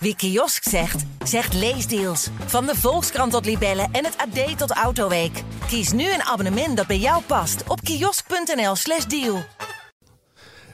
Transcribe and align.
Wie 0.00 0.16
kiosk 0.16 0.62
zegt, 0.68 1.04
zegt 1.24 1.54
leesdeals. 1.54 2.28
Van 2.46 2.66
de 2.66 2.74
Volkskrant 2.76 3.32
tot 3.32 3.44
Libellen 3.44 3.88
en 3.92 4.04
het 4.04 4.16
AD 4.16 4.58
tot 4.58 4.70
Autoweek. 4.70 5.42
Kies 5.66 5.92
nu 5.92 6.12
een 6.12 6.22
abonnement 6.22 6.76
dat 6.76 6.86
bij 6.86 6.98
jou 6.98 7.22
past 7.26 7.62
op 7.68 7.80
kiosk.nl/slash 7.80 9.04
deal. 9.04 9.42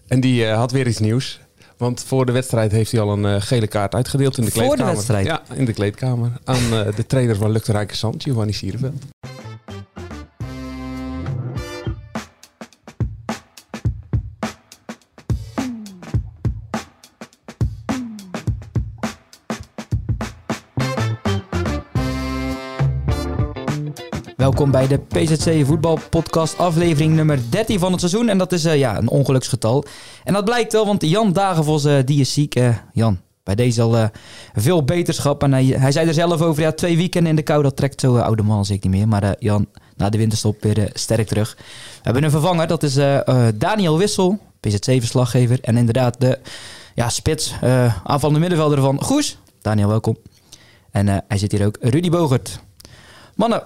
En 0.08 0.20
die 0.20 0.44
uh, 0.44 0.56
had 0.56 0.72
weer 0.72 0.86
iets 0.86 0.98
nieuws. 0.98 1.40
Want 1.76 2.04
voor 2.06 2.26
de 2.26 2.32
wedstrijd 2.32 2.72
heeft 2.72 2.92
hij 2.92 3.00
al 3.00 3.12
een 3.12 3.24
uh, 3.34 3.42
gele 3.42 3.66
kaart 3.66 3.94
uitgedeeld 3.94 4.38
in 4.38 4.44
de 4.44 4.50
Voor 4.50 4.60
de 4.60 4.66
kleedkamer. 4.66 4.94
wedstrijd? 4.94 5.26
Ja, 5.26 5.42
in 5.54 5.64
de 5.64 5.72
kleedkamer. 5.72 6.32
Aan 6.44 6.62
uh, 6.72 6.86
de 6.96 7.06
trainer 7.06 7.36
van 7.36 7.50
Luc 7.50 7.62
de 7.62 7.72
Rijke 7.72 7.96
Zand, 7.96 8.22
Giovanni 8.22 8.52
Sierenveld. 8.52 9.02
Bij 24.70 24.86
de 24.86 24.98
PZC 24.98 25.66
Voetbalpodcast, 25.66 26.58
aflevering 26.58 27.14
nummer 27.14 27.38
13 27.50 27.78
van 27.78 27.90
het 27.90 28.00
seizoen. 28.00 28.28
En 28.28 28.38
dat 28.38 28.52
is 28.52 28.64
uh, 28.64 28.76
ja, 28.76 28.98
een 28.98 29.08
ongeluksgetal. 29.08 29.84
En 30.24 30.32
dat 30.32 30.44
blijkt 30.44 30.72
wel, 30.72 30.86
want 30.86 31.02
Jan 31.08 31.32
Dagenvos 31.32 31.84
uh, 31.84 31.98
die 32.04 32.20
is 32.20 32.32
ziek. 32.32 32.56
Uh, 32.56 32.76
Jan, 32.92 33.20
bij 33.42 33.54
deze 33.54 33.82
al 33.82 34.10
veel 34.54 34.84
beterschap. 34.84 35.42
En 35.42 35.52
hij, 35.52 35.64
hij 35.64 35.92
zei 35.92 36.08
er 36.08 36.14
zelf 36.14 36.40
over, 36.42 36.62
ja, 36.62 36.72
twee 36.72 36.96
weekenden 36.96 37.30
in 37.30 37.36
de 37.36 37.42
kou, 37.42 37.62
dat 37.62 37.76
trekt 37.76 38.00
zo 38.00 38.16
oude 38.16 38.42
man 38.42 38.58
als 38.58 38.70
ik 38.70 38.82
niet 38.82 38.92
meer. 38.92 39.08
Maar 39.08 39.36
Jan, 39.38 39.66
na 39.96 40.08
de 40.08 40.18
winterstop 40.18 40.62
weer 40.62 40.90
sterk 40.92 41.26
terug. 41.26 41.54
We 41.56 42.00
hebben 42.02 42.24
een 42.24 42.30
vervanger, 42.30 42.66
dat 42.66 42.82
is 42.82 42.98
Daniel 43.54 43.98
Wissel, 43.98 44.38
PZC-verslaggever. 44.60 45.58
En 45.60 45.76
inderdaad 45.76 46.20
de 46.20 46.38
ja, 46.94 47.08
spits, 47.08 47.54
aanvallende 48.04 48.40
middenvelder 48.40 48.80
van 48.80 49.02
Goes. 49.02 49.38
Daniel, 49.62 49.88
welkom. 49.88 50.16
En 50.90 51.06
hij 51.06 51.38
zit 51.38 51.52
hier 51.52 51.66
ook, 51.66 51.76
Rudy 51.80 52.10
Bogert. 52.10 52.60
Mannen, 53.34 53.62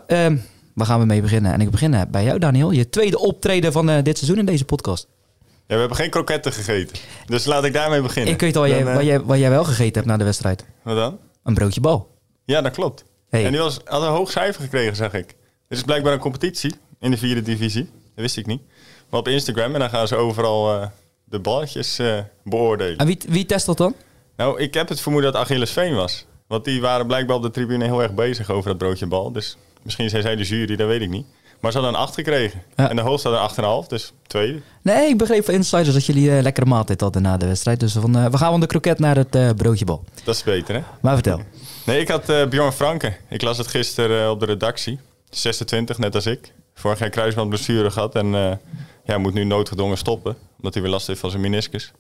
Waar 0.79 0.87
gaan 0.87 1.01
we 1.01 1.07
mee 1.07 1.21
beginnen? 1.21 1.53
En 1.53 1.61
ik 1.61 1.71
begin 1.71 2.07
bij 2.11 2.25
jou, 2.25 2.39
Daniel. 2.39 2.71
Je 2.71 2.89
tweede 2.89 3.19
optreden 3.19 3.73
van 3.73 3.91
uh, 3.91 4.03
dit 4.03 4.17
seizoen 4.19 4.39
in 4.39 4.45
deze 4.45 4.65
podcast. 4.65 5.09
Ja, 5.41 5.75
we 5.75 5.75
hebben 5.75 5.97
geen 5.97 6.11
kroketten 6.11 6.53
gegeten. 6.53 6.99
Dus 7.27 7.45
laat 7.45 7.65
ik 7.65 7.73
daarmee 7.73 8.03
beginnen. 8.03 8.33
Ik 8.33 8.41
weet 8.41 8.57
al 8.57 8.69
jij, 8.69 8.85
wat, 8.85 9.05
jij, 9.05 9.21
wat 9.21 9.39
jij 9.39 9.51
wel 9.51 9.65
gegeten 9.65 9.95
hebt 9.95 10.07
na 10.07 10.17
de 10.17 10.25
wedstrijd. 10.25 10.65
Wat 10.83 10.97
dan? 10.97 11.19
Een 11.45 11.55
broodje 11.55 11.81
bal. 11.81 12.15
Ja, 12.45 12.61
dat 12.61 12.73
klopt. 12.73 13.05
Hey. 13.29 13.45
En 13.45 13.53
die 13.53 13.61
was, 13.61 13.81
had 13.85 14.03
een 14.03 14.09
hoog 14.09 14.31
cijfer 14.31 14.63
gekregen, 14.63 14.97
zag 14.97 15.13
ik. 15.13 15.31
Er 15.69 15.77
is 15.77 15.83
blijkbaar 15.83 16.13
een 16.13 16.19
competitie 16.19 16.75
in 17.01 17.11
de 17.11 17.17
vierde 17.17 17.43
divisie. 17.43 17.85
Dat 17.85 18.25
wist 18.25 18.37
ik 18.37 18.47
niet. 18.47 18.63
Maar 19.11 19.21
op 19.21 19.29
Instagram 19.29 19.75
en 19.75 19.81
dan 19.81 19.91
gaan 19.91 20.09
ze 20.09 20.17
overal 20.17 20.75
uh, 20.75 20.87
de 21.25 21.39
balletjes 21.39 22.01
beoordelen. 22.45 22.99
En 22.99 23.07
wie, 23.07 23.19
wie 23.29 23.47
test 23.47 23.67
dat 23.67 23.77
dan? 23.77 23.95
Nou, 24.37 24.61
ik 24.61 24.75
heb 24.75 24.89
het 24.89 25.01
vermoeden 25.01 25.33
dat 25.33 25.41
Achilles 25.41 25.71
Veen 25.71 25.95
was. 25.95 26.27
Want 26.47 26.65
die 26.65 26.81
waren 26.81 27.07
blijkbaar 27.07 27.37
op 27.37 27.43
de 27.43 27.51
tribune 27.51 27.85
heel 27.85 28.03
erg 28.03 28.15
bezig 28.15 28.51
over 28.51 28.69
dat 28.69 28.79
broodje 28.79 29.07
bal. 29.07 29.33
Dus 29.33 29.57
misschien 29.83 30.11
zijn 30.11 30.23
zij 30.23 30.37
de 30.37 30.45
jury, 30.45 30.77
dat 30.77 30.87
weet 30.87 31.01
ik 31.01 31.09
niet. 31.09 31.27
Maar 31.61 31.73
ze 31.73 31.79
hadden 31.79 31.97
een 31.97 32.07
8 32.07 32.15
gekregen. 32.15 32.63
Ja. 32.77 32.91
En 32.91 32.97
de 32.97 33.03
hoogste 33.03 33.29
had 33.29 33.57
een 33.57 33.85
8,5, 33.85 33.89
dus 33.89 34.13
tweede. 34.27 34.61
Nee, 34.83 35.09
ik 35.09 35.19
begreep 35.19 35.45
van 35.45 35.55
insiders 35.55 35.93
dat 35.93 36.07
jullie 36.07 36.31
uh, 36.31 36.43
lekkere 36.43 36.67
maaltijd 36.67 37.01
hadden 37.01 37.23
na 37.23 37.37
de 37.37 37.47
wedstrijd. 37.47 37.81
Dus 37.81 37.93
van, 37.93 38.17
uh, 38.17 38.27
we 38.27 38.39
gaan 38.39 38.51
van 38.51 38.61
de 38.61 38.67
kroket 38.67 38.99
naar 38.99 39.17
het 39.17 39.37
uh, 39.37 39.51
broodje 39.57 39.85
bal. 39.85 40.05
Dat 40.25 40.35
is 40.35 40.43
beter, 40.43 40.75
hè? 40.75 40.83
Maar 41.01 41.15
vertel. 41.15 41.41
Nee, 41.87 42.01
ik 42.01 42.09
had 42.09 42.51
Bjorn 42.51 42.73
Franke. 42.73 43.17
Ik 43.29 43.43
las 43.43 43.59
het 43.59 43.67
gisteren 43.67 44.31
op 44.31 44.41
de 44.41 44.47
redactie. 44.47 44.99
26, 45.31 45.99
net 45.99 46.15
als 46.15 46.27
ik. 46.27 46.53
Vorig 46.75 46.99
jaar 46.99 47.11
kruisband 47.11 47.49
blessure 47.49 47.91
gehad. 47.91 48.15
En 48.15 48.61
ja, 49.05 49.19
moet 49.19 49.35
nu 49.35 49.45
noodgedwongen 49.45 49.99
stoppen. 49.99 50.37
Omdat 50.57 50.75
hij 50.75 50.83
weer 50.83 50.93
last 50.93 51.07
heeft 51.07 51.21
van 51.21 51.31
zijn 51.31 51.43
meniscus. 51.43 51.93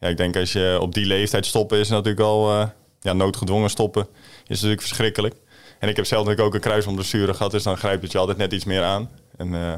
Ja, 0.00 0.08
ik 0.08 0.16
denk 0.16 0.36
als 0.36 0.52
je 0.52 0.78
op 0.80 0.94
die 0.94 1.06
leeftijd 1.06 1.46
stoppen 1.46 1.78
is 1.78 1.88
natuurlijk 1.88 2.20
al... 2.20 2.68
ja, 3.00 3.12
noodgedwongen 3.12 3.70
stoppen 3.70 4.06
is 4.42 4.48
natuurlijk 4.48 4.80
verschrikkelijk. 4.80 5.34
En 5.80 5.88
ik 5.88 5.96
heb 5.96 6.06
zelf 6.06 6.26
natuurlijk 6.26 6.48
ook 6.48 6.54
een 6.54 6.68
kruisbandblessure 6.68 7.34
gehad, 7.34 7.50
dus 7.50 7.62
dan 7.62 7.76
grijpt 7.76 8.02
het 8.02 8.12
je 8.12 8.18
altijd 8.18 8.38
net 8.38 8.52
iets 8.52 8.64
meer 8.64 8.82
aan. 8.82 9.10
En 9.36 9.52
uh, 9.52 9.74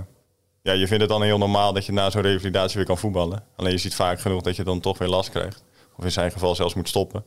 ja, 0.62 0.72
je 0.72 0.86
vindt 0.86 1.02
het 1.02 1.10
dan 1.10 1.22
heel 1.22 1.38
normaal 1.38 1.72
dat 1.72 1.86
je 1.86 1.92
na 1.92 2.10
zo'n 2.10 2.22
revalidatie 2.22 2.76
weer 2.76 2.86
kan 2.86 2.98
voetballen. 2.98 3.44
Alleen 3.56 3.72
je 3.72 3.78
ziet 3.78 3.94
vaak 3.94 4.20
genoeg 4.20 4.42
dat 4.42 4.56
je 4.56 4.64
dan 4.64 4.80
toch 4.80 4.98
weer 4.98 5.08
last 5.08 5.30
krijgt. 5.30 5.64
Of 5.96 6.04
in 6.04 6.12
zijn 6.12 6.32
geval 6.32 6.54
zelfs 6.54 6.74
moet 6.74 6.88
stoppen. 6.88 7.24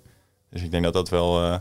Dus 0.49 0.61
ik 0.61 0.71
denk 0.71 0.83
dat 0.83 0.93
dat 0.93 1.09
wel 1.09 1.43
uh, 1.43 1.55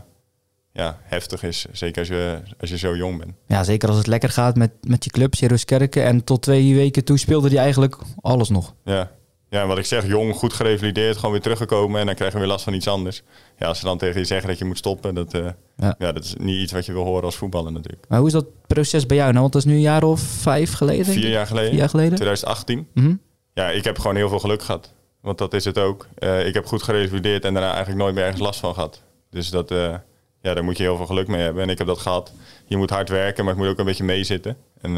ja, 0.71 0.99
heftig 1.03 1.43
is, 1.43 1.65
zeker 1.71 1.99
als 1.99 2.07
je, 2.07 2.41
als 2.59 2.69
je 2.69 2.77
zo 2.77 2.95
jong 2.95 3.19
bent. 3.19 3.33
Ja, 3.47 3.63
zeker 3.63 3.89
als 3.89 3.97
het 3.97 4.07
lekker 4.07 4.29
gaat 4.29 4.55
met, 4.55 4.71
met 4.81 5.03
je 5.03 5.09
club, 5.09 5.33
Kerken. 5.65 6.03
En 6.03 6.23
tot 6.23 6.41
twee 6.41 6.75
weken 6.75 7.03
toe 7.03 7.17
speelde 7.17 7.49
hij 7.49 7.57
eigenlijk 7.57 7.97
alles 8.21 8.49
nog. 8.49 8.73
Ja. 8.83 9.11
Ja, 9.49 9.67
wat 9.67 9.77
ik 9.77 9.85
zeg, 9.85 10.07
jong, 10.07 10.35
goed 10.35 10.53
gerevalideerd, 10.53 11.15
gewoon 11.15 11.31
weer 11.31 11.41
teruggekomen 11.41 11.99
en 11.99 12.05
dan 12.05 12.15
krijgen 12.15 12.37
we 12.37 12.43
weer 12.43 12.53
last 12.53 12.63
van 12.63 12.73
iets 12.73 12.87
anders. 12.87 13.23
Ja, 13.57 13.67
als 13.67 13.79
ze 13.79 13.85
dan 13.85 13.97
tegen 13.97 14.19
je 14.19 14.25
zeggen 14.25 14.47
dat 14.47 14.57
je 14.57 14.65
moet 14.65 14.77
stoppen, 14.77 15.15
dat, 15.15 15.33
uh, 15.33 15.47
ja. 15.77 15.95
ja. 15.97 16.11
dat 16.11 16.23
is 16.23 16.35
niet 16.37 16.61
iets 16.61 16.71
wat 16.71 16.85
je 16.85 16.93
wil 16.93 17.03
horen 17.03 17.23
als 17.23 17.35
voetballer 17.35 17.71
natuurlijk. 17.71 18.05
Maar 18.07 18.17
hoe 18.17 18.27
is 18.27 18.33
dat 18.33 18.45
proces 18.67 19.05
bij 19.05 19.17
jou 19.17 19.29
nou? 19.29 19.41
Want 19.41 19.53
dat 19.53 19.65
is 19.65 19.67
nu 19.67 19.75
een 19.75 19.81
jaar 19.81 20.03
of 20.03 20.19
vijf 20.19 20.73
geleden? 20.73 21.05
Vier 21.05 21.29
jaar 21.29 21.47
geleden. 21.47 21.69
Vier 21.69 21.79
jaar 21.79 21.89
geleden? 21.89 22.15
2018. 22.15 22.87
Mm 22.93 23.03
-hmm. 23.03 23.21
Ja, 23.53 23.69
ik 23.69 23.83
heb 23.83 23.99
gewoon 23.99 24.15
heel 24.15 24.29
veel 24.29 24.39
geluk 24.39 24.63
gehad. 24.63 24.93
Want 25.21 25.37
dat 25.37 25.53
is 25.53 25.65
het 25.65 25.77
ook. 25.77 26.07
Uh, 26.19 26.47
ik 26.47 26.53
heb 26.53 26.65
goed 26.65 26.83
gerevalideerd 26.83 27.45
en 27.45 27.53
daarna 27.53 27.69
eigenlijk 27.69 27.99
nooit 27.99 28.15
meer 28.15 28.23
ergens 28.23 28.41
last 28.41 28.59
van 28.59 28.73
gehad. 28.73 29.01
Dus 29.29 29.49
dat, 29.49 29.71
uh, 29.71 29.95
ja, 30.41 30.53
daar 30.53 30.63
moet 30.63 30.77
je 30.77 30.83
heel 30.83 30.97
veel 30.97 31.05
geluk 31.05 31.27
mee 31.27 31.41
hebben. 31.41 31.63
En 31.63 31.69
ik 31.69 31.77
heb 31.77 31.87
dat 31.87 31.99
gehad. 31.99 32.31
Je 32.65 32.77
moet 32.77 32.89
hard 32.89 33.09
werken, 33.09 33.45
maar 33.45 33.53
het 33.53 33.63
moet 33.63 33.71
ook 33.71 33.79
een 33.79 33.85
beetje 33.85 34.03
meezitten. 34.03 34.57
En 34.81 34.91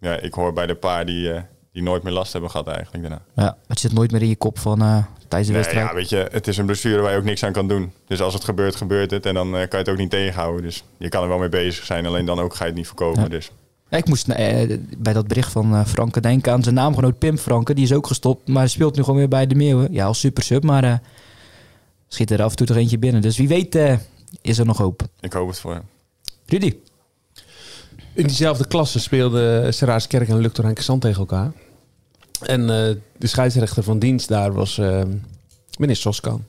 ja, 0.00 0.16
ik 0.16 0.34
hoor 0.34 0.52
bij 0.52 0.66
de 0.66 0.74
paar 0.74 1.06
die 1.06 1.32
die 1.74 1.82
nooit 1.82 2.02
meer 2.02 2.12
last 2.12 2.32
hebben 2.32 2.50
gehad 2.50 2.66
eigenlijk 2.66 3.08
daarna. 3.08 3.22
Ja, 3.36 3.56
het 3.66 3.80
zit 3.80 3.92
nooit 3.92 4.10
meer 4.10 4.22
in 4.22 4.28
je 4.28 4.36
kop 4.36 4.58
van 4.58 4.82
uh, 4.82 5.04
tijdens 5.28 5.28
de 5.28 5.54
nee, 5.54 5.62
wedstrijd. 5.62 5.88
Ja, 5.88 5.94
weet 5.94 6.08
je, 6.08 6.28
het 6.30 6.46
is 6.46 6.56
een 6.56 6.66
blessure 6.66 7.02
waar 7.02 7.12
je 7.12 7.18
ook 7.18 7.24
niks 7.24 7.42
aan 7.42 7.52
kan 7.52 7.68
doen. 7.68 7.92
Dus 8.06 8.20
als 8.20 8.34
het 8.34 8.44
gebeurt, 8.44 8.76
gebeurt 8.76 9.10
het. 9.10 9.26
En 9.26 9.34
dan 9.34 9.46
uh, 9.46 9.52
kan 9.52 9.68
je 9.70 9.76
het 9.76 9.88
ook 9.88 9.96
niet 9.96 10.10
tegenhouden. 10.10 10.62
Dus 10.62 10.84
je 10.96 11.08
kan 11.08 11.22
er 11.22 11.28
wel 11.28 11.38
mee 11.38 11.48
bezig 11.48 11.84
zijn, 11.84 12.06
alleen 12.06 12.26
dan 12.26 12.38
ook 12.38 12.54
ga 12.54 12.64
je 12.64 12.70
het 12.70 12.78
niet 12.78 12.86
voorkomen. 12.86 13.22
Ja. 13.22 13.28
Dus. 13.28 13.50
Ja, 13.88 13.96
ik 13.96 14.06
moest 14.06 14.28
uh, 14.28 14.36
bij 14.98 15.12
dat 15.12 15.26
bericht 15.26 15.52
van 15.52 15.86
Franke 15.86 16.20
denken 16.20 16.52
aan 16.52 16.62
zijn 16.62 16.74
naamgenoot 16.74 17.18
Pim 17.18 17.38
Franke. 17.38 17.74
Die 17.74 17.84
is 17.84 17.92
ook 17.92 18.06
gestopt, 18.06 18.48
maar 18.48 18.68
speelt 18.68 18.96
nu 18.96 19.02
gewoon 19.02 19.18
weer 19.18 19.28
bij 19.28 19.46
de 19.46 19.54
Meeuwen. 19.54 19.92
Ja, 19.92 20.06
als 20.06 20.20
super 20.20 20.42
sub, 20.42 20.64
maar 20.64 20.84
uh, 20.84 20.94
schiet 22.08 22.30
er 22.30 22.42
af 22.42 22.50
en 22.50 22.56
toe 22.56 22.66
toch 22.66 22.76
eentje 22.76 22.98
binnen. 22.98 23.22
Dus 23.22 23.36
wie 23.36 23.48
weet 23.48 23.74
uh, 23.74 23.96
is 24.40 24.58
er 24.58 24.66
nog 24.66 24.78
hoop. 24.78 25.02
Ik 25.20 25.32
hoop 25.32 25.48
het 25.48 25.58
voor 25.58 25.72
hem. 25.72 25.82
Rudy. 26.46 26.76
In 28.12 28.26
diezelfde 28.26 28.66
klasse 28.66 29.00
speelden 29.00 29.74
Seraarskerk 29.74 30.28
en 30.28 30.38
Luc 30.38 30.52
Zand 30.74 31.00
tegen 31.00 31.18
elkaar. 31.18 31.52
En 32.40 32.60
uh, 32.60 32.66
de 33.16 33.26
scheidsrechter 33.26 33.82
van 33.82 33.98
dienst 33.98 34.28
daar 34.28 34.52
was 34.52 34.78
uh, 34.78 35.02
meneer 35.78 35.96
Soskan. 35.96 36.44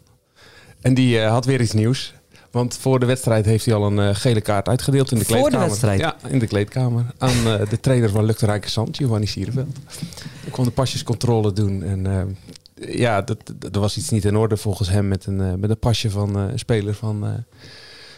En 0.81 0.93
die 0.93 1.17
uh, 1.17 1.29
had 1.29 1.45
weer 1.45 1.61
iets 1.61 1.71
nieuws. 1.71 2.13
Want 2.51 2.77
voor 2.77 2.99
de 2.99 3.05
wedstrijd 3.05 3.45
heeft 3.45 3.65
hij 3.65 3.73
al 3.73 3.91
een 3.91 4.15
gele 4.15 4.41
kaart 4.41 4.67
uitgedeeld 4.67 5.11
in 5.11 5.17
de 5.17 5.25
voor 5.25 5.35
kleedkamer. 5.35 5.69
Voor 5.69 5.79
de 5.79 5.87
wedstrijd? 5.87 5.99
Ja, 6.21 6.29
in 6.29 6.39
de 6.39 6.47
kleedkamer. 6.47 7.05
Aan 7.17 7.43
de 7.69 7.79
trainer 7.79 8.09
van 8.09 8.25
Luc 8.25 8.37
de 8.37 8.45
Rijke 8.45 8.69
Zand, 8.69 8.97
Giovanni 8.97 9.25
Sierenveld. 9.25 9.77
Ik 10.45 10.51
kwam 10.51 10.65
de 10.65 10.71
pasjescontrole 10.71 11.53
doen. 11.53 11.83
En 11.83 12.37
ja, 12.75 13.21
dat, 13.21 13.37
er 13.71 13.79
was 13.79 13.97
iets 13.97 14.09
niet 14.09 14.25
in 14.25 14.35
orde 14.35 14.57
volgens 14.57 14.89
hem 14.89 15.07
met 15.07 15.25
een, 15.25 15.59
met 15.59 15.69
een 15.69 15.79
pasje 15.79 16.09
van 16.09 16.35
een 16.35 16.59
speler 16.59 16.93
van 16.93 17.45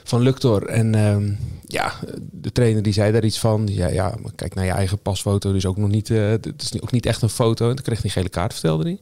van 0.08 0.22
Luctor. 0.22 0.66
En 0.66 0.96
uh, 0.96 1.18
ja, 1.66 1.94
de 2.32 2.52
trainer 2.52 2.82
die 2.82 2.94
zei 2.94 3.12
daar 3.12 3.24
iets 3.24 3.40
van. 3.40 3.68
Ja, 3.72 3.88
ja 3.88 4.16
maar 4.22 4.32
kijk 4.36 4.56
naar 4.56 4.66
je 4.66 4.72
eigen 4.72 5.00
pasfoto. 5.00 5.52
Dus 5.52 5.66
ook 5.66 5.78
nog 5.78 5.90
niet, 5.90 6.10
uh, 6.10 6.30
het 6.30 6.54
is 6.58 6.82
ook 6.82 6.92
niet 6.92 7.06
echt 7.06 7.22
een 7.22 7.30
foto. 7.30 7.70
En 7.70 7.76
toen 7.76 7.86
kreeg 7.86 8.02
hij 8.02 8.12
gele 8.12 8.30
kaart, 8.30 8.54
vertelde 8.54 8.84
hij. 8.84 9.00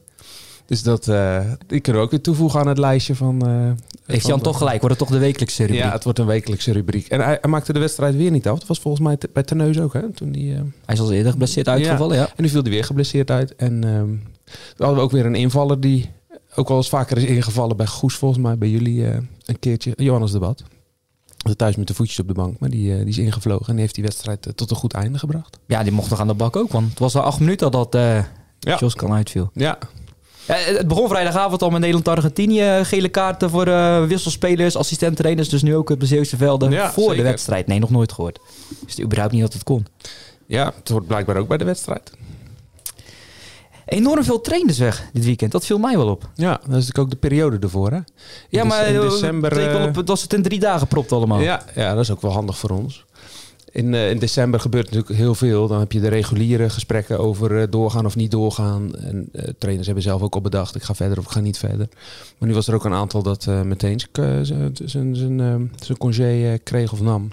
Dus 0.66 0.82
dat, 0.82 1.06
uh, 1.06 1.40
die 1.66 1.80
kunnen 1.80 2.00
we 2.00 2.06
ook 2.06 2.12
weer 2.12 2.22
toevoegen 2.22 2.60
aan 2.60 2.66
het 2.66 2.78
lijstje 2.78 3.14
van... 3.14 3.48
Uh, 3.48 3.70
Heeft 4.06 4.26
Jan 4.26 4.40
toch 4.40 4.58
gelijk? 4.58 4.80
Wordt 4.80 4.98
het 4.98 5.08
toch 5.08 5.16
de 5.16 5.24
wekelijkse 5.24 5.62
rubriek? 5.62 5.82
Ja, 5.82 5.92
het 5.92 6.04
wordt 6.04 6.18
een 6.18 6.26
wekelijkse 6.26 6.72
rubriek. 6.72 7.08
En 7.08 7.20
hij, 7.20 7.38
hij 7.40 7.50
maakte 7.50 7.72
de 7.72 7.78
wedstrijd 7.78 8.16
weer 8.16 8.30
niet 8.30 8.48
af. 8.48 8.58
Dat 8.58 8.68
was 8.68 8.78
volgens 8.78 9.02
mij 9.02 9.18
bij 9.32 9.42
Teneus 9.42 9.80
ook, 9.80 9.92
hè? 9.92 10.10
Toen 10.12 10.32
die, 10.32 10.52
uh, 10.52 10.60
hij 10.84 10.94
is 10.94 11.00
al 11.00 11.12
eerder 11.12 11.32
geblesseerd 11.32 11.68
uitgevallen, 11.68 12.16
ja. 12.16 12.22
ja. 12.22 12.28
En 12.36 12.42
nu 12.42 12.48
viel 12.48 12.62
hij 12.62 12.70
weer 12.70 12.84
geblesseerd 12.84 13.30
uit. 13.30 13.56
En 13.56 13.84
um, 13.84 14.22
hadden 14.76 14.96
we 14.96 15.02
ook 15.02 15.10
weer 15.10 15.26
een 15.26 15.34
invaller 15.34 15.80
die 15.80 16.10
ook 16.54 16.68
wel 16.68 16.76
eens 16.76 16.88
vaker 16.88 17.16
is 17.16 17.24
ingevallen 17.24 17.76
bij 17.76 17.86
Goes, 17.86 18.14
volgens 18.14 18.42
mij. 18.42 18.58
Bij 18.58 18.68
jullie 18.68 19.04
een 19.44 19.58
keertje. 19.58 19.92
Johannes 19.96 20.32
Debat 20.32 20.62
thuis 21.54 21.76
met 21.76 21.86
de 21.86 21.94
voetjes 21.94 22.18
op 22.18 22.28
de 22.28 22.34
bank. 22.34 22.58
Maar 22.58 22.70
die, 22.70 22.90
uh, 22.90 22.98
die 22.98 23.08
is 23.08 23.18
ingevlogen 23.18 23.66
en 23.66 23.72
die 23.72 23.80
heeft 23.80 23.94
die 23.94 24.04
wedstrijd 24.04 24.46
uh, 24.46 24.52
tot 24.52 24.70
een 24.70 24.76
goed 24.76 24.92
einde 24.92 25.18
gebracht. 25.18 25.58
Ja, 25.66 25.82
die 25.82 25.92
mocht 25.92 26.10
nog 26.10 26.20
aan 26.20 26.26
de 26.26 26.34
bak 26.34 26.56
ook. 26.56 26.72
Want 26.72 26.90
het 26.90 26.98
was 26.98 27.14
al 27.14 27.22
acht 27.22 27.40
minuten 27.40 27.70
dat 27.70 27.94
uh, 27.94 28.18
ja. 28.58 28.76
Jos 28.78 28.94
kan 28.94 29.12
uitviel. 29.12 29.50
Ja. 29.52 29.78
ja. 30.46 30.54
Het 30.54 30.88
begon 30.88 31.08
vrijdagavond 31.08 31.62
al 31.62 31.70
met 31.70 31.80
Nederland-Argentinië. 31.80 32.80
Gele 32.82 33.08
kaarten 33.08 33.50
voor 33.50 33.64
wisselspelers, 34.08 34.76
assistent-trainers. 34.76 35.48
Dus 35.48 35.62
nu 35.62 35.76
ook 35.76 35.90
op 35.90 36.00
de 36.00 36.06
Zeeuwse 36.06 36.36
velden 36.36 36.70
ja, 36.70 36.92
voor 36.92 37.02
zeker. 37.02 37.16
de 37.16 37.30
wedstrijd. 37.30 37.66
Nee, 37.66 37.78
nog 37.78 37.90
nooit 37.90 38.12
gehoord. 38.12 38.38
Dus 38.84 39.00
überhaupt 39.00 39.32
niet 39.32 39.42
dat 39.42 39.52
het 39.52 39.62
kon. 39.62 39.86
Ja, 40.46 40.72
het 40.78 40.88
wordt 40.88 41.06
blijkbaar 41.06 41.36
ook 41.36 41.48
bij 41.48 41.58
de 41.58 41.64
wedstrijd. 41.64 42.12
Enorm 43.86 44.24
veel 44.24 44.40
trainers 44.40 44.78
weg 44.78 45.08
dit 45.12 45.24
weekend. 45.24 45.52
Dat 45.52 45.66
viel 45.66 45.78
mij 45.78 45.96
wel 45.96 46.08
op. 46.08 46.28
Ja, 46.34 46.50
dat 46.50 46.60
is 46.62 46.70
natuurlijk 46.72 46.98
ook 46.98 47.10
de 47.10 47.16
periode 47.16 47.58
ervoor, 47.60 47.90
hè? 47.90 47.96
In 47.96 48.04
ja, 48.48 48.64
maar 48.64 48.86
in 48.86 49.00
december. 49.00 49.60
Het 49.60 49.96
op, 49.98 50.06
dat 50.06 50.16
ze 50.18 50.24
het 50.24 50.32
in 50.32 50.42
drie 50.42 50.60
dagen 50.60 50.86
propt 50.86 51.12
allemaal. 51.12 51.40
Ja, 51.40 51.64
ja, 51.74 51.94
dat 51.94 52.02
is 52.02 52.10
ook 52.10 52.20
wel 52.22 52.32
handig 52.32 52.58
voor 52.58 52.70
ons. 52.70 53.04
in, 53.72 53.94
eh, 53.94 54.10
in 54.10 54.18
december 54.18 54.60
gebeurt 54.60 54.84
natuurlijk 54.90 55.14
heel 55.18 55.34
veel. 55.34 55.68
Dan 55.68 55.78
heb 55.78 55.92
je 55.92 56.00
de 56.00 56.08
reguliere 56.08 56.70
gesprekken 56.70 57.18
over 57.18 57.60
eh, 57.60 57.66
doorgaan 57.70 58.06
of 58.06 58.16
niet 58.16 58.30
doorgaan. 58.30 58.94
En 58.96 59.28
eh, 59.32 59.48
trainers 59.58 59.86
hebben 59.86 60.04
zelf 60.04 60.22
ook 60.22 60.34
al 60.34 60.40
bedacht, 60.40 60.74
ik 60.74 60.82
ga 60.82 60.94
verder 60.94 61.18
of 61.18 61.24
ik 61.24 61.30
ga 61.30 61.40
niet 61.40 61.58
verder. 61.58 61.88
Maar 62.38 62.48
nu 62.48 62.54
was 62.54 62.68
er 62.68 62.74
ook 62.74 62.84
een 62.84 62.92
aantal 62.94 63.22
dat 63.22 63.46
eh, 63.46 63.60
meteen 63.62 64.00
zijn- 64.84 65.40
eh, 65.88 65.96
congé 65.98 66.52
eh, 66.52 66.58
kreeg 66.62 66.92
of 66.92 67.00
nam. 67.00 67.30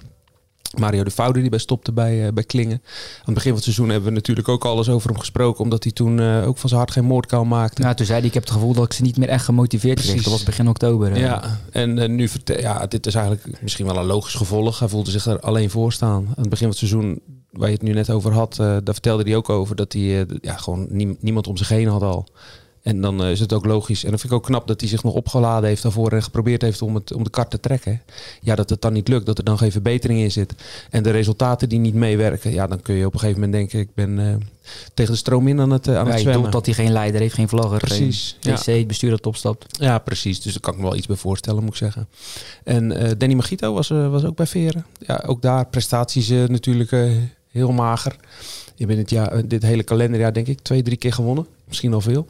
Mario 0.78 1.04
de 1.04 1.10
Foude 1.10 1.40
die 1.40 1.50
bij 1.50 1.58
stopte 1.58 1.92
bij, 1.92 2.26
eh, 2.26 2.32
bij 2.32 2.44
Klingen. 2.44 2.82
Aan 2.82 3.24
het 3.24 3.34
begin 3.34 3.42
van 3.42 3.54
het 3.54 3.62
seizoen 3.64 3.88
hebben 3.88 4.08
we 4.08 4.14
natuurlijk 4.14 4.48
ook 4.48 4.64
alles 4.64 4.88
over 4.88 5.08
hem 5.10 5.18
gesproken. 5.18 5.64
Omdat 5.64 5.82
hij 5.82 5.92
toen 5.92 6.20
eh, 6.20 6.46
ook 6.48 6.58
van 6.58 6.68
zijn 6.68 6.80
hart 6.80 6.92
geen 6.92 7.04
moordkuil 7.04 7.44
maakte. 7.44 7.82
Nou, 7.82 7.94
toen 7.94 8.06
zei 8.06 8.18
hij, 8.18 8.28
ik 8.28 8.34
heb 8.34 8.42
het 8.42 8.52
gevoel 8.52 8.72
dat 8.72 8.84
ik 8.84 8.92
ze 8.92 9.02
niet 9.02 9.16
meer 9.16 9.28
echt 9.28 9.44
gemotiveerd 9.44 10.00
kreeg. 10.00 10.22
Dat 10.22 10.32
was 10.32 10.42
begin 10.42 10.68
oktober. 10.68 11.12
eh. 11.12 11.20
Ja, 11.20 11.58
en 11.70 12.14
nu 12.14 12.28
ja, 12.44 12.86
dit 12.86 13.06
is 13.06 13.14
eigenlijk 13.14 13.60
misschien 13.62 13.86
wel 13.86 13.96
een 13.96 14.04
logisch 14.06 14.34
gevolg. 14.34 14.78
Hij 14.78 14.88
voelde 14.88 15.10
zich 15.10 15.26
er 15.26 15.40
alleen 15.40 15.70
voor 15.70 15.92
staan. 15.92 16.24
Aan 16.28 16.34
het 16.40 16.48
begin 16.48 16.58
van 16.58 16.68
het 16.68 16.88
seizoen, 16.88 17.20
waar 17.50 17.68
je 17.68 17.74
het 17.74 17.82
nu 17.82 17.92
net 17.92 18.10
over 18.10 18.32
had, 18.32 18.54
daar 18.56 18.82
vertelde 18.84 19.22
hij 19.22 19.36
ook 19.36 19.48
over 19.48 19.76
dat 19.76 19.92
hij 19.92 20.26
ja, 20.40 20.56
gewoon 20.56 20.86
nie- 20.90 21.16
niemand 21.20 21.46
om 21.46 21.56
zich 21.56 21.68
heen 21.68 21.88
had 21.88 22.02
al. 22.02 22.26
En 22.84 23.00
dan 23.00 23.22
eh, 23.22 23.30
is 23.30 23.40
het 23.40 23.52
ook 23.52 23.64
logisch. 23.64 24.04
En 24.04 24.10
dan 24.10 24.18
vind 24.18 24.32
ik 24.32 24.38
ook 24.38 24.44
knap 24.44 24.66
dat 24.66 24.80
hij 24.80 24.88
zich 24.88 25.02
nog 25.02 25.14
opgeladen 25.14 25.68
heeft 25.68 25.82
daarvoor 25.82 26.12
en 26.12 26.22
geprobeerd 26.22 26.62
heeft 26.62 26.82
om, 26.82 26.94
het, 26.94 27.12
om 27.12 27.24
de 27.24 27.30
kart 27.30 27.50
te 27.50 27.60
trekken. 27.60 28.02
Ja, 28.40 28.54
dat 28.54 28.70
het 28.70 28.80
dan 28.80 28.92
niet 28.92 29.08
lukt, 29.08 29.26
dat 29.26 29.38
er 29.38 29.44
dan 29.44 29.58
geen 29.58 29.72
verbetering 29.72 30.20
in 30.20 30.30
zit. 30.30 30.54
En 30.90 31.02
de 31.02 31.10
resultaten 31.10 31.68
die 31.68 31.78
niet 31.78 31.94
meewerken, 31.94 32.52
ja, 32.52 32.66
dan 32.66 32.82
kun 32.82 32.94
je 32.94 33.06
op 33.06 33.12
een 33.12 33.18
gegeven 33.18 33.40
moment 33.40 33.58
denken, 33.58 33.78
ik 33.78 33.94
ben 33.94 34.18
eh, 34.18 34.34
tegen 34.94 35.12
de 35.12 35.18
stroom 35.18 35.48
in 35.48 35.60
aan 35.60 35.70
het, 35.70 35.86
eh, 35.86 35.96
aan 35.96 36.04
Ja, 36.04 36.10
het 36.10 36.20
je 36.20 36.28
zwemmen. 36.30 36.50
dat 36.50 36.66
hij 36.66 36.74
geen 36.74 36.92
leider 36.92 37.20
heeft, 37.20 37.34
geen 37.34 37.48
vlagger. 37.48 37.78
Precies, 37.78 38.36
Geen. 38.40 38.54
TC, 38.54 38.86
bestuur 38.86 39.10
dat 39.10 39.26
opstapt. 39.26 39.78
Ja, 39.80 39.98
precies. 39.98 40.40
Dus 40.42 40.52
daar 40.52 40.60
kan 40.60 40.72
ik 40.72 40.78
me 40.78 40.84
wel 40.84 40.96
iets 40.96 41.06
bij 41.06 41.16
voorstellen, 41.16 41.62
moet 41.62 41.72
ik 41.72 41.78
zeggen. 41.78 42.08
En 42.64 42.88
Danny 43.18 43.34
Magito 43.34 43.72
was, 43.72 43.88
was 43.88 44.24
ook 44.24 44.36
bij 44.36 44.46
Veren. 44.46 44.86
Ja, 44.98 45.24
ook 45.26 45.42
daar 45.42 45.66
prestaties 45.66 46.28
natuurlijk 46.28 46.90
heel 47.50 47.72
mager. 47.72 48.16
Je 48.74 48.86
bent 48.86 48.98
het 48.98 49.10
jaar, 49.10 49.48
dit 49.48 49.62
hele 49.62 49.82
kalenderjaar 49.82 50.32
denk 50.32 50.46
ik 50.46 50.60
twee, 50.60 50.82
drie 50.82 50.96
keer 50.96 51.12
gewonnen. 51.12 51.46
Misschien 51.64 51.92
al 51.94 52.00
veel. 52.00 52.28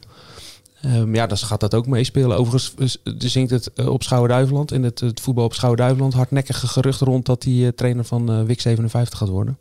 Ehm, 0.85 1.15
ja, 1.15 1.27
dan 1.27 1.37
gaat 1.37 1.59
dat 1.59 1.73
ook 1.73 1.87
meespelen. 1.87 2.37
Overigens 2.37 2.73
eh, 3.03 3.13
er 3.23 3.29
zingt 3.29 3.51
het 3.51 3.73
eh, 3.73 3.87
op 3.87 4.03
Schouwen-Duiveland. 4.03 4.71
In 4.71 4.83
het, 4.83 4.99
het 4.99 5.19
voetbal 5.19 5.45
op 5.45 5.53
Schouwen-Duiveland. 5.53 6.13
Hardnekkige 6.13 6.67
gerucht 6.67 7.01
rond 7.01 7.25
dat 7.25 7.43
hij 7.43 7.65
eh, 7.65 7.67
trainer 7.67 8.03
van 8.03 8.31
eh 8.31 8.43
WIC 8.43 8.61
57 8.61 9.19
gaat 9.19 9.29
worden. 9.29 9.57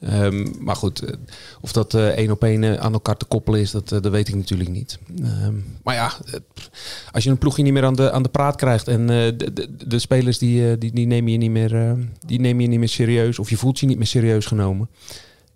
Ehm, 0.00 0.46
maar 0.58 0.76
goed, 0.76 1.00
eh, 1.02 1.14
of 1.60 1.72
dat 1.72 1.94
eh, 1.94 2.06
één 2.06 2.30
op 2.30 2.44
één 2.44 2.64
eh, 2.64 2.74
aan 2.74 2.92
elkaar 2.92 3.16
te 3.16 3.24
koppelen 3.24 3.60
is, 3.60 3.70
dat, 3.70 3.92
eh, 3.92 4.00
dat 4.00 4.12
weet 4.12 4.28
ik 4.28 4.34
natuurlijk 4.34 4.70
niet. 4.70 4.98
Ehm, 5.22 5.54
maar 5.82 5.94
ja, 5.94 6.12
eh, 6.26 6.40
als 7.12 7.24
je 7.24 7.30
een 7.30 7.38
ploegje 7.38 7.62
niet 7.62 7.72
meer 7.72 7.84
aan 7.84 7.94
de, 7.94 8.10
aan 8.10 8.22
de 8.22 8.28
praat 8.28 8.56
krijgt 8.56 8.88
en 8.88 9.00
eh, 9.00 9.32
de, 9.36 9.68
de, 9.86 9.98
spelers 9.98 10.38
die, 10.38 10.70
eh, 10.70 10.76
die, 10.78 10.92
die, 10.92 11.06
nemen 11.06 11.32
je 11.32 11.38
niet 11.38 11.50
meer, 11.50 11.74
eh, 11.74 11.92
die 12.26 12.40
nemen 12.40 12.62
je 12.62 12.68
niet 12.68 12.78
meer 12.78 12.88
serieus 12.88 13.38
of 13.38 13.50
je 13.50 13.56
voelt 13.56 13.78
je 13.78 13.86
niet 13.86 13.96
meer 13.96 14.06
serieus 14.06 14.46
genomen, 14.46 14.88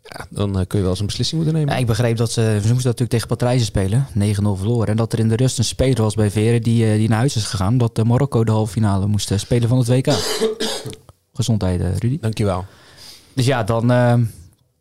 ja, 0.03 0.27
dan 0.31 0.59
eh, 0.59 0.67
kun 0.67 0.79
je 0.79 0.83
wel 0.83 0.91
eens 0.91 1.01
een 1.01 1.07
beslissing 1.07 1.43
moeten 1.43 1.59
nemen. 1.59 1.75
Ja, 1.75 1.81
ik 1.81 1.87
begreep 1.87 2.17
dat 2.17 2.31
ze, 2.31 2.41
ze 2.41 2.55
moesten 2.55 2.73
natuurlijk 2.73 3.11
tegen 3.11 3.27
Patrijzen 3.27 3.67
spelen, 3.67 4.07
9-0 4.09 4.13
verloren. 4.59 4.87
En 4.87 4.97
dat 4.97 5.13
er 5.13 5.19
in 5.19 5.29
de 5.29 5.37
rust 5.37 5.59
een 5.59 5.65
speler 5.65 6.03
was 6.03 6.15
bij 6.15 6.31
Veren 6.31 6.63
die, 6.63 6.87
eh, 6.87 6.97
die 6.97 7.09
naar 7.09 7.19
huis 7.19 7.37
is 7.37 7.45
gegaan. 7.45 7.79
Dat 7.79 7.99
eh, 7.99 8.05
Marokko 8.05 8.45
de 8.45 8.53
halve 8.53 8.73
finale 8.73 9.07
moest 9.07 9.33
spelen 9.37 9.69
van 9.69 9.79
het 9.79 9.89
WK. 9.89 10.13
Gezondheid, 11.35 11.81
Rudy. 11.99 12.19
Dankjewel. 12.21 12.65
Dus 13.33 13.47
ja, 13.47 13.63
dan 13.65 13.91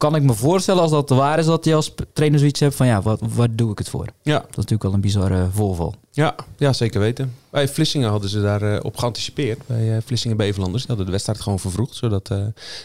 kan 0.01 0.15
ik 0.15 0.23
me 0.23 0.33
voorstellen 0.33 0.81
als 0.81 0.91
dat 0.91 1.09
waar 1.09 1.39
is 1.39 1.45
dat 1.45 1.65
je 1.65 1.75
als 1.75 1.93
trainer 2.13 2.39
zoiets 2.39 2.59
hebt 2.59 2.75
van 2.75 2.87
ja, 2.87 3.01
wat, 3.01 3.19
wat 3.35 3.49
doe 3.57 3.71
ik 3.71 3.77
het 3.77 3.89
voor? 3.89 4.05
Ja, 4.21 4.37
Dat 4.39 4.49
is 4.49 4.55
natuurlijk 4.55 4.83
wel 4.83 4.93
een 4.93 5.01
bizarre 5.01 5.47
voorval. 5.51 5.95
ja, 6.11 6.35
ja, 6.57 6.73
zeker 6.73 6.99
weten. 6.99 7.33
Bij 7.49 7.67
Vlissingen 7.67 8.09
hadden 8.09 8.29
ze 8.29 8.41
daar 8.41 8.61
eh, 8.61 8.83
op 8.83 8.97
geanticipeerd. 8.97 9.59
Bij 9.65 9.95
eh, 9.95 10.01
Vlissingen 10.05 10.37
Bevelanders. 10.37 10.77
Die 10.81 10.87
hadden 10.87 11.05
de 11.05 11.11
wedstrijd 11.11 11.41
gewoon 11.41 11.59
vervroegd. 11.59 11.95
Zodat, 11.95 12.29
eh, 12.29 12.37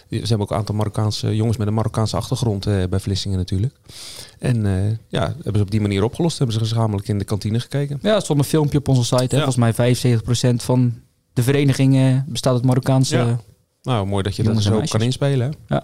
die- 0.09 0.21
ze 0.21 0.27
hebben 0.27 0.41
ook 0.47 0.51
een 0.51 0.57
aantal 0.57 0.75
Marokkaanse 0.75 1.37
jongens 1.37 1.57
met 1.57 1.67
een 1.67 1.75
Marokkaanse 1.75 2.17
achtergrond 2.17 2.67
eh, 2.67 2.75
bij 2.91 3.01
Vlissingen 3.01 3.39
natuurlijk. 3.39 3.75
En 4.39 4.67
eh, 4.67 4.73
ja, 5.09 5.23
hebben 5.35 5.55
ze 5.57 5.63
op 5.63 5.71
die 5.71 5.81
manier 5.81 6.03
opgelost. 6.05 6.39
Hebben 6.39 6.57
ze 6.57 6.63
gezamenlijk 6.63 7.09
in 7.09 7.19
de 7.19 7.25
kantine 7.25 7.61
gekeken. 7.61 7.99
Ja, 8.03 8.15
er 8.15 8.23
stond 8.23 8.39
een 8.39 8.45
filmpje 8.45 8.79
op 8.79 8.89
onze 8.89 9.05
site. 9.05 9.35
Hè? 9.37 9.43
Ja. 9.43 9.51
Volgens 9.53 9.57
mij 9.57 9.73
75% 9.75 10.63
van 10.63 10.95
de 11.33 11.43
vereniging 11.43 11.97
eh, 11.97 12.17
bestaat 12.27 12.55
uit 12.55 12.65
Marokkaanse... 12.65 13.17
Ja. 13.17 13.41
Nou, 13.83 14.07
mooi 14.07 14.23
dat 14.23 14.37
je 14.37 14.43
dat 14.43 14.63
zo 14.63 14.81
kan 14.89 15.01
inspelen. 15.03 15.53
hè? 15.67 15.77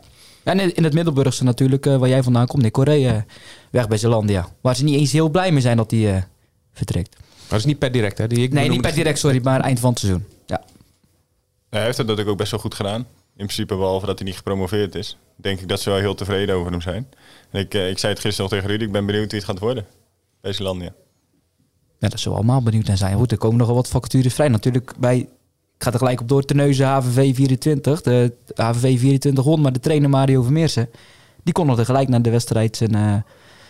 En 0.43 0.75
in, 0.75 0.85
het 0.85 0.95
Middelburgse 0.95 1.45
natuurlijk, 1.45 1.87
eh, 1.87 1.97
waar 1.97 2.09
jij 2.09 2.23
vandaan 2.23 2.47
komt, 2.47 2.63
Nick 2.63 2.73
Correa, 2.73 3.15
eh, 3.15 3.23
weg 3.71 3.89
bij 3.89 3.99
Zeelandia. 3.99 4.49
Waar 4.61 4.77
ze 4.77 4.85
niet 4.85 4.99
eens 4.99 5.13
heel 5.13 5.29
blij 5.29 5.53
mee 5.53 5.61
zijn 5.61 5.77
dat 5.77 5.91
hij 5.91 6.15
eh, 6.15 6.23
vertrekt. 6.73 7.17
Maar 7.19 7.49
dat 7.49 7.59
is 7.59 7.65
niet 7.65 7.79
per 7.79 7.93
direct, 7.93 8.19
hè? 8.19 8.27
Die, 8.27 8.43
ik 8.43 8.53
Nee, 8.53 8.69
niet 8.69 8.81
per 8.81 8.95
direct, 8.95 9.19
sorry, 9.19 9.41
maar 9.43 9.61
eind 9.61 9.81
van 9.81 9.91
het 9.91 9.99
seizoen. 9.99 10.25
Ja. 10.47 10.63
Hij 11.71 11.83
heeft 11.83 11.97
het 11.97 12.07
natuurlijk 12.07 12.33
ook 12.33 12.39
best 12.39 12.51
wel 12.51 12.61
goed 12.61 12.75
gedaan. 12.75 13.01
In 13.37 13.47
principe, 13.47 13.77
behalve 13.77 14.07
dat 14.07 14.19
hij 14.19 14.27
niet 14.29 14.37
gepromoveerd 14.37 14.95
is. 14.95 15.17
Denk 15.37 15.61
ik 15.61 15.69
dat 15.69 15.81
ze 15.81 15.91
wel 15.91 15.99
heel 15.99 16.15
tevreden 16.15 16.55
over 16.55 16.71
hem 16.71 16.81
zijn. 16.81 17.09
En 17.51 17.61
ik, 17.61 17.75
ik 17.75 17.99
zei 17.99 18.13
het 18.13 18.23
gisteren 18.23 18.37
nog 18.39 18.49
tegen 18.51 18.69
Rudy. 18.69 18.85
Ik 18.85 18.93
ben 18.93 19.07
benieuwd 19.07 19.31
wie 19.31 19.41
het 19.41 19.49
gaat 19.49 19.59
worden. 19.59 19.87
Bij 20.41 20.53
Zeelandia. 20.53 20.93
ja, 21.99 22.09
daar 22.09 22.19
zullen 22.19 22.39
we 22.39 22.45
allemaal 22.45 22.63
benieuwd 22.63 22.87
naar 22.87 22.97
zijn. 22.97 23.17
Goed, 23.17 23.33
er 23.33 23.39
komen 23.39 23.59
nogal 23.59 23.75
wat 23.75 23.89
vacatures 23.89 24.35
vrij. 24.35 24.49
Natuurlijk 24.49 24.95
bij, 24.99 25.29
ik 25.83 25.89
ga 25.89 25.93
er 25.95 25.99
gelijk 25.99 26.21
op 26.21 26.29
door, 26.29 26.45
Terneuzen 26.45 26.87
HVV 26.87 27.35
24. 27.35 28.03
De 28.03 28.33
HVV 28.55 28.99
24 28.99 29.45
won, 29.45 29.61
maar 29.61 29.73
de 29.73 29.81
trainer 29.81 30.11
Mario 30.11 30.43
Vermeersen, 30.43 30.89
die 31.43 31.53
kon 31.55 31.67
nog 31.67 31.77
tegelijk 31.77 32.09
naar 32.09 32.23
de 32.23 32.31
wedstrijd 32.31 32.77
zijn, 32.77 32.95
eh, 32.95 33.01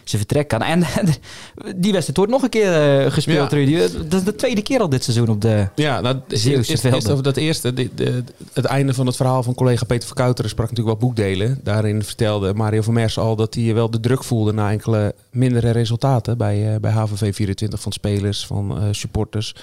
zijn 0.05 0.23
vertrek 0.27 0.53
aan. 0.55 0.63
En 0.63 0.81
die 1.83 1.93
wedstrijd 1.93 2.17
wordt 2.17 2.33
nog 2.33 2.43
een 2.43 2.49
keer 2.49 3.01
eh, 3.05 3.11
gespeeld, 3.13 3.51
Ja. 3.51 3.57
Rudy. 3.57 3.77
Dat 4.09 4.13
is 4.21 4.25
de 4.25 4.35
tweede 4.35 4.63
keer 4.63 4.81
al 4.81 4.89
dit 4.89 5.05
seizoen 5.05 5.29
op 5.29 5.41
de... 5.41 5.69
Ja, 5.75 6.01
nou, 6.01 6.17
Zeeuwse 6.29 6.51
eerst, 6.57 6.71
eerst 6.71 6.83
velden. 6.83 7.11
over 7.11 7.23
dat 7.23 7.37
eerste. 7.37 7.73
de- 7.73 7.91
de- 7.95 8.25
het 8.53 8.65
einde 8.65 8.95
van 8.95 9.07
het 9.07 9.17
verhaal 9.17 9.43
van 9.43 9.55
collega 9.55 9.85
Peter 9.85 10.07
Verkouteren 10.07 10.51
sprak 10.51 10.71
natuurlijk 10.71 10.99
wel 10.99 11.09
boekdelen. 11.09 11.61
Daarin 11.63 12.03
vertelde 12.05 12.55
Mario 12.55 12.83
van 12.83 12.95
Mers 12.95 13.19
al 13.19 13.37
dat 13.37 13.55
hij 13.55 13.75
wel 13.75 13.91
de 13.91 14.01
druk 14.01 14.25
voelde 14.25 14.53
na 14.53 14.71
enkele 14.71 15.15
mindere 15.31 15.71
resultaten 15.71 16.39
bij, 16.39 16.75
eh, 16.75 16.81
bij 16.81 16.91
HVV 16.93 17.35
24 17.35 17.81
van 17.81 17.93
spelers, 17.93 18.47
van 18.47 18.89
supporters 18.95 19.55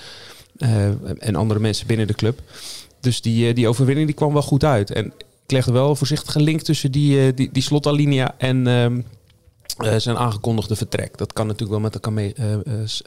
en 1.17 1.35
andere 1.35 1.59
mensen 1.59 1.87
binnen 1.87 2.07
de 2.07 2.13
club. 2.13 2.41
Dus 2.99 3.21
die, 3.21 3.47
eh, 3.47 3.55
die 3.55 3.67
overwinning 3.67 4.07
die 4.07 4.15
kwam 4.15 4.33
wel 4.33 4.41
goed 4.41 4.63
uit. 4.63 4.91
En 4.91 5.05
ik 5.45 5.51
legde 5.51 5.71
wel 5.71 5.89
een 5.89 5.95
voorzichtige 5.95 6.39
link 6.41 6.61
tussen 6.61 6.91
die, 6.91 7.25
eh, 7.27 7.35
die, 7.35 7.49
die 7.51 7.63
slotalinea 7.63 8.35
en 8.37 8.67
ehm, 8.67 9.01
eh, 9.77 9.95
zijn 9.97 10.17
aangekondigde 10.17 10.75
vertrek. 10.75 11.17
Dat 11.17 11.33
kan 11.33 11.45
natuurlijk 11.45 11.71
wel 11.71 11.89
met 11.89 11.93
elkaar 11.93 12.13
eh, 12.17 12.53
eh, 12.53 12.61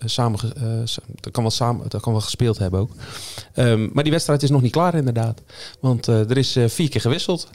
samen, 0.04 0.38
eh, 0.56 0.94
dat 1.20 1.32
kan 1.32 1.42
wel 1.42 1.50
samen, 1.52 1.88
dat 1.88 2.00
kan 2.00 2.12
wel 2.12 2.20
gespeeld 2.20 2.58
hebben 2.58 2.80
ook. 2.80 2.90
Ehm, 3.54 3.88
maar 3.92 4.02
die 4.02 4.12
wedstrijd 4.12 4.42
is 4.42 4.50
nog 4.50 4.62
niet 4.62 4.72
klaar 4.72 4.94
inderdaad. 4.94 5.42
Want 5.80 6.08
eh, 6.08 6.30
er 6.30 6.36
is 6.36 6.56
eh, 6.56 6.68
vier 6.68 6.88
keer 6.88 7.00
gewisseld. 7.00 7.48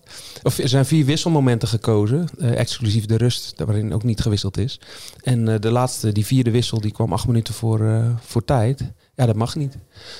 Of 0.43 0.57
er 0.57 0.69
zijn 0.69 0.85
vier 0.85 1.05
wisselmomenten 1.05 1.67
gekozen. 1.67 2.27
eh, 2.39 2.59
exclusief 2.59 3.05
de 3.05 3.17
rust, 3.17 3.53
waarin 3.65 3.93
ook 3.93 4.03
niet 4.03 4.21
gewisseld 4.21 4.57
is. 4.57 4.79
En 5.23 5.47
eh, 5.47 5.59
de 5.59 5.71
laatste, 5.71 6.11
die 6.11 6.25
vierde 6.25 6.51
wissel, 6.51 6.81
die 6.81 6.91
kwam 6.91 7.13
acht 7.13 7.27
minuten 7.27 7.53
voor, 7.53 7.85
eh, 7.87 8.09
voor 8.21 8.43
tijd. 8.45 8.81
Ja, 9.17 9.25
dat 9.25 9.35
mag 9.35 9.55
niet. 9.55 9.77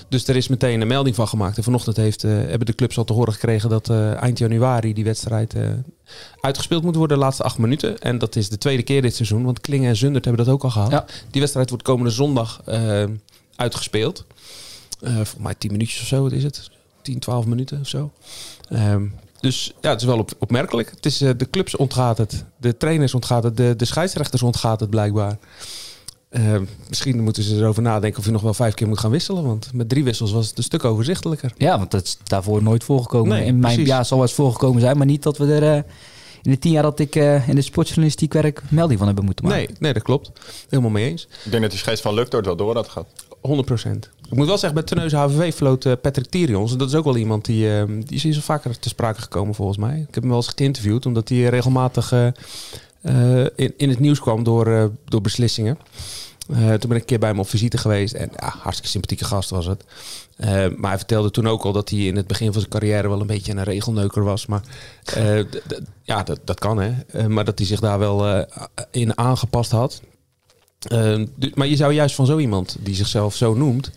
Dus 0.09 0.27
er 0.27 0.35
is 0.35 0.47
meteen 0.47 0.81
een 0.81 0.87
melding 0.87 1.15
van 1.15 1.27
gemaakt. 1.27 1.57
En 1.57 1.63
vanochtend 1.63 1.97
heeft, 1.97 2.23
eh, 2.23 2.31
hebben 2.31 2.65
de 2.65 2.75
clubs 2.75 2.97
al 2.97 3.03
te 3.03 3.13
horen 3.13 3.33
gekregen 3.33 3.69
dat 3.69 3.89
eh, 3.89 4.21
eind 4.21 4.37
januari 4.37 4.93
die 4.93 5.03
wedstrijd 5.03 5.53
eh, 5.53 5.69
uitgespeeld 6.41 6.83
moet 6.83 6.95
worden. 6.95 7.17
De 7.17 7.23
laatste 7.23 7.43
acht 7.43 7.57
minuten. 7.57 7.99
En 7.99 8.17
dat 8.17 8.35
is 8.35 8.49
de 8.49 8.57
tweede 8.57 8.83
keer 8.83 9.01
dit 9.01 9.15
seizoen. 9.15 9.43
Want 9.43 9.61
Klingen 9.61 9.89
en 9.89 9.95
Zundert 9.95 10.25
hebben 10.25 10.45
dat 10.45 10.53
ook 10.53 10.63
al 10.63 10.69
gehad. 10.69 10.91
Ja. 10.91 11.05
Die 11.31 11.41
wedstrijd 11.41 11.69
wordt 11.69 11.83
komende 11.83 12.11
zondag 12.11 12.61
uitgespeeld. 13.55 14.25
Voor 15.01 15.41
mij 15.41 15.55
10 15.55 15.71
minuutjes 15.71 16.01
of 16.01 16.07
zo, 16.07 16.23
wat 16.23 16.31
is 16.31 16.43
het? 16.43 16.69
10, 17.01 17.19
12 17.19 17.45
minuten 17.45 17.79
of 17.79 17.87
zo. 17.87 18.11
Ehm, 18.69 19.05
dus 19.39 19.73
ja, 19.81 19.89
het 19.89 20.01
is 20.01 20.07
wel 20.07 20.17
op, 20.17 20.31
opmerkelijk. 20.39 20.89
Het 20.89 21.05
is, 21.05 21.17
de 21.17 21.47
clubs 21.51 21.75
ontgaat 21.75 22.17
het, 22.17 22.45
de 22.57 22.77
trainers 22.77 23.13
ontgaat 23.13 23.43
het, 23.43 23.57
de, 23.57 23.73
de 23.75 23.85
scheidsrechters 23.85 24.41
ontgaat 24.41 24.79
het 24.79 24.89
blijkbaar. 24.89 25.37
Ehm, 26.29 26.63
misschien 26.89 27.23
moeten 27.23 27.43
ze 27.43 27.55
erover 27.55 27.81
nadenken 27.81 28.19
of 28.19 28.25
je 28.25 28.31
nog 28.31 28.41
wel 28.41 28.53
vijf 28.53 28.73
keer 28.73 28.87
moet 28.87 28.99
gaan 28.99 29.11
wisselen. 29.11 29.43
Want 29.43 29.69
met 29.73 29.89
drie 29.89 30.03
wissels 30.03 30.31
was 30.31 30.47
het 30.47 30.57
een 30.57 30.63
stuk 30.63 30.83
overzichtelijker. 30.83 31.53
Ja, 31.57 31.77
want 31.77 31.91
dat 31.91 32.03
is 32.03 32.17
daarvoor 32.23 32.63
nooit 32.63 32.83
voorgekomen. 32.83 33.37
Nee, 33.37 33.45
in 33.45 33.59
mijn 33.59 33.73
precies. 33.73 33.91
ja, 33.91 34.03
zal 34.03 34.17
wel 34.17 34.27
eens 34.27 34.35
voorgekomen 34.35 34.81
zijn, 34.81 34.97
maar 34.97 35.05
niet 35.05 35.23
dat 35.23 35.37
we 35.37 35.53
er 35.53 35.75
eh, 35.75 35.83
in 36.47 36.51
de 36.51 36.59
tien 36.59 36.71
jaar 36.71 36.83
dat 36.83 36.99
ik 36.99 37.15
eh, 37.15 37.49
in 37.49 37.55
de 37.55 37.61
sportjournalistiek 37.61 38.33
werk 38.33 38.61
melding 38.69 38.97
van 38.97 39.07
hebben 39.07 39.25
moeten 39.25 39.45
maken. 39.45 39.63
Nee, 39.63 39.75
nee, 39.79 39.93
dat 39.93 40.03
klopt. 40.03 40.31
Helemaal 40.69 40.91
mee 40.91 41.09
eens. 41.09 41.27
Ik 41.45 41.51
denk 41.51 41.61
dat 41.61 41.71
die 41.71 41.79
scheids 41.79 42.01
van 42.01 42.13
Luktoort 42.13 42.45
wel 42.45 42.55
door 42.55 42.75
had 42.75 42.89
gehad. 42.89 43.07
100% 43.41 43.49
Ik 44.29 44.35
moet 44.35 44.47
wel 44.47 44.57
zeggen, 44.57 44.73
bij 44.73 44.83
Terneuzen 44.83 45.19
HVV 45.19 45.53
floot 45.53 45.85
eh, 45.85 45.93
Patrick 46.01 46.25
Tyrions. 46.25 46.71
En 46.71 46.77
dat 46.77 46.87
is 46.87 46.95
ook 46.95 47.03
wel 47.03 47.17
iemand 47.17 47.45
die, 47.45 47.77
eh, 47.77 47.83
die 48.05 48.29
is 48.29 48.39
vaker 48.39 48.79
te 48.79 48.89
sprake 48.89 49.21
gekomen 49.21 49.55
volgens 49.55 49.77
mij. 49.77 49.97
Ik 49.97 50.13
heb 50.13 50.23
hem 50.23 50.27
wel 50.27 50.35
eens 50.35 50.53
geïnterviewd, 50.55 51.05
omdat 51.05 51.29
hij 51.29 51.43
regelmatig 51.43 52.13
in, 53.55 53.73
in 53.77 53.89
het 53.89 53.99
nieuws 53.99 54.19
kwam 54.19 54.43
door, 54.43 54.67
eh, 54.67 54.85
door 55.05 55.21
beslissingen. 55.21 55.77
Eh, 56.49 56.57
toen 56.57 56.89
ben 56.89 56.91
ik 56.91 56.99
een 56.99 57.05
keer 57.05 57.19
bij 57.19 57.29
hem 57.29 57.39
op 57.39 57.49
visite 57.49 57.77
geweest. 57.77 58.13
En 58.13 58.29
ja, 58.39 58.47
hartstikke 58.57 58.89
sympathieke 58.91 59.25
gast 59.25 59.49
was 59.49 59.65
het. 59.65 59.83
Eh, 60.37 60.47
maar 60.49 60.89
hij 60.89 60.97
vertelde 60.97 61.31
toen 61.31 61.47
ook 61.47 61.63
al 61.63 61.71
dat 61.71 61.89
hij 61.89 61.99
in 61.99 62.15
het 62.15 62.27
begin 62.27 62.51
van 62.51 62.59
zijn 62.61 62.71
carrière 62.71 63.07
wel 63.09 63.21
een 63.21 63.27
beetje 63.27 63.51
een 63.51 63.63
regelneuker 63.63 64.23
was. 64.23 64.45
Maar 64.45 64.61
eh, 65.03 65.39
ja, 66.03 66.23
dat, 66.43 66.59
kan 66.59 66.77
hè. 66.77 66.91
Eh, 67.07 67.25
maar 67.25 67.45
dat 67.45 67.57
hij 67.57 67.67
zich 67.67 67.79
daar 67.79 67.99
wel 67.99 68.27
eh, 68.27 68.61
in 68.91 69.17
aangepast 69.17 69.71
had. 69.71 70.01
Eh, 70.79 71.21
du- 71.35 71.51
maar 71.53 71.67
je 71.67 71.75
zou 71.75 71.93
juist 71.93 72.15
van 72.15 72.25
zo 72.25 72.37
iemand 72.37 72.75
die 72.79 72.95
zichzelf 72.95 73.35
zo 73.35 73.53
noemt, 73.53 73.91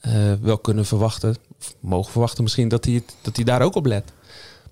eh, 0.00 0.12
wel 0.40 0.58
kunnen 0.58 0.86
verwachten, 0.86 1.36
of 1.58 1.74
mogen 1.80 2.12
verwachten 2.12 2.42
misschien, 2.42 2.68
dat 2.68 2.84
hij, 2.84 3.02
dat 3.22 3.36
hij 3.36 3.44
daar 3.44 3.62
ook 3.62 3.74
op 3.74 3.86
let. 3.86 4.12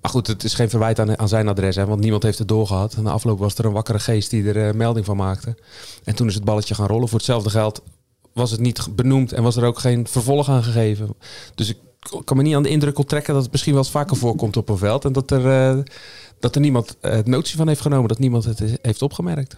Maar 0.01 0.11
goed, 0.11 0.27
het 0.27 0.43
is 0.43 0.53
geen 0.53 0.69
verwijt 0.69 0.99
aan, 0.99 1.19
aan 1.19 1.27
zijn 1.27 1.47
adres, 1.47 1.75
hè, 1.75 1.85
want 1.85 1.99
niemand 1.99 2.23
heeft 2.23 2.37
het 2.37 2.47
doorgehad. 2.47 2.97
Na 2.97 3.11
afloop 3.11 3.39
was 3.39 3.55
er 3.55 3.65
een 3.65 3.71
wakkere 3.71 3.99
geest 3.99 4.29
die 4.29 4.53
er 4.53 4.67
eh, 4.67 4.73
melding 4.73 5.05
van 5.05 5.17
maakte. 5.17 5.55
En 6.03 6.15
toen 6.15 6.27
is 6.27 6.33
het 6.33 6.43
balletje 6.43 6.75
gaan 6.75 6.87
rollen. 6.87 7.07
Voor 7.07 7.17
hetzelfde 7.17 7.49
geld 7.49 7.81
was 8.33 8.51
het 8.51 8.59
niet 8.59 8.95
benoemd 8.95 9.33
en 9.33 9.43
was 9.43 9.55
er 9.55 9.63
ook 9.63 9.79
geen 9.79 10.07
vervolg 10.07 10.49
aan 10.49 10.63
gegeven. 10.63 11.15
Dus 11.55 11.69
ik 11.69 11.77
kan 12.23 12.37
me 12.37 12.43
niet 12.43 12.55
aan 12.55 12.63
de 12.63 12.69
indruk 12.69 12.97
onttrekken 12.97 13.33
dat 13.33 13.43
het 13.43 13.51
misschien 13.51 13.73
wel 13.73 13.81
eens 13.81 13.91
vaker 13.91 14.17
voorkomt 14.17 14.57
op 14.57 14.69
een 14.69 14.77
veld. 14.77 15.05
En 15.05 15.11
dat 15.13 15.31
er, 15.31 15.47
eh, 15.47 15.83
dat 16.39 16.55
er 16.55 16.61
niemand 16.61 16.97
eh, 17.01 17.11
het 17.11 17.27
notie 17.27 17.57
van 17.57 17.67
heeft 17.67 17.81
genomen, 17.81 18.07
dat 18.07 18.19
niemand 18.19 18.43
het 18.43 18.63
heeft 18.81 19.01
opgemerkt. 19.01 19.57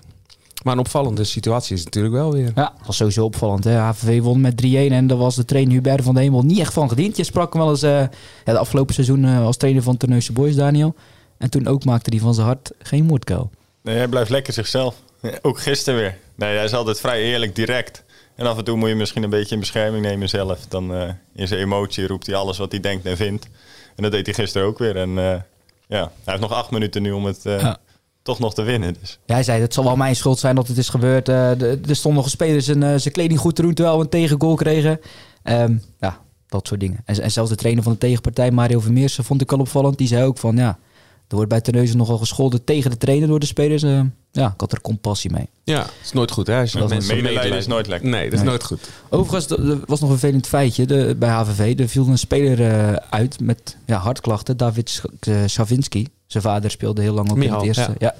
Maar 0.63 0.73
een 0.73 0.79
opvallende 0.79 1.23
situatie 1.23 1.73
is 1.75 1.83
het 1.83 1.93
natuurlijk 1.93 2.15
wel 2.23 2.33
weer. 2.33 2.51
Ja, 2.55 2.73
dat 2.77 2.85
was 2.85 2.95
sowieso 2.95 3.25
opvallend. 3.25 3.63
Hè? 3.63 3.75
HVV 3.77 4.21
won 4.21 4.41
met 4.41 4.61
3-1 4.65 4.65
en 4.67 5.07
daar 5.07 5.17
was 5.17 5.35
de 5.35 5.45
trainer 5.45 5.73
Hubert 5.73 6.03
van 6.03 6.13
de 6.13 6.19
Hemel 6.19 6.43
niet 6.43 6.59
echt 6.59 6.73
van 6.73 6.89
gediend. 6.89 7.17
Je 7.17 7.23
sprak 7.23 7.53
hem 7.53 7.61
wel 7.61 7.71
eens 7.71 7.83
eh, 7.83 7.99
ja, 8.45 8.53
de 8.53 8.57
afgelopen 8.57 8.93
seizoen 8.93 9.25
eh, 9.25 9.45
als 9.45 9.57
trainer 9.57 9.83
van 9.83 9.97
Terneuzen 9.97 10.33
Boys, 10.33 10.55
Daniel. 10.55 10.95
En 11.37 11.49
toen 11.49 11.67
ook 11.67 11.85
maakte 11.85 12.09
hij 12.09 12.19
van 12.19 12.33
zijn 12.33 12.47
hart 12.47 12.71
geen 12.79 13.05
moordkuil. 13.05 13.49
Nee, 13.81 13.97
hij 13.97 14.07
blijft 14.07 14.29
lekker 14.29 14.53
zichzelf. 14.53 14.95
Ook 15.41 15.59
gisteren 15.59 15.99
weer. 15.99 16.17
Nee, 16.35 16.55
hij 16.55 16.65
is 16.65 16.73
altijd 16.73 16.99
vrij 16.99 17.21
eerlijk, 17.21 17.55
direct. 17.55 18.03
En 18.35 18.45
af 18.45 18.57
en 18.57 18.63
toe 18.63 18.77
moet 18.77 18.89
je 18.89 18.95
misschien 18.95 19.23
een 19.23 19.29
beetje 19.29 19.53
in 19.53 19.59
bescherming 19.59 20.05
nemen 20.05 20.29
zelf. 20.29 20.59
Dan 20.67 20.93
eh, 20.93 21.09
in 21.35 21.47
zijn 21.47 21.59
emotie 21.59 22.07
roept 22.07 22.25
hij 22.25 22.35
alles 22.35 22.57
wat 22.57 22.71
hij 22.71 22.81
denkt 22.81 23.05
en 23.05 23.17
vindt. 23.17 23.47
En 23.95 24.03
dat 24.03 24.11
deed 24.11 24.25
hij 24.25 24.35
gisteren 24.35 24.67
ook 24.67 24.77
weer. 24.77 24.95
En 24.95 25.09
eh, 25.17 25.39
ja, 25.87 26.11
hij 26.23 26.33
heeft 26.33 26.39
nog 26.39 26.51
acht 26.51 26.71
minuten 26.71 27.01
nu 27.01 27.11
om 27.11 27.25
het 27.25 27.45
eh, 27.45 27.59
Ja. 27.59 27.77
Toch 28.23 28.39
nog 28.39 28.53
te 28.53 28.61
winnen. 28.61 28.95
Dus. 28.99 29.19
Ja, 29.25 29.33
hij 29.33 29.43
zei, 29.43 29.61
het 29.61 29.73
zal 29.73 29.83
wel 29.83 29.95
mijn 29.95 30.15
schuld 30.15 30.39
zijn 30.39 30.55
dat 30.55 30.67
het 30.67 30.77
is 30.77 30.89
gebeurd. 30.89 31.29
Eh, 31.29 31.51
de- 31.57 31.79
er 31.87 31.95
stonden 31.95 32.21
nog 32.21 32.29
spelers 32.31 32.65
zijn, 32.65 32.83
eh, 32.83 32.89
zijn 32.97 33.13
kleding 33.13 33.39
goed 33.39 33.55
te 33.55 33.61
doen 33.61 33.73
terwijl 33.73 33.97
we 33.97 34.03
een 34.03 34.09
tegengoal 34.09 34.55
kregen. 34.55 34.99
Ehm, 35.43 35.77
ja, 35.99 36.19
dat 36.47 36.67
soort 36.67 36.79
dingen. 36.79 37.01
En, 37.05 37.21
en 37.21 37.31
zelfs 37.31 37.49
de 37.49 37.55
trainer 37.55 37.83
van 37.83 37.91
de 37.91 37.97
tegenpartij, 37.97 38.51
Mario 38.51 38.79
Vermeersen, 38.79 39.23
vond 39.23 39.41
ik 39.41 39.51
al 39.51 39.59
opvallend. 39.59 39.97
Die 39.97 40.07
zei 40.07 40.23
ook 40.25 40.37
van, 40.37 40.55
ja, 40.55 40.79
er 41.27 41.35
wordt 41.35 41.49
bij 41.49 41.61
Terneuzen 41.61 41.97
nogal 41.97 42.17
gescholden 42.17 42.63
tegen 42.63 42.91
de 42.91 42.97
trainer 42.97 43.27
door 43.27 43.39
de 43.39 43.45
spelers. 43.45 43.83
Eh, 43.83 44.01
ja, 44.31 44.47
ik 44.47 44.59
had 44.59 44.71
er 44.71 44.81
compassie 44.81 45.31
mee. 45.31 45.49
Ja, 45.63 45.79
het 45.81 45.91
is 46.03 46.11
nooit 46.11 46.31
goed 46.31 46.47
hè. 46.47 46.59
Als 46.59 46.71
je 46.71 46.79
Met 46.79 46.89
mensen 46.89 47.07
medelijden 47.15 47.41
medelijden- 47.41 47.57
is 47.67 47.73
nooit 47.73 47.87
lekker. 47.87 48.09
Nee, 48.09 48.23
dat 48.23 48.33
is 48.33 48.39
Nee. 48.39 48.47
nooit 48.47 48.63
goed. 48.63 48.89
Overigens, 49.09 49.49
er 49.57 49.79
was 49.85 49.99
nog 49.99 50.09
een 50.09 50.17
vervelend 50.17 50.47
feitje 50.47 50.85
de, 50.85 51.15
bij 51.19 51.29
HVV. 51.29 51.79
Er 51.79 51.87
viel 51.87 52.07
een 52.07 52.17
speler 52.17 52.61
eh, 52.71 52.93
uit 53.09 53.39
met 53.39 53.77
ja, 53.85 53.97
hartklachten. 53.97 54.57
David 54.57 55.01
eh, 55.19 55.35
Schavinski. 55.45 56.07
Zijn 56.33 56.43
vader 56.43 56.71
speelde 56.71 57.01
heel 57.01 57.13
lang 57.13 57.31
ook 57.31 57.37
in 57.37 57.53
het 57.53 57.61
eerste. 57.61 57.95
Ja. 57.97 58.15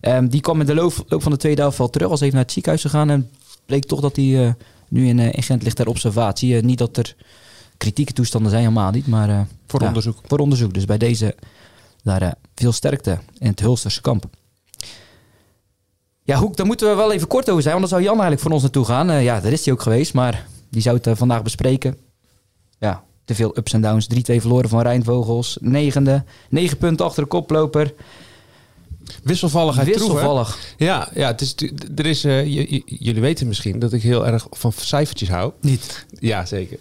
Ehm, 0.00 0.26
die 0.26 0.40
kwam 0.40 0.60
in 0.60 0.66
de 0.66 0.74
loop, 0.74 1.04
loop 1.08 1.22
van 1.22 1.32
de 1.32 1.38
tweede 1.38 1.60
helft 1.60 1.78
wel 1.78 1.90
terug. 1.90 2.08
Was 2.08 2.20
even 2.20 2.34
naar 2.34 2.42
het 2.42 2.52
ziekenhuis 2.52 2.82
gegaan. 2.82 3.10
En 3.10 3.30
bleek 3.66 3.84
toch 3.84 4.00
dat 4.00 4.16
hij 4.16 4.46
eh, 4.46 4.52
nu 4.88 5.08
in, 5.08 5.18
eh, 5.18 5.32
in 5.32 5.42
Gent 5.42 5.62
ligt 5.62 5.76
ter 5.76 5.88
observatie. 5.88 6.56
Eh, 6.56 6.62
niet 6.62 6.78
dat 6.78 6.96
er 6.96 7.14
kritieke 7.76 8.12
toestanden 8.12 8.50
zijn, 8.50 8.62
helemaal 8.62 8.90
niet. 8.90 9.06
Maar 9.06 9.46
Voor 9.66 9.80
ja, 9.80 9.86
onderzoek. 9.86 10.18
Voor 10.26 10.38
onderzoek. 10.38 10.74
Dus 10.74 10.84
bij 10.84 10.98
deze 10.98 11.34
daar 12.02 12.34
veel 12.54 12.72
sterkte 12.72 13.18
in 13.38 13.48
het 13.48 13.60
Hulsterse 13.60 14.00
kamp. 14.00 14.24
Ja, 16.22 16.38
Hoek, 16.38 16.56
daar 16.56 16.66
moeten 16.66 16.88
we 16.88 16.94
wel 16.94 17.12
even 17.12 17.28
kort 17.28 17.50
over 17.50 17.62
zijn. 17.62 17.78
Want 17.78 17.90
dan 17.90 17.98
zou 17.98 18.02
Jan 18.02 18.20
eigenlijk 18.20 18.42
voor 18.42 18.52
ons 18.52 18.62
naartoe 18.62 18.84
gaan. 18.84 19.22
Ja, 19.22 19.40
daar 19.40 19.52
is 19.52 19.64
hij 19.64 19.74
ook 19.74 19.82
geweest. 19.82 20.14
Maar 20.14 20.46
die 20.68 20.82
zou 20.82 20.98
het 21.02 21.18
vandaag 21.18 21.42
bespreken. 21.42 21.96
Ja, 22.78 23.02
te 23.24 23.34
veel 23.34 23.58
ups 23.58 23.72
en 23.72 23.80
downs. 23.80 24.06
3-2 24.06 24.36
verloren 24.36 24.68
van 24.68 24.82
Rijnvogels. 24.82 25.58
Negende. 25.60 26.24
Negen 26.48 26.76
punten 26.76 27.06
achter 27.06 27.22
de 27.22 27.28
koploper. 27.28 27.94
Wisselvalligheid 29.22 29.92
troef? 29.92 30.00
Wisselvallig. 30.00 30.58
Ja, 30.76 31.08
ja 31.14 31.26
het 31.26 31.40
is, 31.40 31.54
er 31.96 32.06
is, 32.06 32.24
eh, 32.24 32.44
jullie 32.84 33.20
weten 33.20 33.46
misschien 33.46 33.78
dat 33.78 33.92
ik 33.92 34.02
heel 34.02 34.26
erg 34.26 34.46
van 34.50 34.72
cijfertjes 34.72 35.28
hou. 35.28 35.52
Niet. 35.60 36.06
Ja, 36.18 36.46
zeker. 36.46 36.78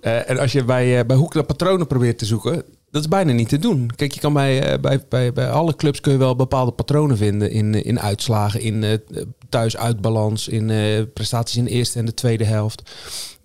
Eh, 0.00 0.30
en 0.30 0.38
als 0.38 0.52
je 0.52 0.64
bij, 0.64 0.98
eh, 0.98 1.06
bij 1.06 1.16
Hoek 1.16 1.34
naar 1.34 1.44
patronen 1.44 1.86
probeert 1.86 2.18
te 2.18 2.24
zoeken, 2.24 2.62
dat 2.90 3.02
is 3.02 3.08
bijna 3.08 3.32
niet 3.32 3.48
te 3.48 3.58
doen. 3.58 3.90
Kijk, 3.96 4.12
je 4.12 4.20
kan 4.20 4.32
bij, 4.32 4.80
bij, 4.80 5.04
bij, 5.08 5.32
bij 5.32 5.50
alle 5.50 5.76
clubs 5.76 6.00
kun 6.00 6.12
je 6.12 6.18
wel 6.18 6.36
bepaalde 6.36 6.72
patronen 6.72 7.16
vinden 7.16 7.50
in, 7.50 7.84
in 7.84 8.00
uitslagen, 8.00 8.60
in 8.60 9.00
thuis-uitbalans, 9.48 10.48
in 10.48 10.66
prestaties 11.14 11.56
in 11.56 11.64
de 11.64 11.70
eerste 11.70 11.98
en 11.98 12.04
de 12.04 12.14
tweede 12.14 12.44
helft. 12.44 12.82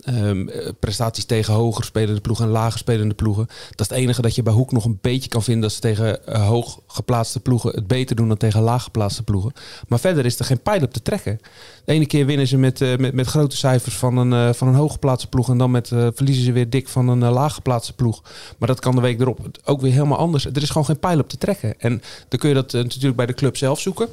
Ehm, 0.08 0.48
eh, 0.48 0.70
prestaties 0.80 1.26
tegen 1.26 1.54
hoger 1.54 1.84
spelende 1.84 2.22
ploegen 2.22 2.46
en 2.46 2.52
lager 2.52 2.80
spelende 2.80 3.14
ploegen. 3.14 3.46
Dat 3.46 3.80
is 3.80 3.88
het 3.88 3.92
enige 3.92 4.22
dat 4.22 4.36
je 4.36 4.44
bij 4.44 4.54
Hoek 4.54 4.72
nog 4.72 4.86
een 4.86 4.98
beetje 5.02 5.30
kan 5.30 5.44
vinden. 5.44 5.62
Dat 5.62 5.72
ze 5.72 5.80
tegen 5.80 6.26
eh, 6.26 6.48
hoog 6.48 6.80
geplaatste 6.88 7.40
ploegen 7.40 7.72
het 7.72 7.88
beter 7.88 8.16
doen 8.16 8.28
dan 8.28 8.38
tegen 8.38 8.62
laag 8.62 8.84
geplaatste 8.84 9.24
ploegen. 9.24 9.54
Maar 9.88 10.00
verder 10.00 10.26
is 10.26 10.40
er 10.40 10.46
geen 10.46 10.62
pijl 10.62 10.82
op 10.82 10.94
te 10.94 11.02
trekken. 11.02 11.40
De 11.86 11.92
ene 11.92 12.06
keer 12.06 12.26
winnen 12.26 12.48
ze 12.48 12.58
met, 12.58 12.82
eh, 12.82 13.12
met, 13.12 13.28
grote 13.28 13.58
cijfers 13.58 13.96
van 13.96 14.18
een, 14.18 14.56
van 14.56 14.68
een 14.68 14.74
hooggeplaatste 14.74 15.30
ploeg. 15.30 15.50
En 15.50 15.58
dan 15.58 15.72
met, 15.72 15.88
verliezen 15.88 16.44
ze 16.44 16.52
weer 16.52 16.70
dik 16.70 16.88
van 16.88 17.08
een 17.08 17.22
uh, 17.22 17.32
laaggeplaatste 17.32 17.94
ploeg. 17.94 18.22
Maar 18.58 18.68
dat 18.68 18.80
kan 18.80 18.96
de 18.96 19.02
week 19.02 19.20
erop 19.20 19.40
ook 19.64 19.82
weer 19.82 19.92
helemaal 19.92 20.18
anders. 20.18 20.46
Er 20.46 20.62
is 20.62 20.70
gewoon 20.70 20.86
geen 20.86 21.00
pijl 21.00 21.20
op 21.20 21.30
te 21.30 21.38
trekken. 21.38 21.80
En 21.80 22.02
dan 22.28 22.40
kun 22.40 22.50
je 22.50 22.56
dat 22.56 22.72
natuurlijk 22.72 23.16
bij 23.16 23.26
de 23.26 23.34
club 23.34 23.58
zelf 23.58 23.80
zoeken. 23.80 24.08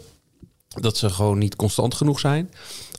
Dat 0.69 0.97
ze 0.97 1.11
gewoon 1.11 1.39
niet 1.39 1.57
constant 1.57 1.95
genoeg 1.95 2.21
zijn. 2.21 2.51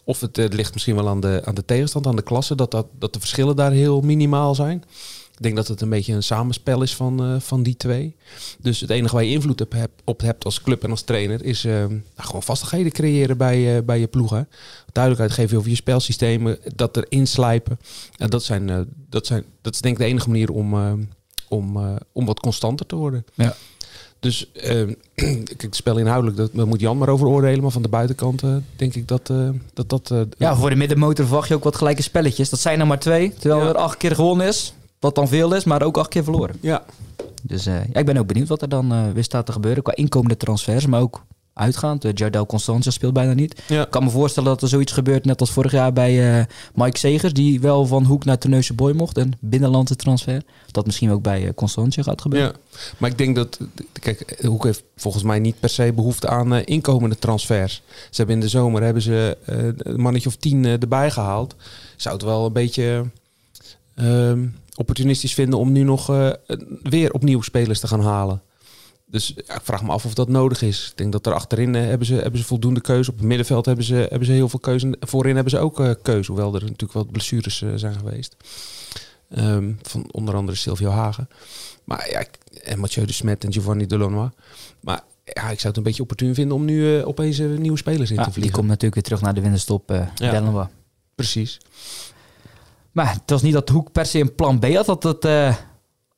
Of 0.05 0.19
het 0.19 0.37
eh, 0.37 0.45
ligt 0.49 0.73
misschien 0.73 0.95
wel 0.95 1.07
aan 1.07 1.19
de, 1.19 1.41
aan 1.45 1.55
de 1.55 1.65
tegenstand, 1.65 2.07
aan 2.07 2.15
de 2.15 2.21
klasse. 2.21 2.55
Dat, 2.55 2.71
dat, 2.71 2.87
dat 2.99 3.13
de 3.13 3.19
verschillen 3.19 3.55
daar 3.55 3.71
heel 3.71 4.01
minimaal 4.01 4.55
zijn. 4.55 4.83
Ik 5.35 5.43
denk 5.43 5.55
dat 5.55 5.67
het 5.67 5.81
een 5.81 5.89
beetje 5.89 6.13
een 6.13 6.23
samenspel 6.23 6.81
is 6.81 6.95
van, 6.95 7.23
eh, 7.23 7.39
van 7.39 7.63
die 7.63 7.77
twee. 7.77 8.15
Dus 8.59 8.79
het 8.79 8.89
enige 8.89 9.15
waar 9.15 9.23
je 9.23 9.31
invloed 9.31 9.61
op 9.61 9.71
hebt, 9.71 10.01
op 10.03 10.21
hebt 10.21 10.45
als 10.45 10.61
club 10.61 10.83
en 10.83 10.89
als 10.89 11.01
trainer... 11.01 11.43
is 11.43 11.65
eh, 11.65 11.73
nou, 11.73 12.01
gewoon 12.15 12.43
vastigheden 12.43 12.91
creëren 12.91 13.37
bij, 13.37 13.77
eh, 13.77 13.83
bij 13.83 13.99
je 13.99 14.07
ploegen. 14.07 14.49
Duidelijkheid 14.91 15.39
geven 15.39 15.57
over 15.57 15.69
je 15.69 15.75
spelsystemen. 15.75 16.59
Dat 16.75 16.97
er 16.97 17.05
inslijpen. 17.09 17.79
En 18.17 18.29
dat, 18.29 18.43
zijn, 18.43 18.87
dat, 19.09 19.25
zijn, 19.25 19.43
dat 19.61 19.73
is 19.73 19.81
denk 19.81 19.95
ik 19.95 20.01
de 20.01 20.07
enige 20.09 20.29
manier 20.29 20.51
om, 20.51 20.73
om, 21.47 21.97
om 22.11 22.25
wat 22.25 22.39
constanter 22.39 22.85
te 22.85 22.95
worden. 22.95 23.25
Ja. 23.33 23.55
Dus 24.19 24.51
eh, 24.51 24.81
kijk, 25.15 25.61
het 25.61 25.75
spel 25.75 25.97
inhoudelijk, 25.97 26.37
dat, 26.37 26.49
daar 26.53 26.67
moet 26.67 26.79
Jan 26.79 26.97
maar 26.97 27.09
over 27.09 27.27
oordelen. 27.27 27.61
Maar 27.61 27.71
van 27.71 27.81
de 27.81 27.87
buitenkant 27.89 28.43
eh, 28.43 28.55
denk 28.75 28.95
ik 28.95 29.07
dat 29.07 29.29
eh, 29.29 29.49
dat... 29.73 29.89
dat 29.89 30.11
eh, 30.11 30.21
Ja, 30.37 30.55
voor 30.55 30.69
de 30.69 30.75
middenmotor 30.75 31.25
verwacht 31.25 31.47
je 31.47 31.55
ook 31.55 31.63
wat 31.63 31.75
gelijke 31.75 32.01
spelletjes. 32.01 32.49
Dat 32.49 32.59
zijn 32.59 32.79
er 32.79 32.87
maar 32.87 32.99
twee. 32.99 33.33
Terwijl 33.39 33.61
Ja. 33.61 33.67
er 33.69 33.75
acht 33.75 33.97
keer 33.97 34.15
gewonnen 34.15 34.47
is. 34.47 34.73
Wat 34.99 35.15
dan 35.15 35.27
veel 35.27 35.53
is, 35.55 35.63
maar 35.63 35.81
ook 35.83 35.97
acht 35.97 36.09
keer 36.09 36.23
verloren. 36.23 36.55
ja. 36.61 36.83
Dus 37.41 37.63
ja, 37.63 37.85
ik 37.93 38.05
ben 38.05 38.17
ook 38.17 38.27
benieuwd 38.27 38.47
wat 38.47 38.61
er 38.61 38.69
dan 38.69 39.13
weer 39.13 39.23
staat 39.23 39.45
te 39.45 39.51
gebeuren. 39.51 39.83
Qua 39.83 39.95
inkomende 39.95 40.37
transfers, 40.37 40.85
maar 40.85 41.01
ook 41.01 41.23
uitgaand. 41.55 42.05
Uh, 42.05 42.11
Jardel 42.13 42.45
Constantia 42.45 42.91
speelt 42.91 43.13
bijna 43.13 43.33
niet. 43.33 43.61
Ja. 43.67 43.83
Ik 43.83 43.91
kan 43.91 44.03
me 44.03 44.09
voorstellen 44.09 44.49
dat 44.49 44.61
er 44.61 44.67
zoiets 44.67 44.91
gebeurt, 44.91 45.25
net 45.25 45.39
als 45.39 45.51
vorig 45.51 45.71
jaar 45.71 45.93
bij 45.93 46.39
eh, 46.39 46.45
Mike 46.73 46.97
Segers. 46.97 47.33
Die 47.33 47.61
wel 47.61 47.85
van 47.85 48.03
Hoek 48.03 48.25
naar 48.25 48.37
Terneuzen 48.37 48.75
Boy 48.75 48.93
mocht. 48.93 49.17
Een 49.17 49.33
binnenlandse 49.39 49.95
transfer. 49.95 50.43
Dat 50.71 50.85
misschien 50.85 51.11
ook 51.11 51.21
bij 51.21 51.43
uh, 51.43 51.49
Constantia 51.55 52.03
gaat 52.03 52.21
gebeuren. 52.21 52.49
Ja, 52.49 52.79
maar 52.97 53.09
ik 53.09 53.17
denk 53.17 53.35
dat, 53.35 53.59
kijk, 53.99 54.45
Hoek 54.45 54.63
heeft 54.63 54.83
volgens 54.95 55.23
mij 55.23 55.39
niet 55.39 55.59
per 55.59 55.69
se 55.69 55.93
behoefte 55.93 56.27
aan 56.27 56.53
uh, 56.53 56.61
inkomende 56.65 57.19
transfers. 57.19 57.81
Ze 57.87 58.17
hebben 58.17 58.35
in 58.35 58.41
de 58.41 58.47
zomer 58.47 58.83
hebben 58.83 59.01
ze 59.01 59.37
een 59.77 60.01
mannetje 60.01 60.29
of 60.29 60.35
tien 60.35 60.65
erbij 60.65 61.11
gehaald. 61.11 61.55
Zou 61.95 62.15
het 62.15 62.23
wel 62.23 62.45
een 62.45 62.53
beetje 62.53 63.05
uh, 63.95 64.33
opportunistisch 64.75 65.33
vinden 65.33 65.59
om 65.59 65.71
nu 65.71 65.83
nog 65.83 66.07
weer 66.83 67.13
opnieuw 67.13 67.41
spelers 67.41 67.79
te 67.79 67.87
gaan 67.87 68.01
halen. 68.01 68.41
Dus 69.07 69.33
ja, 69.47 69.55
ik 69.55 69.61
vraag 69.63 69.83
me 69.83 69.91
af 69.91 70.05
of 70.05 70.13
dat 70.13 70.27
nodig 70.27 70.61
is. 70.61 70.87
Ik 70.91 70.97
denk 70.97 71.11
dat 71.11 71.25
er 71.25 71.33
achterin 71.33 71.73
uh, 71.73 71.81
hebben, 71.81 72.07
ze, 72.07 72.13
hebben 72.13 72.39
ze 72.39 72.45
voldoende 72.45 72.81
keuze. 72.81 73.11
Op 73.11 73.17
het 73.17 73.25
middenveld 73.25 73.65
hebben 73.65 73.85
ze, 73.85 73.95
hebben 73.95 74.25
ze 74.25 74.31
heel 74.31 74.49
veel 74.49 74.59
keuze. 74.59 74.95
Voorin 74.99 75.35
hebben 75.35 75.51
ze 75.51 75.59
ook 75.59 75.79
uh, 75.79 75.91
keuze, 76.01 76.31
hoewel 76.31 76.55
er 76.55 76.61
natuurlijk 76.61 76.93
wel 76.93 77.05
blessures 77.05 77.61
uh, 77.61 77.71
zijn 77.75 77.93
geweest. 77.93 78.35
Um, 79.37 79.79
van 79.81 80.11
onder 80.11 80.35
andere 80.35 80.57
Silvio 80.57 80.89
Hagen. 80.89 81.27
Maar 81.83 82.09
ja, 82.09 82.25
en 82.63 82.79
Mathieu 82.79 83.05
de 83.05 83.13
Smet 83.13 83.43
en 83.43 83.53
Giovanni 83.53 83.85
Delonois. 83.85 84.29
Maar 84.79 85.03
ja, 85.23 85.49
ik 85.49 85.59
zou 85.59 85.67
het 85.67 85.77
een 85.77 85.83
beetje 85.83 86.01
opportun 86.01 86.33
vinden 86.33 86.57
om 86.57 86.65
nu 86.65 86.97
uh, 86.97 87.07
opeens 87.07 87.37
nieuwe 87.37 87.77
spelers 87.77 88.09
in 88.09 88.15
ja, 88.15 88.23
te 88.23 88.31
vliegen. 88.31 88.41
Die 88.41 88.51
komt 88.51 88.67
natuurlijk 88.67 88.93
weer 88.93 89.03
terug 89.03 89.21
naar 89.21 89.33
de 89.33 89.41
winterstop, 89.41 89.91
uh, 89.91 90.07
ja. 90.15 90.31
Delonois. 90.31 90.67
Precies. 91.15 91.57
Maar 92.91 93.13
het 93.13 93.29
was 93.29 93.41
niet 93.41 93.53
dat 93.53 93.69
Hoek 93.69 93.91
per 93.91 94.05
se 94.05 94.19
een 94.19 94.35
plan 94.35 94.59
B 94.59 94.73
had. 94.73 94.85
Dat 94.85 95.03
het, 95.03 95.25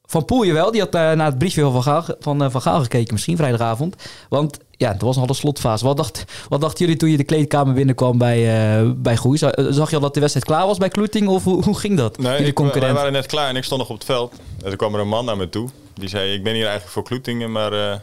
van 0.08 0.26
Poelje 0.26 0.54
wel, 0.54 0.72
die 0.72 0.82
had 0.82 0.96
uh, 0.96 1.02
naar 1.12 1.26
het 1.26 1.38
briefje 1.38 1.62
van 1.62 1.84
Gaal, 1.84 2.06
van, 2.20 2.44
uh, 2.44 2.50
van 2.50 2.62
Gaal 2.62 2.82
gekeken, 2.82 3.14
misschien 3.14 3.38
vrijdagavond. 3.38 3.96
Want 4.30 4.58
ja, 4.72 4.92
het 4.92 5.02
was 5.02 5.18
al 5.18 5.26
de 5.26 5.34
slotfase. 5.34 5.86
Wat, 5.86 5.98
dacht, 5.98 6.26
wat 6.50 6.62
dachten 6.62 6.80
jullie 6.80 7.00
toen 7.00 7.10
je 7.10 7.18
de 7.18 7.24
kleedkamer 7.24 7.74
binnenkwam 7.74 8.18
bij, 8.18 8.80
uh, 8.82 8.92
bij 8.96 9.18
Goeie? 9.18 9.40
Zag 9.70 9.90
je 9.90 9.96
al 9.96 10.02
dat 10.02 10.14
de 10.14 10.20
wedstrijd 10.20 10.46
klaar 10.48 10.66
was 10.66 10.78
bij 10.78 10.90
Kloeting 10.90 11.28
of 11.28 11.44
hoe, 11.44 11.64
hoe 11.64 11.80
ging 11.80 11.98
dat? 11.98 12.18
Nee, 12.18 12.44
ik, 12.44 12.60
wij 12.60 12.94
waren 12.94 13.12
net 13.12 13.26
klaar 13.26 13.50
en 13.50 13.56
ik 13.56 13.64
stond 13.64 13.80
nog 13.80 13.90
op 13.90 13.96
het 13.96 14.06
veld. 14.06 14.34
En 14.64 14.68
toen 14.68 14.76
kwam 14.76 14.94
er 14.94 15.00
een 15.00 15.08
man 15.08 15.26
naar 15.26 15.38
me 15.38 15.50
toe. 15.50 15.70
Die 15.94 16.10
zei, 16.10 16.34
ik 16.34 16.44
ben 16.44 16.54
hier 16.54 16.62
eigenlijk 16.62 16.94
voor 16.94 17.04
Kloetingen, 17.04 17.52
maar 17.52 17.74
uh, 17.74 17.96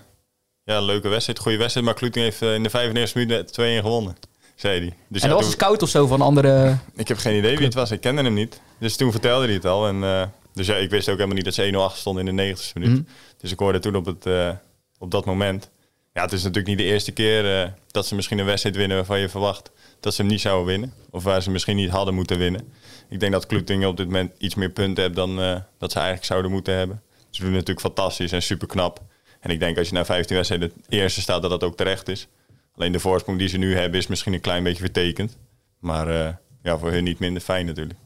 ja, 0.65 0.81
leuke 0.81 1.09
wedstrijd, 1.09 1.39
goede 1.39 1.59
wedstrijd. 1.59 1.87
Maar 1.87 1.95
Kloeting 1.95 2.25
heeft 2.25 2.43
in 2.43 2.63
de 2.63 2.71
35 2.71 3.15
minuten 3.15 3.81
2-1 3.81 3.85
gewonnen, 3.85 4.17
zei 4.55 4.79
hij. 4.79 4.93
Dus 5.09 5.23
en 5.23 5.29
ja, 5.29 5.35
dat 5.35 5.45
was 5.45 5.47
een 5.47 5.61
scout 5.61 5.83
of 5.83 5.89
zo 5.89 6.07
van 6.07 6.21
andere... 6.21 6.77
Ik 6.95 7.09
heb 7.09 7.19
geen 7.19 7.39
idee 7.39 7.57
wie 7.57 7.67
het 7.67 7.75
was, 7.75 7.91
ik 7.91 8.01
kende 8.01 8.23
hem 8.23 8.35
niet. 8.35 8.61
Dus 8.79 8.97
toen 8.97 9.11
vertelde 9.11 9.45
hij 9.45 9.55
het 9.55 9.67
al 9.67 9.87
en... 9.87 10.31
Dus 10.55 10.67
ja, 10.67 10.77
ik 10.77 10.91
wist 10.91 11.09
ook 11.09 11.15
helemaal 11.15 11.37
niet 11.37 11.45
dat 11.45 11.55
ze 11.55 11.71
1-0 11.73 11.77
achter 11.77 11.99
stond 11.99 12.19
in 12.19 12.37
de 12.37 12.55
90ste 12.55 12.73
minuut. 12.75 12.97
Mm. 12.97 13.07
Dus 13.37 13.53
ik 13.53 13.59
hoorde 13.59 13.79
toen 13.79 13.97
op, 13.97 14.05
het, 14.05 14.27
uh, 14.27 14.51
op 14.99 15.11
dat 15.11 15.25
moment. 15.25 15.71
Ja, 16.13 16.23
het 16.23 16.33
is 16.33 16.43
natuurlijk 16.43 16.69
niet 16.69 16.79
de 16.79 16.85
eerste 16.85 17.13
keer 17.13 17.63
uh, 17.65 17.71
dat 17.91 18.07
ze 18.07 18.15
misschien 18.15 18.39
een 18.39 18.45
wedstrijd 18.45 18.77
winnen 18.77 18.97
waarvan 18.97 19.21
je 19.21 19.29
verwacht 19.29 19.71
dat 20.01 20.15
ze 20.15 20.21
hem 20.23 20.31
niet 20.31 20.41
zouden 20.41 20.67
winnen. 20.67 20.93
Of 21.11 21.25
waar 21.25 21.43
ze 21.43 21.51
misschien 21.51 21.77
niet 21.77 21.91
hadden 21.91 22.15
moeten 22.15 22.39
winnen. 22.39 22.73
Ik 23.09 23.21
denk 23.21 23.33
dat 23.33 23.47
Kloetingen 23.47 23.89
op 23.89 23.97
dit 23.97 24.07
moment 24.07 24.33
iets 24.39 24.55
meer 24.55 24.71
punten 24.71 25.03
heeft 25.03 25.17
dan 25.17 25.41
uh, 25.41 25.57
dat 25.79 25.93
ze 25.93 25.97
eigenlijk 25.97 26.27
zouden 26.27 26.51
moeten 26.51 26.75
hebben. 26.75 27.03
Ze 27.31 27.43
doen 27.43 27.53
natuurlijk 27.53 27.81
fantastisch 27.81 28.33
en 28.33 28.43
super 28.43 28.67
knap. 28.67 29.03
En 29.41 29.51
ik 29.51 29.59
denk 29.59 29.79
als 29.79 29.89
je 29.89 29.95
na 29.95 30.05
15 30.05 30.37
wedstrijden 30.37 30.73
het 30.77 30.87
eerste 30.89 31.21
staat, 31.21 31.43
dat 31.43 31.51
dat 31.51 31.65
ook 31.65 31.77
terecht 31.77 32.09
is. 32.09 32.29
Alleen 32.77 32.93
de 32.93 33.01
voorsprong 33.01 33.39
die 33.39 33.49
ze 33.49 33.57
nu 33.57 33.77
hebben 33.77 33.99
is 33.99 34.07
misschien 34.07 34.33
een 34.33 34.41
klein 34.41 34.63
beetje 34.63 34.83
vertekend. 34.83 35.37
Maar 35.79 36.39
ja, 36.63 36.79
voor 36.79 36.91
hun 36.91 37.05
niet 37.05 37.19
minder 37.19 37.43
fijn 37.43 37.67
natuurlijk. 37.67 37.99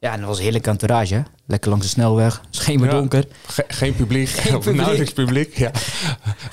Ja, 0.00 0.12
en 0.12 0.18
dat 0.18 0.28
was 0.28 0.36
een 0.36 0.42
heerlijke 0.42 0.70
entourage. 0.70 1.14
Hè? 1.14 1.20
Lekker 1.46 1.70
langs 1.70 1.84
de 1.84 1.90
snelweg, 1.90 2.40
schemerdonker. 2.50 3.24
Ja, 3.56 3.64
geen 3.68 3.94
publiek, 3.94 4.28
geen 4.28 4.58
publiek. 4.58 4.76
nauwelijks 4.76 5.12
publiek. 5.12 5.56
Ja. 5.58 5.70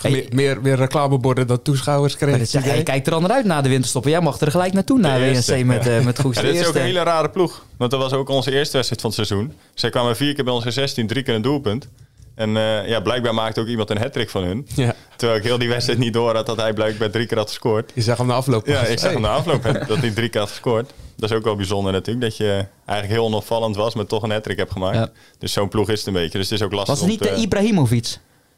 Hey. 0.02 0.28
Meer, 0.32 0.62
meer, 0.62 0.76
reclameborden 0.76 1.48
dan 1.48 1.62
toeschouwers 1.62 2.16
kregen. 2.16 2.62
Ja, 2.64 2.74
je 2.74 2.84
kijkt 2.84 3.08
er 3.08 3.14
al 3.14 3.22
naar 3.22 3.32
uit 3.32 3.46
na 3.46 3.62
de 3.62 3.70
winterstoppen. 3.70 4.12
Jij 4.12 4.22
mag 4.22 4.40
er 4.40 4.52
gelijk 4.52 4.74
naartoe 4.74 5.00
naar 5.00 5.20
de 5.20 5.26
WNC 5.26 5.66
met, 5.66 5.84
ja. 5.84 5.98
uh, 5.98 6.06
met 6.06 6.20
Goes. 6.20 6.36
Ja, 6.36 6.42
dit 6.42 6.56
is 6.56 6.66
ook 6.66 6.76
een 6.76 6.82
hele 6.82 7.04
rare 7.04 7.30
ploeg. 7.30 7.66
Want 7.78 7.92
dat 7.92 8.00
was 8.00 8.14
ook 8.14 8.30
onze 8.30 8.52
eerste 8.52 8.76
wedstrijd 8.76 9.02
van 9.02 9.10
het 9.10 9.28
seizoen. 9.28 9.54
Zij 9.74 9.90
kwamen 9.90 10.16
vier 10.16 10.34
keer 10.34 10.44
bij 10.44 10.54
onze 10.54 10.72
16, 10.72 11.08
drie 11.08 11.24
keer 11.24 11.36
een 11.36 11.42
doelpunt. 11.42 11.88
En 12.36 12.50
uh, 12.50 12.88
ja, 12.88 13.00
blijkbaar 13.00 13.34
maakte 13.34 13.60
ook 13.60 13.68
iemand 13.68 13.90
een 13.90 13.98
hat 13.98 14.18
van 14.28 14.44
hun. 14.44 14.68
Ja. 14.76 14.96
Terwijl 15.16 15.40
ik 15.40 15.46
heel 15.46 15.58
die 15.58 15.70
wedstrijd 15.70 16.00
niet 16.00 16.14
door 16.14 16.36
had 16.36 16.46
dat 16.46 16.58
hij 16.58 16.74
blijkbaar 16.74 17.10
drie 17.10 17.26
keer 17.26 17.38
had 17.38 17.48
gescoord. 17.48 17.92
Je 17.94 18.02
zag 18.02 18.18
hem 18.18 18.28
de 18.28 18.34
afloop. 18.34 18.68
Ja, 18.68 18.82
ik 18.82 19.00
zag 19.00 19.12
hem 19.12 19.22
de 19.22 19.28
afloop 19.28 19.64
dat 19.88 19.98
hij 19.98 20.12
drie 20.12 20.30
keer 20.30 20.42
had 20.42 20.50
gescoord. 20.50 20.94
Dat 21.16 21.30
is 21.30 21.36
ook 21.36 21.44
wel 21.44 21.56
bijzonder 21.56 21.92
natuurlijk. 21.92 22.26
Dat 22.26 22.38
je 22.38 22.66
eigenlijk 22.86 23.20
heel 23.20 23.26
onopvallend 23.26 23.76
was, 23.76 23.96
maar 23.96 24.06
toch 24.06 24.24
een 24.24 24.32
hat 24.32 24.46
hebt 24.46 24.72
gemaakt. 24.72 24.96
Ja. 24.96 25.10
Dus 25.38 25.54
zo'n 25.54 25.70
ploeg 25.70 25.90
is 25.90 25.98
het 25.98 26.08
een 26.08 26.14
beetje. 26.14 26.38
Dus 26.38 26.50
het 26.50 26.60
is 26.60 26.66
ook 26.66 26.72
lastig. 26.72 26.94
Was 26.94 27.00
het 27.00 27.10
niet 27.10 27.24
de 27.24 27.36
Ibrahimovic? 27.36 28.18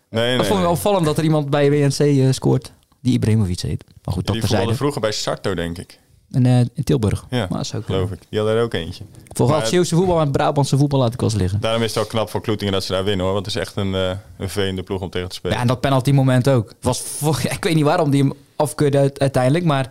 Nee, 0.10 0.28
nee. 0.28 0.38
Dat 0.38 0.46
vond 0.46 0.58
ik 0.58 0.66
wel 0.66 0.74
opvallend 0.74 1.06
dat 1.06 1.18
er 1.18 1.24
iemand 1.24 1.50
bij 1.50 1.70
WNC 1.70 2.00
uh, 2.00 2.32
scoort 2.32 2.72
die 3.00 3.14
Ibrahimovic 3.14 3.60
heet. 3.60 3.84
Maar 4.04 4.14
goed, 4.14 4.26
dat 4.26 4.36
die 4.68 4.76
vroeger 4.76 5.02
bij 5.02 5.12
Sarto, 5.12 5.54
denk 5.54 5.78
ik. 5.78 6.00
In, 6.32 6.46
uh, 6.46 6.60
in 6.60 6.84
Tilburg. 6.84 7.26
Ja, 7.30 7.48
maar 7.50 7.64
dat 7.72 7.84
geloof 7.86 8.12
ik. 8.12 8.20
Die 8.30 8.40
had 8.40 8.50
er 8.50 8.62
ook 8.62 8.74
eentje. 8.74 9.04
Vooral 9.28 9.60
het 9.60 9.68
Zeeuwse 9.68 9.96
voetbal 9.96 10.22
en 10.22 10.32
Brabantse 10.32 10.78
voetbal 10.78 11.00
laat 11.00 11.14
ik 11.14 11.20
wel 11.20 11.30
eens 11.30 11.40
liggen. 11.40 11.60
Daarom 11.60 11.82
is 11.82 11.96
het 11.96 12.04
ook 12.04 12.10
knap 12.10 12.30
voor 12.30 12.42
Kloetingen 12.42 12.74
dat 12.74 12.84
ze 12.84 12.92
daar 12.92 13.04
winnen 13.04 13.26
hoor. 13.26 13.34
Want 13.34 13.46
het 13.46 13.56
is 13.56 13.62
echt 13.62 13.76
een, 13.76 13.94
uh, 13.94 14.12
een 14.38 14.50
veende 14.50 14.84
ploeg 14.84 15.02
om 15.02 15.10
tegen 15.10 15.30
te 15.30 15.36
spelen. 15.36 15.56
Ja, 15.56 15.62
en 15.62 15.68
dat 15.68 15.82
penalty 15.82 16.12
moment 16.12 16.50
ook. 16.50 16.74
Was 16.82 17.04
ik 17.44 17.64
weet 17.64 17.76
niet 17.76 17.84
waarom 17.84 18.10
die 18.10 18.22
hem 18.22 18.34
afkeurde 18.56 19.12
uiteindelijk. 19.18 19.66
Maar 19.66 19.90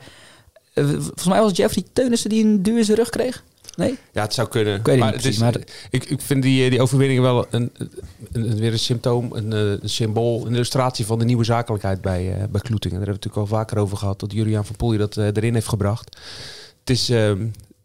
volgens 0.84 1.26
mij 1.26 1.38
was 1.38 1.48
het 1.48 1.56
Jeffrey 1.56 1.84
Teunissen 1.92 2.30
die 2.30 2.44
een 2.44 2.62
duur 2.62 2.78
in 2.78 2.84
zijn 2.84 2.96
rug 2.96 3.10
kreeg. 3.10 3.42
Nee? 3.76 3.98
Ja, 4.12 4.22
het 4.22 4.34
zou 4.34 4.48
kunnen. 4.48 4.74
Ik, 4.84 4.98
maar, 4.98 5.10
precies, 5.10 5.30
is, 5.30 5.38
maar 5.38 5.56
ik, 5.90 6.04
ik 6.04 6.20
vind 6.20 6.42
die, 6.42 6.70
die 6.70 6.80
overwinning 6.80 7.20
wel 7.20 7.46
een, 7.50 7.70
een, 7.78 7.90
een 8.32 8.56
weer 8.56 8.72
een 8.72 8.78
symptoom, 8.78 9.32
een, 9.32 9.50
een, 9.52 9.88
symbool, 9.88 10.46
een 10.46 10.54
illustratie 10.54 11.06
van 11.06 11.18
de 11.18 11.24
nieuwe 11.24 11.44
zakelijkheid 11.44 12.00
bij, 12.00 12.24
uh, 12.26 12.44
bij 12.50 12.60
Kloetingen. 12.60 12.98
Daar 12.98 13.06
hebben 13.06 13.06
we 13.06 13.12
het 13.12 13.24
natuurlijk 13.24 13.36
al 13.36 13.58
vaker 13.58 13.78
over 13.78 13.96
gehad, 13.96 14.20
dat 14.20 14.32
Julian 14.32 14.64
van 14.64 14.76
Poelje 14.76 14.98
dat 14.98 15.16
uh, 15.16 15.26
erin 15.26 15.54
heeft 15.54 15.68
gebracht. 15.68 16.18
Het 16.80 16.90
is, 16.90 17.10
uh, 17.10 17.16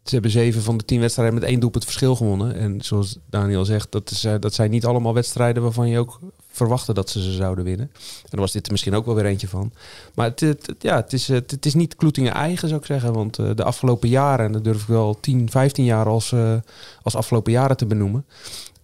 ze 0.04 0.10
hebben 0.10 0.30
zeven 0.30 0.62
van 0.62 0.76
de 0.76 0.84
tien 0.84 1.00
wedstrijden 1.00 1.34
met 1.34 1.44
één 1.44 1.60
doelpunt 1.60 1.84
verschil 1.84 2.16
gewonnen. 2.16 2.54
En 2.54 2.80
zoals 2.80 3.18
Daniel 3.30 3.64
zegt, 3.64 3.92
dat, 3.92 4.10
is, 4.10 4.26
dat 4.40 4.54
zijn 4.54 4.70
niet 4.70 4.84
allemaal 4.84 5.14
wedstrijden 5.14 5.62
waarvan 5.62 5.88
je 5.88 5.98
ook 5.98 6.20
verwachtte 6.52 6.94
dat 6.94 7.10
ze 7.10 7.22
ze 7.22 7.32
zouden 7.32 7.64
winnen. 7.64 7.90
En 7.94 8.28
dan 8.30 8.40
was 8.40 8.52
dit 8.52 8.66
er 8.66 8.72
misschien 8.72 8.94
ook 8.94 9.06
wel 9.06 9.14
weer 9.14 9.24
eentje 9.24 9.48
van. 9.48 9.72
Maar 10.14 10.26
het, 10.26 10.40
het, 10.40 10.74
ja, 10.78 10.96
het, 10.96 11.12
is, 11.12 11.28
het, 11.28 11.50
het 11.50 11.66
is 11.66 11.74
niet 11.74 11.96
Kloetingen 11.96 12.32
eigen, 12.32 12.68
zou 12.68 12.80
ik 12.80 12.86
zeggen. 12.86 13.12
Want 13.12 13.38
uh, 13.38 13.50
de 13.54 13.64
afgelopen 13.64 14.08
jaren, 14.08 14.46
en 14.46 14.52
dat 14.52 14.64
durf 14.64 14.80
ik 14.80 14.88
wel 14.88 15.20
10, 15.20 15.50
15 15.50 15.84
jaar 15.84 16.06
als, 16.06 16.30
uh, 16.30 16.54
als 17.02 17.16
afgelopen 17.16 17.52
jaren 17.52 17.76
te 17.76 17.86
benoemen... 17.86 18.24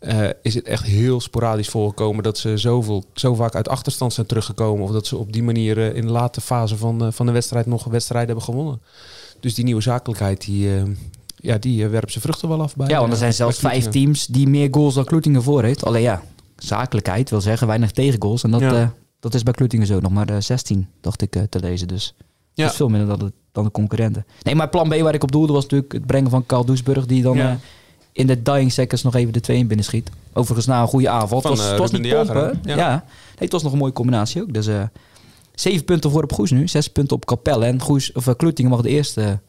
Uh, 0.01 0.29
is 0.43 0.55
het 0.55 0.67
echt 0.67 0.85
heel 0.85 1.21
sporadisch 1.21 1.69
voorgekomen 1.69 2.23
dat 2.23 2.39
ze 2.39 2.57
zoveel, 2.57 3.05
zo 3.15 3.35
vaak 3.35 3.55
uit 3.55 3.69
achterstand 3.69 4.13
zijn 4.13 4.27
teruggekomen. 4.27 4.85
Of 4.85 4.91
dat 4.91 5.07
ze 5.07 5.17
op 5.17 5.33
die 5.33 5.43
manier 5.43 5.79
in 5.79 6.07
de 6.07 6.13
late 6.13 6.41
fase 6.41 6.77
van, 6.77 7.13
van 7.13 7.27
de 7.27 7.33
wedstrijd 7.33 7.67
nog 7.67 7.85
een 7.85 7.93
wedstrijd 7.93 8.27
hebben 8.27 8.45
gewonnen. 8.45 8.81
Dus 9.41 9.55
die 9.55 9.65
nieuwe 9.65 9.81
zakelijkheid, 9.81 10.45
die, 10.45 10.71
ja, 11.37 11.59
die 11.59 11.87
werpt 11.87 12.11
zijn 12.11 12.25
vruchten 12.25 12.49
wel 12.49 12.63
af 12.63 12.77
bij. 12.77 12.89
Ja, 12.89 13.01
want 13.01 13.13
er 13.13 13.19
zijn 13.19 13.35
zelfs 13.35 13.59
vijf 13.59 13.89
teams 13.89 14.27
die 14.27 14.49
meer 14.49 14.69
goals 14.71 14.95
dan 14.95 15.05
Kloetingen 15.05 15.43
voor 15.43 15.63
heeft. 15.63 15.85
Alleen 15.85 16.03
ja, 16.03 16.23
zakelijkheid 16.59 17.31
wil 17.31 17.41
zeggen 17.41 17.67
weinig 17.67 17.91
tegengoals. 17.91 18.43
En 18.43 18.51
dat, 18.51 18.61
ja. 18.61 18.81
uh, 18.81 18.89
dat 19.21 19.35
is 19.35 19.43
bij 19.43 19.53
Kloetingen 19.53 19.87
zo. 19.87 20.01
Nog 20.01 20.13
maar 20.13 20.31
uh, 20.31 20.37
16, 20.39 20.89
dacht 21.01 21.23
ik 21.23 21.37
uh, 21.37 21.43
te 21.43 21.61
lezen. 21.61 21.89
Dus 21.89 22.15
ja. 22.19 22.63
dat 22.63 22.71
is 22.71 22.77
veel 22.77 22.89
minder 22.89 23.09
dan 23.09 23.19
de, 23.19 23.33
dan 23.53 23.65
de 23.65 23.71
concurrenten. 23.71 24.27
Nee, 24.43 24.55
maar 24.55 24.69
plan 24.69 24.89
B 24.89 24.95
waar 24.95 25.15
ik 25.15 25.23
op 25.23 25.33
doelde 25.33 25.53
was 25.53 25.63
natuurlijk 25.63 25.93
het 25.93 26.07
brengen 26.07 26.31
van 26.31 26.47
Karl 26.47 26.65
Doesburg. 26.65 27.07
Die 27.07 27.23
dan 27.23 27.37
ja. 27.37 27.59
in 28.13 28.27
de 28.27 28.43
dying 28.43 28.73
seconds 28.73 29.03
nog 29.03 29.15
even 29.15 29.33
de 29.33 29.41
2 29.41 29.59
in 29.59 29.67
binnen 29.67 29.87
schiet. 29.87 30.11
Overigens 30.33 30.67
na 30.67 30.81
een 30.81 30.89
goede 30.89 31.09
aanval. 31.09 31.41
Van, 31.41 31.51
het 31.51 31.61
was, 31.61 31.69
het 31.69 31.79
was 31.79 31.91
niet 31.91 32.09
pompen. 32.09 32.61
Ja. 32.63 32.77
ja. 32.77 32.91
Nee, 32.91 33.05
het 33.39 33.53
was 33.53 33.63
nog 33.63 33.73
een 33.73 33.79
mooie 33.79 33.93
combinatie 33.93 34.43
ook. 34.43 34.53
Dus 34.53 34.69
zeven 35.55 35.85
punten 35.85 36.11
voor 36.11 36.23
op 36.23 36.33
Goes 36.33 36.51
nu. 36.51 36.69
Zes 36.69 36.89
punten 36.89 37.17
op 37.17 37.25
Capelle. 37.25 37.65
En 37.65 37.81
Goes, 37.81 38.13
of, 38.13 38.37
Kloetingen 38.37 38.71
mag 38.71 38.81
de 38.81 38.89
eerste 38.89 39.41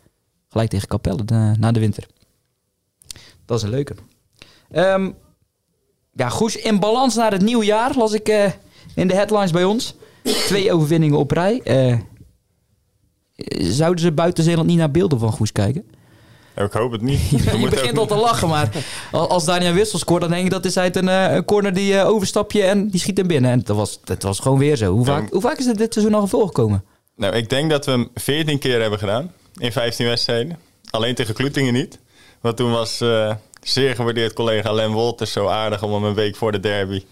gelijk 0.50 0.70
tegen 0.70 0.88
Capelle 0.88 1.24
na 1.60 1.72
de 1.72 1.80
winter. 1.80 2.08
Dat 3.46 3.58
is 3.58 3.64
een 3.64 3.70
leuke. 3.70 3.96
Um, 4.72 5.16
ja, 6.20 6.30
Goes 6.30 6.56
in 6.56 6.80
balans 6.80 7.16
naar 7.16 7.32
het 7.32 7.42
nieuwe 7.42 7.66
jaar, 7.66 7.96
las 7.96 8.14
ik 8.14 8.30
uh, 8.30 8.46
in 8.96 9.08
de 9.08 9.14
headlines 9.14 9.52
bij 9.52 9.64
ons. 9.64 9.96
Twee 10.24 10.74
overwinningen 10.74 11.18
op 11.18 11.32
rij. 11.32 11.62
Uh, 11.64 11.98
zouden 13.72 14.04
ze 14.04 14.12
buiten 14.12 14.44
Zeeland 14.44 14.68
niet 14.68 14.78
naar 14.78 14.92
beelden 14.92 15.20
van 15.20 15.32
Goes 15.32 15.52
kijken? 15.52 15.84
Ja, 16.56 16.64
ik 16.64 16.72
hoop 16.72 16.92
het 16.92 17.02
niet. 17.02 17.30
je 17.30 17.58
je 17.60 17.70
begint 17.70 17.98
al 17.98 18.06
te 18.06 18.16
lachen, 18.16 18.48
maar 18.48 18.70
als 19.12 19.46
Daniel 19.46 19.74
Wissel 19.74 20.00
scoort, 20.00 20.22
dan 20.22 20.30
denk 20.30 20.46
ik 20.46 20.52
dat 20.52 20.66
is 20.66 20.78
uit 20.78 20.96
een, 20.96 21.08
uh, 21.08 21.34
een 21.34 21.46
corner 21.46 21.74
die 21.74 21.94
uh, 21.94 22.08
overstapje 22.08 22.64
en 22.64 22.88
die 22.88 23.00
schiet 23.00 23.18
hem 23.18 23.28
binnen. 23.28 23.52
En 23.52 23.62
dat 23.64 23.76
was, 23.76 24.00
dat 24.04 24.24
was 24.24 24.40
gewoon 24.40 24.58
weer 24.58 24.76
zo. 24.76 24.94
Hoe 24.94 25.06
vaak, 25.06 25.32
hoe 25.32 25.42
vaak 25.42 25.58
is 25.58 25.66
het 25.66 25.78
dit 25.78 25.94
seizoen 25.94 26.16
al 26.16 26.28
voorgekomen? 26.28 26.84
Nou, 27.16 27.36
ik 27.36 27.50
denk 27.50 27.70
dat 27.70 27.86
we 27.86 27.92
hem 27.92 28.10
14 28.16 28.60
keer 28.60 28.82
hebben 28.82 29.00
gedaan 29.00 29.32
in 29.58 29.72
15 29.72 30.06
wedstrijden. 30.06 30.58
Alleen 30.90 31.16
tegen 31.16 31.34
Kloetingen 31.34 31.74
niet. 31.74 32.00
Want 32.42 32.58
toen 32.58 32.72
was 32.72 33.02
uh, 33.02 33.34
zeer 33.62 33.96
gewaardeerd 33.96 34.34
collega 34.34 34.72
Len 34.72 34.92
Wolters 34.92 35.32
zo 35.32 35.48
aardig 35.48 35.84
om 35.84 35.94
hem 35.94 36.04
een 36.04 36.14
week 36.14 36.36
voor 36.36 36.52
de 36.52 36.60
derby 36.60 37.04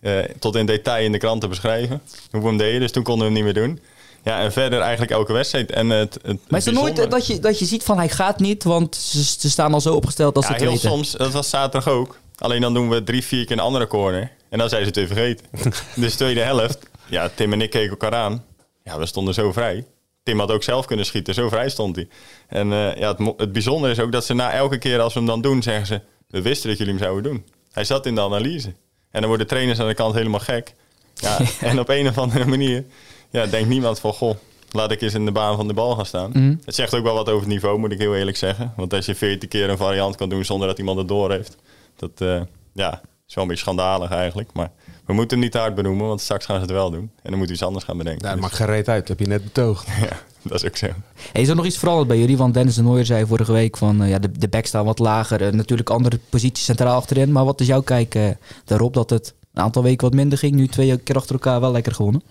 uh, 0.00 0.18
tot 0.38 0.56
in 0.56 0.66
detail 0.66 1.04
in 1.04 1.12
de 1.12 1.18
krant 1.18 1.40
te 1.40 1.48
beschrijven. 1.48 2.02
Hoe 2.30 2.40
we 2.40 2.46
hem 2.46 2.56
deden, 2.56 2.80
dus 2.80 2.92
toen 2.92 3.02
konden 3.02 3.26
we 3.28 3.34
hem 3.34 3.44
niet 3.44 3.54
meer 3.54 3.64
doen. 3.64 3.80
Ja, 4.24 4.40
en 4.40 4.52
verder 4.52 4.80
eigenlijk 4.80 5.10
elke 5.10 5.32
wedstrijd. 5.32 5.70
En 5.70 5.90
het, 5.90 6.18
het 6.22 6.38
maar 6.48 6.60
is 6.60 6.66
er 6.66 6.72
nooit 6.72 7.10
dat 7.10 7.26
je, 7.26 7.38
dat 7.38 7.58
je 7.58 7.64
ziet 7.64 7.82
van 7.82 7.96
hij 7.96 8.08
gaat 8.08 8.38
niet, 8.38 8.64
want 8.64 8.96
ze, 8.96 9.24
ze 9.24 9.50
staan 9.50 9.74
al 9.74 9.80
zo 9.80 9.94
opgesteld 9.94 10.34
dat 10.34 10.42
ja, 10.42 10.48
ze 10.48 10.54
het 10.54 10.62
heel 10.62 10.72
weten? 10.72 10.90
soms, 10.90 11.10
dat 11.10 11.32
was 11.32 11.50
zaterdag 11.50 11.92
ook. 11.92 12.18
Alleen 12.38 12.60
dan 12.60 12.74
doen 12.74 12.88
we 12.88 13.02
drie, 13.02 13.24
vier 13.24 13.44
keer 13.44 13.56
een 13.56 13.62
andere 13.62 13.86
corner. 13.86 14.32
En 14.48 14.58
dan 14.58 14.68
zijn 14.68 14.80
ze 14.80 14.86
het 14.86 14.96
weer 14.96 15.06
vergeten. 15.06 15.46
dus 16.02 16.14
tweede 16.14 16.40
helft, 16.40 16.78
ja, 17.06 17.30
Tim 17.34 17.52
en 17.52 17.60
ik 17.60 17.70
keken 17.70 17.90
elkaar 17.90 18.14
aan. 18.14 18.44
Ja, 18.84 18.98
we 18.98 19.06
stonden 19.06 19.34
zo 19.34 19.52
vrij. 19.52 19.84
Tim 20.22 20.38
had 20.38 20.50
ook 20.50 20.62
zelf 20.62 20.86
kunnen 20.86 21.06
schieten, 21.06 21.34
zo 21.34 21.48
vrij 21.48 21.68
stond 21.68 21.96
hij. 21.96 22.08
En 22.50 22.70
uh, 22.70 22.96
ja, 22.96 23.08
het, 23.16 23.32
het 23.36 23.52
bijzondere 23.52 23.92
is 23.92 24.00
ook 24.00 24.12
dat 24.12 24.24
ze 24.24 24.34
na 24.34 24.52
elke 24.52 24.78
keer 24.78 25.00
als 25.00 25.12
we 25.12 25.18
hem 25.18 25.28
dan 25.28 25.40
doen, 25.40 25.62
zeggen 25.62 25.86
ze... 25.86 26.00
We 26.28 26.42
wisten 26.42 26.68
dat 26.68 26.78
jullie 26.78 26.92
hem 26.92 27.02
zouden 27.02 27.32
doen. 27.32 27.44
Hij 27.72 27.84
zat 27.84 28.06
in 28.06 28.14
de 28.14 28.20
analyse. 28.20 28.72
En 29.10 29.20
dan 29.20 29.28
worden 29.28 29.46
trainers 29.46 29.80
aan 29.80 29.86
de 29.86 29.94
kant 29.94 30.14
helemaal 30.14 30.40
gek. 30.40 30.74
Ja, 31.14 31.38
en 31.70 31.78
op 31.78 31.88
een 31.88 32.08
of 32.08 32.18
andere 32.18 32.44
manier 32.44 32.84
ja, 33.30 33.46
denkt 33.46 33.68
niemand 33.68 34.00
van... 34.00 34.12
Goh, 34.12 34.36
laat 34.70 34.90
ik 34.90 35.00
eens 35.00 35.14
in 35.14 35.24
de 35.24 35.32
baan 35.32 35.56
van 35.56 35.68
de 35.68 35.74
bal 35.74 35.94
gaan 35.94 36.06
staan. 36.06 36.30
Mhm. 36.30 36.54
Het 36.64 36.74
zegt 36.74 36.94
ook 36.94 37.02
wel 37.02 37.14
wat 37.14 37.28
over 37.28 37.40
het 37.40 37.52
niveau, 37.52 37.78
moet 37.78 37.92
ik 37.92 37.98
heel 37.98 38.16
eerlijk 38.16 38.36
zeggen. 38.36 38.72
Want 38.76 38.94
als 38.94 39.06
je 39.06 39.14
veertien 39.14 39.48
keer 39.48 39.70
een 39.70 39.76
variant 39.76 40.16
kan 40.16 40.28
doen 40.28 40.44
zonder 40.44 40.68
dat 40.68 40.78
iemand 40.78 40.98
het 40.98 41.08
door 41.08 41.30
heeft... 41.30 41.56
Dat 41.96 42.20
uh, 42.20 42.40
ja, 42.72 43.00
is 43.28 43.34
wel 43.34 43.44
een 43.44 43.50
beetje 43.50 43.64
schandalig 43.64 44.10
eigenlijk. 44.10 44.52
Maar 44.52 44.70
we 45.06 45.12
moeten 45.12 45.36
hem 45.36 45.40
niet 45.40 45.52
te 45.52 45.58
hard 45.58 45.74
benoemen, 45.74 46.06
want 46.06 46.20
straks 46.20 46.44
gaan 46.44 46.56
ze 46.56 46.62
het 46.62 46.70
wel 46.70 46.90
doen. 46.90 47.10
En 47.22 47.30
dan 47.30 47.30
moeten 47.30 47.46
we 47.46 47.52
iets 47.52 47.62
anders 47.62 47.84
gaan 47.84 47.96
bedenken. 47.96 48.26
Ja, 48.26 48.32
dat 48.32 48.40
maakt 48.40 48.54
gereed 48.54 48.88
uit, 48.88 49.06
dat 49.06 49.08
heb 49.08 49.26
je 49.26 49.32
net 49.32 49.44
betoogd. 49.44 49.86
ja, 50.10 50.16
dat 50.48 50.62
is 50.62 50.68
ook 50.68 50.76
zo. 50.76 50.86
Hey, 51.32 51.42
is 51.42 51.48
er 51.48 51.56
nog 51.56 51.66
iets 51.66 51.78
veranderd 51.78 52.08
bij 52.08 52.18
jullie? 52.18 52.36
Want 52.36 52.54
Dennis 52.54 52.74
de 52.74 52.82
Nooijer 52.82 53.06
zei 53.06 53.26
vorige 53.26 53.52
week 53.52 53.76
van 53.76 54.02
uh, 54.02 54.08
ja, 54.08 54.18
de, 54.18 54.30
de 54.32 54.48
back 54.48 54.66
staan 54.66 54.84
wat 54.84 54.98
lager. 54.98 55.42
Uh, 55.42 55.52
natuurlijk 55.52 55.90
andere 55.90 56.20
posities 56.28 56.64
centraal 56.64 56.96
achterin. 56.96 57.32
Maar 57.32 57.44
wat 57.44 57.60
is 57.60 57.66
jouw 57.66 57.80
kijk 57.80 58.14
uh, 58.14 58.30
daarop 58.64 58.94
dat 58.94 59.10
het 59.10 59.34
een 59.54 59.62
aantal 59.62 59.82
weken 59.82 60.06
wat 60.06 60.16
minder 60.16 60.38
ging? 60.38 60.54
Nu 60.54 60.66
twee 60.66 60.98
keer 60.98 61.16
achter 61.16 61.34
elkaar 61.34 61.60
wel 61.60 61.72
lekker 61.72 61.94
gewonnen. 61.94 62.22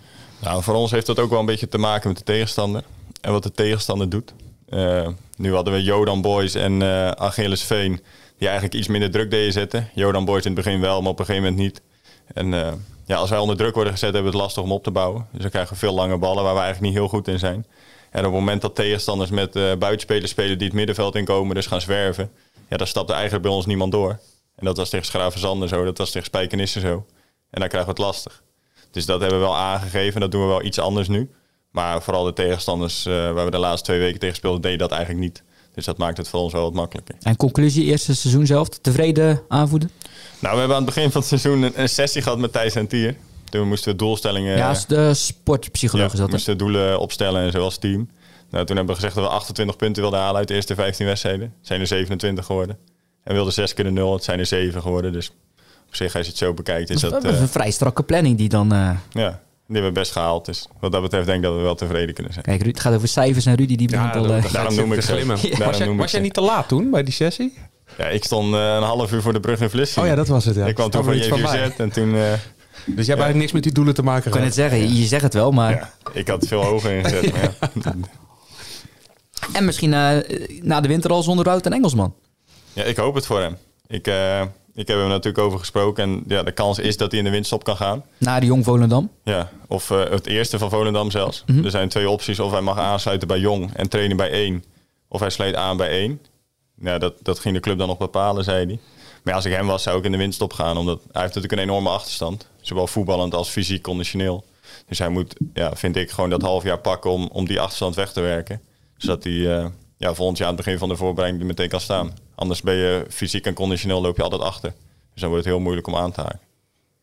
Nou, 0.42 0.64
voor 0.64 0.74
ons 0.74 0.92
heeft 0.92 1.06
dat 1.06 1.20
ook 1.20 1.30
wel 1.30 1.40
een 1.40 1.46
beetje 1.46 1.68
te 1.68 1.78
maken 1.78 2.08
met 2.08 2.18
de 2.18 2.24
tegenstander. 2.24 2.84
En 3.22 3.32
wat 3.32 3.44
de 3.44 3.52
tegenstander 3.52 4.10
doet. 4.10 4.34
nu 5.38 5.54
hadden 5.54 5.74
we 5.74 5.84
Jodan 5.84 6.22
Boys 6.22 6.56
en 6.56 6.84
Achilles 7.18 7.64
Veen 7.64 8.00
die 8.38 8.48
eigenlijk 8.48 8.78
iets 8.78 8.88
minder 8.88 9.12
druk 9.12 9.32
deden 9.32 9.54
zetten. 9.54 9.90
Jodan 9.94 10.26
Boys 10.26 10.46
in 10.46 10.56
het 10.56 10.64
begin 10.64 10.80
wel, 10.80 11.02
maar 11.02 11.12
op 11.12 11.20
een 11.20 11.26
gegeven 11.26 11.50
moment 11.50 11.62
niet. 11.62 11.82
En 12.34 12.52
uh, 12.52 12.68
ja, 13.06 13.16
als 13.16 13.30
wij 13.30 13.40
onder 13.40 13.58
druk 13.58 13.74
worden 13.74 13.94
gezet, 13.94 14.14
hebben 14.14 14.32
we 14.32 14.38
het 14.38 14.46
lastig 14.46 14.64
om 14.64 14.72
op 14.72 14.84
te 14.84 14.92
bouwen. 14.92 15.28
Dus 15.32 15.42
dan 15.42 15.50
krijgen 15.50 15.74
we 15.74 15.80
veel 15.80 15.94
lange 15.94 16.18
ballen 16.18 16.44
waar 16.44 16.54
we 16.54 16.60
eigenlijk 16.60 16.92
niet 16.92 17.02
heel 17.02 17.10
goed 17.10 17.28
in 17.28 17.40
zijn. 17.40 17.66
En 18.12 18.20
op 18.20 18.26
het 18.26 18.40
moment 18.40 18.62
dat 18.62 18.76
tegenstanders 18.76 19.30
met 19.30 19.56
uh, 19.56 19.76
buitenspelers 19.76 20.32
spelen 20.32 20.58
die 20.58 20.68
het 20.68 20.76
middenveld 20.76 21.16
inkomen, 21.16 21.56
dus 21.56 21.68
gaan 21.68 21.82
zwerven, 21.82 22.32
ja, 22.70 22.78
dan 22.78 22.88
stapt 22.88 23.10
er 23.10 23.16
eigenlijk 23.16 23.44
bij 23.44 23.54
ons 23.54 23.66
niemand 23.66 23.92
door. 23.92 24.20
En 24.56 24.66
dat 24.66 24.78
was 24.78 24.90
tegen 24.90 25.06
Schravenzanden 25.06 25.70
zo, 25.70 25.84
dat 25.84 25.98
was 25.98 26.12
tegen 26.12 26.28
Spijkenissen 26.28 26.82
zo. 26.82 27.06
En 27.50 27.60
dan 27.60 27.70
krijgen 27.70 27.96
we 27.96 28.02
het 28.02 28.08
lastig. 28.08 28.44
Dus 28.92 29.06
dat 29.06 29.22
hebben 29.22 29.40
we 29.40 29.46
wel 29.46 29.58
aangegeven, 29.58 30.22
dat 30.22 30.32
doen 30.32 30.42
we 30.42 30.48
wel 30.48 30.64
iets 30.64 30.80
anders 30.80 31.08
nu. 31.08 31.30
Maar 31.72 32.04
vooral 32.04 32.24
de 32.24 32.34
tegenstanders 32.34 33.06
uh, 33.06 33.14
waar 33.14 33.46
we 33.46 33.52
de 33.52 33.58
laatste 33.58 33.86
twee 33.86 34.00
weken 34.00 34.20
tegen 34.20 34.36
speelden, 34.36 34.62
deden 34.62 34.78
dat 34.78 34.92
eigenlijk 34.92 35.22
niet. 35.22 35.44
Dus 35.74 35.86
dat 35.86 35.98
maakt 35.98 36.18
het 36.18 36.30
voor 36.30 36.40
ons 36.40 36.54
wel 36.54 36.62
wat 36.62 36.74
makkelijker. 36.74 37.16
En 37.22 37.36
conclusie, 37.36 37.84
eerste 37.86 38.16
seizoen 38.16 38.46
zelf, 38.46 38.70
tevreden 38.70 39.42
aanvoeden? 39.48 39.92
Nou, 40.40 40.54
we 40.54 40.60
hebben 40.60 40.78
aan 40.78 40.86
het 40.86 40.94
begin 40.94 41.12
van 41.12 41.22
het 41.22 41.30
seizoen 41.30 41.62
een, 41.62 41.82
een 41.82 41.90
sessie 41.90 42.22
gehad 42.22 42.38
met 42.38 42.52
Thijs 42.52 42.76
en 42.76 42.88
Tier. 42.88 43.16
Toen 43.50 43.68
moesten 43.68 43.92
we 43.92 43.98
doelstellingen... 43.98 44.58
Ja, 44.58 44.76
de 44.88 45.14
sportpsycholoog 45.14 46.12
ja, 46.18 46.24
we 46.26 46.32
moesten 46.32 46.58
doelen 46.58 47.00
opstellen 47.00 47.42
en 47.42 47.52
zo 47.52 47.64
als 47.64 47.78
team. 47.78 48.10
Nou, 48.50 48.66
toen 48.66 48.76
hebben 48.76 48.96
we 48.96 49.02
gezegd 49.02 49.16
dat 49.16 49.24
we 49.24 49.30
28 49.30 49.76
punten 49.76 50.02
wilden 50.02 50.20
halen 50.20 50.36
uit 50.38 50.48
de 50.48 50.54
eerste 50.54 50.76
15 50.76 51.06
wedstrijden. 51.06 51.42
Het 51.58 51.68
zijn 51.68 51.80
er 51.80 51.88
27 51.88 52.46
geworden. 52.46 52.78
En 53.24 53.28
we 53.30 53.34
wilden 53.34 53.54
6 53.54 53.74
keer 53.74 53.84
de 53.86 53.92
0, 53.92 54.14
het 54.14 54.24
zijn 54.24 54.40
er 54.40 54.46
7 54.46 54.82
geworden. 54.82 55.14
Dus 55.14 55.32
op 55.88 55.96
zich, 55.96 56.16
als 56.16 56.24
je 56.26 56.30
het 56.30 56.38
zo 56.40 56.54
bekijkt, 56.54 56.90
is 56.90 57.02
Dat 57.02 57.12
dat... 57.12 57.24
is 57.24 57.34
eh, 57.36 57.42
een 57.42 57.48
vrij 57.48 57.72
strakke 57.72 58.04
planning 58.04 58.38
die 58.38 58.50
dan... 58.50 58.74
eh, 58.74 58.90
ja, 59.10 59.30
die 59.68 59.76
hebben 59.76 59.84
we 59.94 60.00
best 60.00 60.12
gehaald. 60.12 60.46
Dus 60.46 60.68
wat 60.80 60.92
dat 60.92 61.02
betreft 61.02 61.26
denk 61.26 61.38
ik 61.38 61.44
dat 61.44 61.56
we 61.56 61.62
wel 61.62 61.76
tevreden 61.76 62.14
kunnen 62.16 62.34
zijn. 62.34 62.46
Kijk, 62.46 62.62
Ruud, 62.62 62.74
het 62.74 62.82
gaat 62.84 62.94
over 62.94 63.08
cijfers 63.08 63.46
en 63.46 63.56
Rudy 63.56 63.76
die 63.76 63.88
begint 63.90 64.16
al... 64.16 64.34
eh, 64.34 64.52
daarom 64.54 64.76
noem 64.76 64.94
ik. 64.94 65.04
Glimmen. 65.04 65.38
Daarom 65.42 65.68
Was, 65.68 65.78
jij, 65.78 65.96
was 65.96 66.14
niet 66.14 66.34
te 66.34 66.42
laat 66.42 66.68
toen 66.68 66.90
bij 66.90 67.04
die 67.04 67.14
sessie? 67.14 67.58
Ja, 67.98 68.06
ik 68.08 68.24
stond 68.24 68.54
eh, 68.54 68.60
een 68.76 68.84
half 68.84 69.12
uur 69.12 69.22
voor 69.22 69.34
de 69.34 69.40
brug 69.40 69.60
in 69.62 69.70
Vlissingen. 69.70 70.04
Oh 70.04 70.10
ja, 70.10 70.16
dat 70.20 70.28
was 70.28 70.46
het. 70.46 70.56
Ja. 70.56 70.66
Ik 70.66 70.76
kwam 70.76 70.90
toen 70.90 71.04
van. 71.04 71.18
JVZ 71.18 71.70
en 71.78 71.92
toen... 71.92 72.16
eh, 72.16 72.22
Dus 72.86 73.06
jij 73.06 73.16
hebt 73.16 73.22
eigenlijk 73.22 73.36
niks 73.36 73.52
met 73.52 73.64
die 73.64 73.72
doelen 73.72 73.94
te 73.94 74.04
maken 74.04 74.26
ik 74.26 74.32
kan 74.32 74.42
gehad. 74.42 74.56
het 74.56 74.72
zeggen, 74.72 74.96
je 74.96 75.06
zegt 75.06 75.24
het 75.24 75.34
wel, 75.34 75.52
maar... 75.52 75.72
ja, 75.72 75.94
ik 76.14 76.28
had 76.28 76.48
veel 76.48 76.64
hoger 76.64 76.92
ingezet. 76.92 77.32
maar 77.32 77.42
ja. 77.84 77.96
En 79.54 79.66
misschien 79.66 79.94
eh, 79.94 80.18
na 80.62 80.82
de 80.82 80.88
winter 80.88 81.12
al 81.12 81.24
zonder 81.24 81.46
Wout 81.46 81.66
en 81.66 81.74
Engelsman. 81.74 82.16
Ja, 82.74 82.84
ik 82.84 82.98
hoop 82.98 83.16
het 83.16 83.26
voor 83.26 83.40
hem. 83.40 83.58
Ik, 83.88 84.08
eh, 84.08 84.42
ik 84.74 84.88
heb 84.88 84.98
hem 84.98 85.08
natuurlijk 85.08 85.44
over 85.44 85.60
gesproken. 85.60 86.04
En 86.04 86.24
ja, 86.28 86.44
de 86.44 86.52
kans 86.52 86.80
is 86.80 86.98
dat 86.98 87.10
hij 87.12 87.20
in 87.20 87.26
de 87.26 87.32
winststop 87.32 87.64
kan 87.64 87.78
gaan. 87.78 88.04
Na 88.18 88.40
de 88.40 88.46
Jong 88.46 88.64
Volendam. 88.64 89.10
Ja, 89.24 89.50
of 89.68 89.92
eh, 89.92 90.10
het 90.10 90.28
eerste 90.28 90.58
van 90.58 90.70
Volendam 90.70 91.12
zelfs. 91.12 91.44
Mhm. 91.46 91.66
Er 91.66 91.72
zijn 91.72 91.90
twee 91.90 92.10
opties. 92.10 92.40
Of 92.40 92.52
hij 92.52 92.62
mag 92.62 92.78
aansluiten 92.78 93.28
bij 93.28 93.40
Jong 93.40 93.74
en 93.74 93.90
trainen 93.90 94.18
bij 94.18 94.30
één. 94.32 94.64
Of 95.08 95.20
hij 95.20 95.30
sluit 95.30 95.56
aan 95.56 95.78
bij 95.78 95.90
één. 95.90 96.22
Ja, 96.82 96.98
dat, 96.98 97.14
dat 97.22 97.40
ging 97.40 97.56
de 97.56 97.62
club 97.62 97.78
dan 97.78 97.88
nog 97.88 97.98
bepalen, 97.98 98.44
zei 98.44 98.66
hij. 98.66 98.80
Maar 99.24 99.34
ja, 99.34 99.34
als 99.34 99.46
ik 99.46 99.52
hem 99.52 99.68
was, 99.68 99.84
zou 99.84 99.98
ik 99.98 100.04
in 100.04 100.12
de 100.12 100.18
winststop 100.18 100.54
gaan. 100.54 100.78
Omdat 100.78 101.00
hij 101.12 101.22
heeft 101.22 101.36
natuurlijk 101.36 101.62
een 101.62 101.70
enorme 101.70 101.90
achterstand. 101.90 102.48
Zowel 102.70 102.88
voetballend 102.88 103.34
als 103.34 103.50
fysiek, 103.50 103.82
conditioneel. 103.84 104.46
Dus 104.88 105.00
hij 105.00 105.10
moet, 105.10 105.36
ja, 105.54 105.76
vind 105.76 105.96
ik, 105.96 106.12
gewoon 106.12 106.30
dat 106.30 106.42
half 106.42 106.64
jaar 106.64 106.80
pakken 106.80 107.12
om, 107.12 107.30
om 107.32 107.46
die 107.46 107.60
achterstand 107.60 107.96
weg 107.96 108.12
te 108.12 108.22
werken. 108.22 108.62
Zodat 108.98 109.24
hij 109.24 109.58
eh, 109.58 109.66
ja, 109.98 110.14
volgend 110.14 110.38
jaar 110.38 110.48
aan 110.48 110.54
het 110.56 110.64
begin 110.64 110.80
van 110.80 110.90
de 110.90 110.96
voorbereiding 110.96 111.42
er 111.44 111.48
meteen 111.50 111.70
kan 111.70 111.80
staan. 111.82 112.12
Anders 112.36 112.62
ben 112.62 112.76
je 112.76 113.06
fysiek 113.10 113.46
en 113.46 113.54
conditioneel 113.54 114.02
loop 114.02 114.18
je 114.18 114.24
altijd 114.24 114.42
achter. 114.42 114.74
Dus 115.14 115.22
dan 115.22 115.30
wordt 115.30 115.46
het 115.46 115.54
heel 115.54 115.64
moeilijk 115.64 115.88
om 115.88 115.96
aan 115.96 116.12
te 116.12 116.22
haken. 116.22 116.40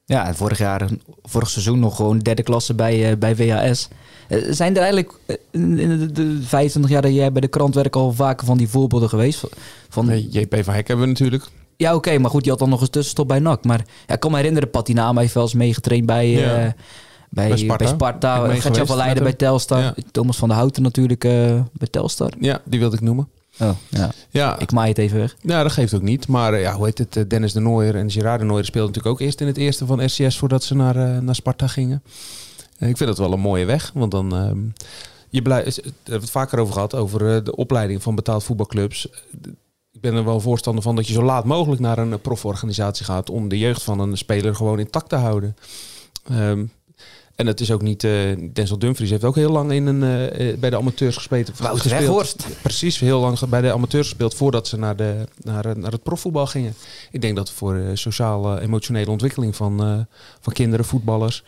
Ja, 0.05 0.27
en 0.27 0.35
vorig 0.37 0.59
jaar, 0.59 0.89
vorig 1.23 1.49
seizoen 1.51 1.79
nog 1.81 1.97
gewoon 1.97 2.19
derde 2.19 2.43
klasse 2.43 2.75
bij, 2.75 3.11
eh, 3.11 3.17
bij 3.17 3.37
WAS. 3.37 3.89
Eh, 4.29 4.39
zijn 4.51 4.73
er 4.75 4.83
eigenlijk 4.83 5.13
in 5.51 5.77
de, 5.77 6.13
de 6.13 6.43
25 6.43 6.91
jaar 6.91 7.03
dat 7.03 7.15
jij 7.15 7.33
bij 7.33 7.41
de 7.41 7.49
krant 7.49 7.75
werkt 7.75 7.97
al 7.97 8.13
vaker 8.13 8.47
van 8.47 8.59
die 8.59 8.69
voorbeelden 8.69 9.09
geweest? 9.09 9.39
Van, 9.39 9.51
van- 9.89 10.07
Nee, 10.07 10.29
JP 10.31 10.57
van 10.65 10.75
Hek 10.75 10.89
hebben 10.89 11.07
we 11.07 11.13
natuurlijk. 11.13 11.49
Ja, 11.77 11.95
oké, 11.95 12.19
maar 12.19 12.31
goed, 12.31 12.41
die 12.43 12.51
had 12.51 12.59
dan 12.61 12.69
nog 12.69 12.81
eens 12.81 12.91
tussenstop 12.91 13.29
bij 13.29 13.39
NAC. 13.39 13.65
Maar 13.65 13.85
ja, 14.07 14.15
ik 14.15 14.21
kan 14.21 14.31
me 14.31 14.37
herinneren, 14.37 14.71
Patinama 14.71 15.21
heeft 15.21 15.35
wel 15.35 15.43
eens 15.43 15.55
meegetraind 15.55 16.07
bij, 16.07 16.25
eh, 16.25 16.41
Ja. 16.41 16.75
bij, 17.31 17.49
Bij 17.49 17.57
Sparta. 17.57 17.85
bij 17.85 17.93
Sparta. 17.95 18.37
Gertjan 18.49 18.63
geweest 18.63 18.87
van 18.87 18.97
Leiden 18.97 19.23
bij. 19.23 19.33
Telstar. 19.33 19.81
Ja. 19.83 19.95
Thomas 20.11 20.37
van 20.37 20.49
der 20.49 20.57
Houten 20.57 20.83
natuurlijk 20.83 21.25
eh, 21.25 21.33
bij 21.73 21.89
Telstar. 21.91 22.33
Ja, 22.41 22.61
die 22.65 22.81
wilde 22.81 22.97
ik 22.97 23.03
noemen. 23.03 23.29
Oh, 23.61 23.71
ja. 23.89 24.11
Ja, 24.31 24.59
Ik 24.59 24.73
maai 24.73 24.89
het 24.89 24.99
even 24.99 25.19
weg. 25.19 25.37
Ja, 25.41 25.63
dat 25.63 25.73
geeft 25.73 25.95
ook 25.95 26.03
niet. 26.03 26.29
Maar 26.29 26.53
eh, 26.55 26.61
ja, 26.61 26.75
hoe 26.75 26.85
heet 26.85 26.99
het? 26.99 27.17
eh, 27.17 27.23
Dennis 27.29 27.53
de 27.53 27.61
Nooier 27.61 27.97
en 27.97 28.11
Gerard 28.11 28.41
de 28.41 28.47
Nooier 28.47 28.65
speelden 28.65 28.91
natuurlijk 28.93 29.15
ook 29.21 29.27
eerst 29.27 29.41
in 29.41 29.47
het 29.47 29.57
eerste 29.57 29.87
van 29.87 30.05
RCS 30.05 30.39
voordat 30.39 30.65
ze 30.65 30.75
naar, 30.75 30.97
eh, 30.97 31.19
naar 31.19 31.35
Sparta 31.35 31.67
gingen. 31.67 32.03
Eh, 32.79 32.89
ik 32.89 32.97
vind 32.97 33.09
dat 33.09 33.19
wel 33.19 33.33
een 33.33 33.41
mooie 33.41 33.65
weg, 33.65 33.91
want 33.95 34.11
dan. 34.11 34.35
ehm, 34.37 34.59
je 35.29 35.43
blij, 35.43 35.63
is- 35.63 35.75
daar 35.75 35.85
hebben 35.85 36.03
we 36.15 36.21
het 36.21 36.31
vaker 36.31 36.59
over 36.59 36.73
gehad, 36.75 36.95
over 36.95 37.35
eh, 37.37 37.45
de 37.45 37.57
opleiding 37.57 38.03
van 38.03 38.15
betaald 38.15 38.45
voetbalclubs. 38.45 39.09
Ik 39.97 40.03
ben 40.03 40.15
er 40.15 40.25
wel 40.25 40.41
voorstander 40.41 40.83
van 40.83 40.97
dat 40.97 41.07
je 41.07 41.13
zo 41.13 41.23
laat 41.23 41.45
mogelijk 41.45 41.81
naar 41.81 41.99
een 41.99 42.13
eh, 42.13 42.19
proforganisatie 42.23 43.05
gaat 43.05 43.31
om 43.31 43.49
de 43.49 43.59
jeugd 43.59 43.83
van 43.83 44.01
een 44.01 44.17
speler 44.17 44.55
gewoon 44.55 44.79
intact 44.79 45.09
te 45.09 45.17
houden. 45.17 45.57
Ehm, 46.29 46.65
en 47.35 47.47
het 47.47 47.61
is 47.61 47.71
ook 47.71 47.83
niet. 47.83 48.05
eh 48.05 48.13
Denzel 48.53 48.79
Dumfries 48.79 49.11
heeft 49.11 49.25
ook 49.25 49.35
heel 49.35 49.51
lang 49.51 49.73
in 49.73 49.87
een, 49.87 50.31
eh, 50.31 50.57
bij 50.59 50.71
de 50.71 50.77
amateurs 50.77 51.17
gespeeld. 51.17 51.59
Wouter. 51.59 51.91
Weghorst. 51.91 52.47
Precies, 52.63 52.99
heel 52.99 53.21
lang 53.21 53.39
bij 53.39 53.61
de 53.61 53.73
amateurs 53.73 54.09
gespeeld 54.09 54.35
voordat 54.35 54.69
ze 54.69 54.79
naar, 54.79 54.97
de, 54.97 55.29
naar, 55.43 55.79
naar 55.79 55.93
het 55.93 56.03
profvoetbal 56.03 56.47
gingen. 56.47 56.75
Ik 57.11 57.21
denk 57.21 57.37
dat 57.37 57.51
voor 57.51 57.75
de 57.75 57.97
sociale, 57.97 58.61
emotionele 58.61 59.11
ontwikkeling 59.11 59.57
van, 59.57 60.07
van 60.41 60.53
kinderen, 60.53 60.85
voetballers, 60.85 61.45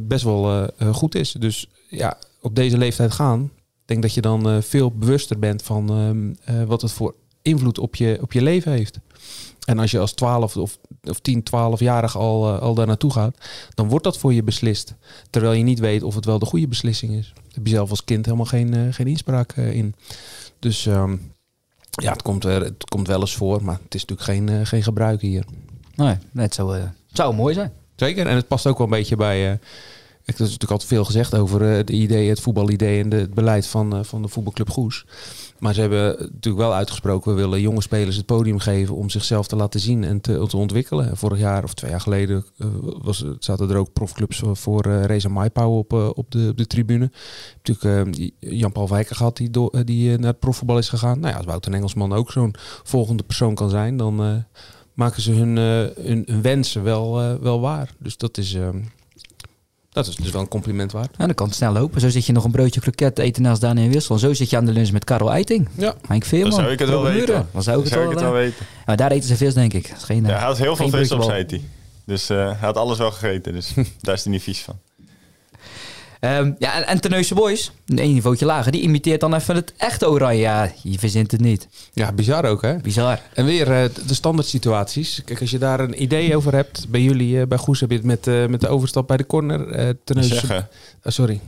best 0.00 0.24
wel 0.24 0.68
goed 0.92 1.14
is. 1.14 1.32
Dus 1.32 1.68
ja, 1.88 2.18
op 2.40 2.54
deze 2.54 2.78
leeftijd 2.78 3.12
gaan. 3.12 3.50
Ik 3.84 3.90
denk 3.90 4.02
dat 4.02 4.14
je 4.14 4.20
dan 4.20 4.62
veel 4.62 4.92
bewuster 4.92 5.38
bent 5.38 5.62
van 5.62 5.90
ehm, 5.90 6.56
eh, 6.58 6.64
wat 6.64 6.82
het 6.82 6.92
voor 6.92 7.14
invloed 7.44 7.78
op 7.78 7.94
je, 7.94 8.18
op 8.20 8.32
je 8.32 8.42
leven 8.42 8.72
heeft. 8.72 8.98
En 9.64 9.78
als 9.78 9.90
je 9.90 9.98
als 9.98 10.12
12 10.12 10.56
of, 10.56 10.78
of 11.02 11.20
10, 11.20 11.42
12-jarig 11.50 12.16
al, 12.16 12.54
eh, 12.54 12.60
al 12.60 12.74
daar 12.74 12.86
naartoe 12.86 13.12
gaat, 13.12 13.36
dan 13.74 13.88
wordt 13.88 14.04
dat 14.04 14.18
voor 14.18 14.34
je 14.34 14.42
beslist. 14.42 14.94
Terwijl 15.30 15.52
je 15.52 15.62
niet 15.62 15.78
weet 15.78 16.02
of 16.02 16.14
het 16.14 16.24
wel 16.24 16.38
de 16.38 16.46
goede 16.46 16.68
beslissing 16.68 17.12
is. 17.12 17.32
Daar 17.34 17.44
heb 17.54 17.66
je 17.66 17.72
zelf 17.72 17.90
als 17.90 18.04
kind 18.04 18.24
helemaal 18.24 18.46
geen, 18.46 18.74
eh, 18.74 18.80
geen 18.90 19.06
inspraak 19.06 19.52
eh, 19.52 19.72
in. 19.72 19.94
Dus 20.58 20.86
ehm, 20.86 21.16
ja, 21.90 22.12
het 22.12 22.22
komt, 22.22 22.44
er, 22.44 22.62
het 22.62 22.84
komt 22.84 23.06
wel 23.06 23.20
eens 23.20 23.36
voor, 23.36 23.64
maar 23.64 23.78
het 23.84 23.94
is 23.94 24.04
natuurlijk 24.04 24.28
geen, 24.28 24.66
geen 24.66 24.82
gebruik 24.82 25.20
hier. 25.20 25.44
Nee, 26.32 26.44
het 26.44 26.54
zou, 26.54 26.74
het 26.76 26.92
zou 27.12 27.34
mooi 27.34 27.54
zijn. 27.54 27.72
Zeker, 27.96 28.26
en 28.26 28.36
het 28.36 28.48
past 28.48 28.66
ook 28.66 28.78
wel 28.78 28.86
een 28.86 28.92
beetje 28.92 29.16
bij. 29.16 29.50
er 29.50 29.58
is 30.24 30.38
natuurlijk 30.38 30.70
altijd 30.70 30.90
veel 30.90 31.04
gezegd 31.04 31.34
over 31.34 31.84
de 31.84 31.92
idee, 31.92 32.28
het 32.28 32.40
voetbalidee 32.40 33.02
en 33.02 33.08
de, 33.08 33.16
het 33.16 33.34
beleid 33.34 33.66
van, 33.66 34.04
van 34.04 34.22
de 34.22 34.28
voetbalclub 34.28 34.70
Goes. 34.70 35.04
Maar 35.64 35.74
ze 35.74 35.80
hebben 35.80 36.16
natuurlijk 36.18 36.56
wel 36.64 36.74
uitgesproken, 36.74 37.34
we 37.34 37.40
willen 37.40 37.60
jonge 37.60 37.82
spelers 37.82 38.16
het 38.16 38.26
podium 38.26 38.58
geven 38.58 38.94
om 38.94 39.10
zichzelf 39.10 39.46
te 39.46 39.56
laten 39.56 39.80
zien 39.80 40.04
en 40.04 40.20
te, 40.20 40.46
te 40.46 40.56
ontwikkelen. 40.56 41.16
Vorig 41.16 41.38
jaar 41.38 41.64
of 41.64 41.74
twee 41.74 41.90
jaar 41.90 42.00
geleden 42.00 42.44
eh, 42.58 42.66
was, 43.02 43.24
zaten 43.38 43.70
er 43.70 43.76
ook 43.76 43.92
profclubs 43.92 44.42
voor, 44.52 44.84
eh, 44.84 45.04
Reza 45.04 45.28
Maipau 45.28 45.78
op, 45.78 45.92
eh, 45.92 46.08
op, 46.14 46.30
de, 46.30 46.48
op 46.50 46.56
de 46.56 46.66
tribune. 46.66 47.10
Natuurlijk 47.62 48.32
Jan-Paul 48.38 48.88
Wijker 48.88 49.16
gehad 49.16 49.36
die, 49.36 49.50
door, 49.50 49.84
die 49.84 50.18
naar 50.18 50.30
het 50.30 50.38
profvoetbal 50.38 50.78
is 50.78 50.88
gegaan. 50.88 51.20
Nou 51.20 51.30
ja, 51.32 51.36
als 51.36 51.46
Wouter 51.46 51.72
Engelsman 51.72 52.12
ook 52.12 52.32
zo'n 52.32 52.54
volgende 52.82 53.22
persoon 53.22 53.54
kan 53.54 53.70
zijn, 53.70 53.96
dan 53.96 54.44
maken 54.94 55.22
ze 55.22 55.32
hun, 55.32 55.56
hun, 55.56 56.22
hun 56.26 56.42
wensen 56.42 56.82
wel, 56.82 57.38
wel 57.40 57.60
waar. 57.60 57.90
Dus 57.98 58.16
dat 58.16 58.38
is, 58.38 58.54
eh, 58.54 58.68
dat 59.94 60.06
is 60.06 60.16
dus 60.16 60.30
wel 60.30 60.40
een 60.40 60.48
compliment 60.48 60.92
waard. 60.92 61.16
En 61.16 61.26
dan 61.26 61.34
kan 61.34 61.46
het 61.46 61.56
snel 61.56 61.72
lopen. 61.72 62.00
Zo 62.00 62.08
zit 62.08 62.26
je 62.26 62.32
nog 62.32 62.44
een 62.44 62.50
broodje 62.50 62.80
kroket 62.80 63.18
eten 63.18 63.42
naast 63.42 63.60
Daniel 63.60 63.90
Wissel. 63.90 64.14
En 64.14 64.20
zo 64.20 64.34
zit 64.34 64.50
je 64.50 64.56
aan 64.56 64.64
de 64.64 64.72
lunch 64.72 64.90
met 64.90 65.04
Karel 65.04 65.30
Eiting. 65.30 65.68
Ja. 65.76 65.94
Henk 66.06 66.24
Veerman. 66.24 66.50
Dan 66.50 66.60
zou 66.60 66.72
ik 66.72 66.78
het 66.78 66.88
wel 66.88 67.02
weten. 67.02 67.18
Muren. 67.18 67.48
Dan 67.52 67.62
zou 67.62 67.78
ik 67.78 67.84
het, 67.84 67.94
wel, 67.94 68.10
het 68.10 68.30
weten. 68.32 68.66
Maar 68.86 68.96
daar 68.96 69.10
eten 69.10 69.28
ze 69.28 69.36
vis, 69.36 69.54
denk 69.54 69.72
ik. 69.72 69.88
Dat 69.88 69.96
is 69.96 70.04
geen, 70.04 70.24
Ja, 70.24 70.28
hij 70.28 70.46
had 70.46 70.58
heel 70.58 70.76
veel 70.76 70.88
vis 70.88 71.12
op, 71.12 71.22
zei 71.22 71.44
hij. 71.46 71.62
Dus 72.04 72.30
eh, 72.30 72.36
hij 72.36 72.56
had 72.60 72.76
alles 72.76 72.98
wel 72.98 73.10
gegeten, 73.10 73.52
dus 73.52 73.74
daar 74.00 74.14
is 74.14 74.22
hij 74.22 74.32
niet 74.32 74.42
vies 74.42 74.60
van. 74.60 74.78
Ehm, 76.24 76.52
ja, 76.58 76.74
en, 76.74 76.86
en 76.86 77.00
Terneuzen 77.00 77.36
Boys, 77.36 77.72
een 77.86 77.94
niveautje 78.14 78.44
lager, 78.46 78.72
die 78.72 78.80
imiteert 78.80 79.20
dan 79.20 79.34
even 79.34 79.54
het 79.54 79.72
echte 79.76 80.10
oranje. 80.10 80.40
Ja, 80.40 80.72
je 80.82 80.98
verzint 80.98 81.30
het 81.30 81.40
niet. 81.40 81.68
Ja, 81.92 82.12
bizar 82.12 82.44
ook 82.44 82.62
hè. 82.62 82.76
Bizar. 82.76 83.20
En 83.34 83.44
weer 83.44 83.72
eh, 83.72 83.88
de 84.06 84.14
standaard 84.14 84.48
situaties. 84.48 85.22
Kijk, 85.24 85.40
als 85.40 85.50
je 85.50 85.58
daar 85.58 85.80
een 85.80 86.02
idee 86.02 86.36
over 86.36 86.54
hebt, 86.54 86.88
bij 86.88 87.00
jullie, 87.00 87.40
eh, 87.40 87.46
bij 87.46 87.58
Goes 87.58 87.80
heb 87.80 87.90
je 87.90 87.96
het 87.96 88.06
met, 88.06 88.26
eh, 88.26 88.46
met 88.46 88.60
de 88.60 88.68
overstap 88.68 89.06
bij 89.06 89.16
de 89.16 89.26
corner. 89.26 89.96
Terneuzen- 90.04 90.36
Zeggen, 90.36 90.68
sorry. 91.02 91.40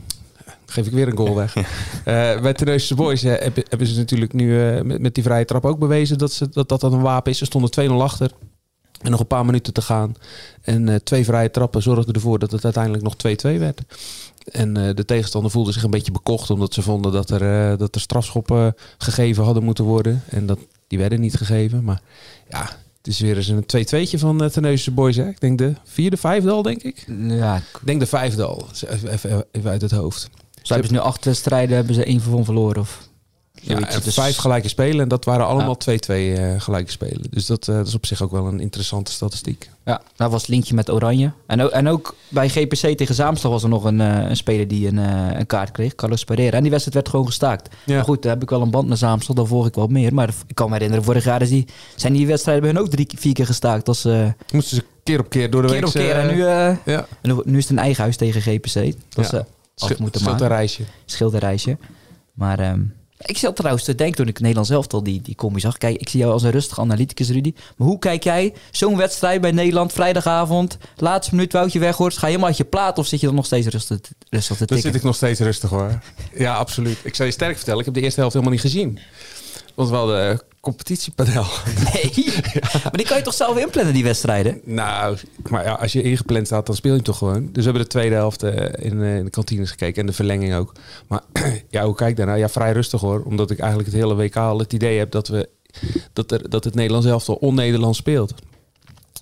Geef 0.65 0.85
ik 0.85 0.91
weer 0.91 1.07
een 1.07 1.17
goal 1.17 1.35
weg. 1.35 1.55
Eh, 2.03 2.41
bij 2.41 2.53
Terneuzense 2.53 2.95
Boys 2.95 3.21
hebben, 3.21 3.63
hebben 3.69 3.87
ze 3.87 3.97
natuurlijk 3.97 4.33
nu 4.33 4.61
eh, 4.69 4.81
met, 4.81 5.01
met 5.01 5.13
die 5.15 5.23
vrije 5.23 5.45
trap 5.45 5.65
ook 5.65 5.79
bewezen 5.79 6.17
dat, 6.17 6.31
ze, 6.31 6.47
dat 6.51 6.69
dat 6.69 6.83
een 6.83 7.01
wapen 7.01 7.31
is. 7.31 7.37
Ze 7.37 7.45
stonden 7.45 7.69
2-0 7.89 8.01
achter. 8.01 8.31
En 9.01 9.11
nog 9.11 9.19
een 9.19 9.27
paar 9.27 9.45
minuten 9.45 9.73
te 9.73 9.81
gaan. 9.81 10.15
En 10.61 10.89
eh, 10.89 10.95
twee 10.95 11.25
vrije 11.25 11.51
trappen 11.51 11.81
zorgden 11.81 12.13
ervoor 12.13 12.39
dat 12.39 12.51
het 12.51 12.63
uiteindelijk 12.63 13.03
nog 13.03 13.15
2-2 13.15 13.59
werd. 13.59 13.81
En 14.51 14.77
eh, 14.77 14.95
de 14.95 15.05
tegenstander 15.05 15.51
voelde 15.51 15.71
zich 15.71 15.83
een 15.83 15.89
beetje 15.89 16.11
bekocht. 16.11 16.49
Omdat 16.49 16.73
ze 16.73 16.81
vonden 16.81 17.11
dat 17.11 17.29
er, 17.29 17.71
eh, 17.71 17.77
dat 17.77 17.95
er 17.95 18.01
strafschoppen 18.01 18.75
gegeven 18.97 19.43
hadden 19.43 19.63
moeten 19.63 19.83
worden. 19.83 20.23
En 20.29 20.45
dat, 20.45 20.59
die 20.87 20.97
werden 20.97 21.19
niet 21.19 21.35
gegeven. 21.35 21.83
Maar 21.83 22.01
ja, 22.49 22.61
het 22.97 23.07
is 23.07 23.19
weer 23.19 23.37
eens 23.37 23.47
een 23.47 23.63
2-2'tje 24.07 24.19
van 24.19 24.43
uh, 24.43 24.49
Terneuzense 24.49 24.91
Boys. 24.91 25.15
Hè? 25.15 25.27
Ik 25.27 25.39
denk 25.39 25.57
de 25.57 25.73
vierde, 25.83 26.17
vijfde 26.17 26.51
al, 26.51 26.61
denk 26.61 26.83
ik. 26.83 27.05
Ja, 27.27 27.55
Ik 27.55 27.79
denk 27.83 27.99
de 27.99 28.05
vijfde 28.05 28.43
al. 28.43 28.67
Even, 28.89 29.11
even, 29.11 29.45
even 29.51 29.69
uit 29.69 29.81
het 29.81 29.91
hoofd. 29.91 30.29
ze 30.61 30.73
hebben 30.73 30.87
ze 30.87 30.93
nu 30.93 30.99
acht 30.99 31.25
wedstrijden, 31.25 31.75
hebben 31.75 31.95
ze 31.95 32.03
één 32.03 32.21
van 32.21 32.45
verloren. 32.45 32.81
Of 32.81 33.06
zoiets. 33.67 33.95
en 33.95 34.01
Dus- 34.03 34.13
vijf 34.13 34.37
gelijke 34.37 34.67
spelen. 34.67 35.01
En 35.01 35.07
dat 35.07 35.25
waren 35.25 35.45
allemaal 35.45 35.69
Ja. 35.69 35.75
2-2 35.75 36.33
eh, 36.37 36.61
gelijke 36.61 36.91
spelen. 36.91 37.21
Dus 37.29 37.45
dat, 37.45 37.67
eh, 37.67 37.75
dat 37.75 37.87
is 37.87 37.93
op 37.95 38.05
zich 38.05 38.21
ook 38.21 38.31
wel 38.31 38.45
een 38.47 38.59
interessante 38.59 39.11
statistiek. 39.11 39.69
Ja, 39.85 40.01
daar 40.15 40.29
was 40.29 40.41
het 40.41 40.49
linkje 40.49 40.73
met 40.75 40.91
Oranje. 40.91 41.31
En 41.47 41.61
ook, 41.61 41.69
en 41.71 41.87
ook 41.87 42.15
bij 42.29 42.49
GPC 42.49 42.97
tegen 42.97 43.15
Zaamstad 43.15 43.51
was 43.51 43.63
er 43.63 43.69
nog 43.69 43.83
een, 43.83 44.01
eh, 44.01 44.29
een 44.29 44.35
speler 44.37 44.67
die 44.67 44.87
een, 44.87 44.97
een 45.37 45.45
kaart 45.45 45.71
kreeg, 45.71 45.95
Carlos 45.95 46.23
Pereira. 46.23 46.55
En 46.55 46.61
die 46.61 46.71
wedstrijd 46.71 46.97
werd 46.97 47.09
gewoon 47.09 47.25
gestaakt. 47.25 47.75
Ja. 47.85 47.95
Maar 47.95 48.03
goed, 48.03 48.21
daar 48.21 48.33
heb 48.33 48.41
ik 48.41 48.49
wel 48.49 48.61
een 48.61 48.69
band 48.71 48.87
met 48.87 48.97
Zaamstad, 48.97 49.35
dan 49.35 49.47
volg 49.47 49.67
ik 49.67 49.75
wel 49.75 49.87
meer. 49.87 50.13
Maar 50.13 50.29
ik 50.47 50.55
kan 50.55 50.67
me 50.67 50.73
herinneren, 50.73 51.03
vorig 51.03 51.23
jaar 51.23 51.41
is 51.41 51.49
die, 51.49 51.65
zijn 51.95 52.13
die 52.13 52.27
wedstrijden 52.27 52.63
bij 52.63 52.71
hun 52.73 52.81
ook 52.81 52.89
drie, 52.89 53.07
vier 53.15 53.33
keer 53.33 53.45
gestaakt. 53.45 53.87
Als, 53.87 54.03
Moesten 54.51 54.77
ze 54.77 54.83
keer 55.03 55.19
op 55.19 55.29
keer 55.29 55.49
door 55.49 55.61
de 55.61 55.67
keer 55.67 55.77
week... 55.77 55.87
op 55.87 55.93
keer. 55.93 56.15
En 56.15 56.27
nu, 56.35 56.43
ja, 56.43 56.77
en 57.21 57.41
nu- 57.43 57.57
is 57.57 57.63
het 57.63 57.71
een 57.71 57.79
eigen 57.83 58.01
huis 58.03 58.17
tegen 58.17 58.41
GPC. 58.41 58.73
Dat 58.73 58.93
Ja. 59.15 59.23
ze 59.23 59.45
af 59.77 59.99
moeten 59.99 60.19
scheelt 60.21 60.23
maken. 60.39 60.45
een 60.51 60.57
reisje. 60.57 60.83
schilderreisje. 61.05 61.77
Maar 62.33 62.59
ehm, 62.59 62.79
ik 63.29 63.37
zat 63.37 63.55
trouwens 63.55 63.83
te 63.85 63.95
denken 63.95 64.15
toen 64.17 64.27
ik 64.27 64.39
Nederland 64.39 64.67
zelf 64.67 64.87
al 64.93 65.03
die, 65.03 65.21
die 65.21 65.35
combi 65.35 65.59
zag. 65.59 65.77
Kijk, 65.77 65.97
ik 65.97 66.09
zie 66.09 66.19
jou 66.19 66.31
als 66.31 66.43
een 66.43 66.51
rustige 66.51 66.81
analyticus, 66.81 67.29
Rudy. 67.29 67.53
Maar 67.77 67.87
hoe 67.87 67.99
kijk 67.99 68.23
jij 68.23 68.53
zo'n 68.71 68.97
wedstrijd 68.97 69.41
bij 69.41 69.51
Nederland, 69.51 69.93
vrijdagavond, 69.93 70.77
laatste 70.97 71.35
minuut, 71.35 71.53
Woutje 71.53 71.79
Weghorst, 71.79 72.17
ga 72.17 72.21
je 72.25 72.27
helemaal 72.31 72.49
uit 72.49 72.57
je 72.57 72.65
plaat 72.65 72.97
of 72.97 73.07
zit 73.07 73.19
je 73.19 73.25
dan 73.25 73.35
nog 73.35 73.45
steeds 73.45 73.67
rustig, 73.67 73.99
rustig 74.29 74.57
te 74.57 74.65
Dan 74.65 74.67
tikken? 74.67 74.81
zit 74.91 74.95
ik 74.95 75.03
nog 75.03 75.15
steeds 75.15 75.39
rustig 75.39 75.69
hoor. 75.69 75.99
Ja, 76.37 76.55
absoluut. 76.55 76.97
Ik 77.03 77.15
zal 77.15 77.25
je 77.25 77.31
sterk 77.31 77.55
vertellen, 77.55 77.79
ik 77.79 77.85
heb 77.85 77.93
de 77.93 78.01
eerste 78.01 78.19
helft 78.19 78.33
helemaal 78.35 78.55
niet 78.55 78.63
gezien. 78.65 78.99
Want 79.75 79.89
we 79.89 79.95
hadden 79.95 80.41
competitiepanel. 80.67 81.45
Nee, 81.93 82.33
maar 82.83 82.91
die 82.91 83.05
kan 83.05 83.17
je 83.17 83.23
toch 83.23 83.33
zelf 83.33 83.57
inplannen, 83.57 83.93
die 83.93 84.03
wedstrijden? 84.03 84.61
Nou, 84.63 85.17
maar 85.49 85.63
ja, 85.63 85.73
als 85.73 85.93
je 85.93 86.01
ingepland 86.01 86.45
staat, 86.45 86.65
dan 86.65 86.75
speel 86.75 86.95
je 86.95 87.01
toch 87.01 87.17
gewoon. 87.17 87.43
Dus 87.43 87.51
we 87.53 87.63
hebben 87.63 87.81
de 87.81 87.87
tweede 87.87 88.15
helft 88.15 88.43
eh, 88.43 88.85
in, 88.85 89.01
eh, 89.01 89.17
in 89.17 89.23
de 89.23 89.29
kantines 89.29 89.69
gekeken 89.69 90.01
en 90.01 90.07
de 90.07 90.13
verlenging 90.13 90.55
ook. 90.55 90.71
Maar 91.07 91.21
ja, 91.69 91.85
hoe 91.85 91.95
kijk 91.95 92.09
ik 92.09 92.17
daarnaar? 92.17 92.37
Ja, 92.37 92.49
vrij 92.49 92.71
rustig 92.71 93.01
hoor. 93.01 93.23
Omdat 93.23 93.51
ik 93.51 93.59
eigenlijk 93.59 93.91
het 93.91 94.01
hele 94.01 94.15
WK 94.15 94.35
al 94.35 94.59
het 94.59 94.73
idee 94.73 94.97
heb 94.97 95.11
dat, 95.11 95.27
we, 95.27 95.49
dat, 96.13 96.31
er, 96.31 96.49
dat 96.49 96.63
het 96.63 96.75
Nederlands 96.75 97.07
elftal 97.07 97.35
on-Nederlands 97.35 97.97
speelt. 97.97 98.33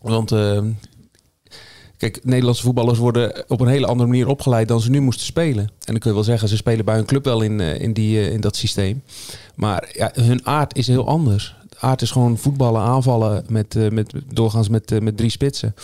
Want 0.01 0.31
eh, 0.31 0.61
kijk, 1.97 2.19
Nederlandse 2.23 2.63
voetballers 2.63 2.99
worden 2.99 3.43
op 3.47 3.59
een 3.59 3.67
hele 3.67 3.85
andere 3.85 4.09
manier 4.09 4.27
opgeleid 4.27 4.67
dan 4.67 4.81
ze 4.81 4.89
nu 4.89 4.99
moesten 4.99 5.25
spelen. 5.25 5.63
En 5.63 5.69
dan 5.85 5.97
kun 5.97 6.09
je 6.09 6.15
wel 6.15 6.25
zeggen, 6.25 6.47
ze 6.47 6.55
spelen 6.55 6.85
bij 6.85 6.95
hun 6.95 7.05
club 7.05 7.23
wel 7.23 7.41
in, 7.41 7.59
eh, 7.59 7.81
in, 7.81 7.93
die, 7.93 8.19
eh, 8.19 8.31
in 8.31 8.41
dat 8.41 8.55
systeem. 8.55 9.03
Maar 9.55 9.89
ja, 9.93 10.11
hun 10.13 10.45
aard 10.45 10.77
is 10.77 10.87
heel 10.87 11.07
anders. 11.07 11.55
De 11.69 11.79
aard 11.79 12.01
is 12.01 12.11
gewoon 12.11 12.37
voetballen, 12.37 12.81
aanvallen 12.81 13.43
met, 13.49 13.75
eh, 13.75 13.89
met, 13.89 14.13
doorgaans 14.33 14.69
met, 14.69 15.01
met 15.01 15.17
drie 15.17 15.29
spitsen. 15.29 15.75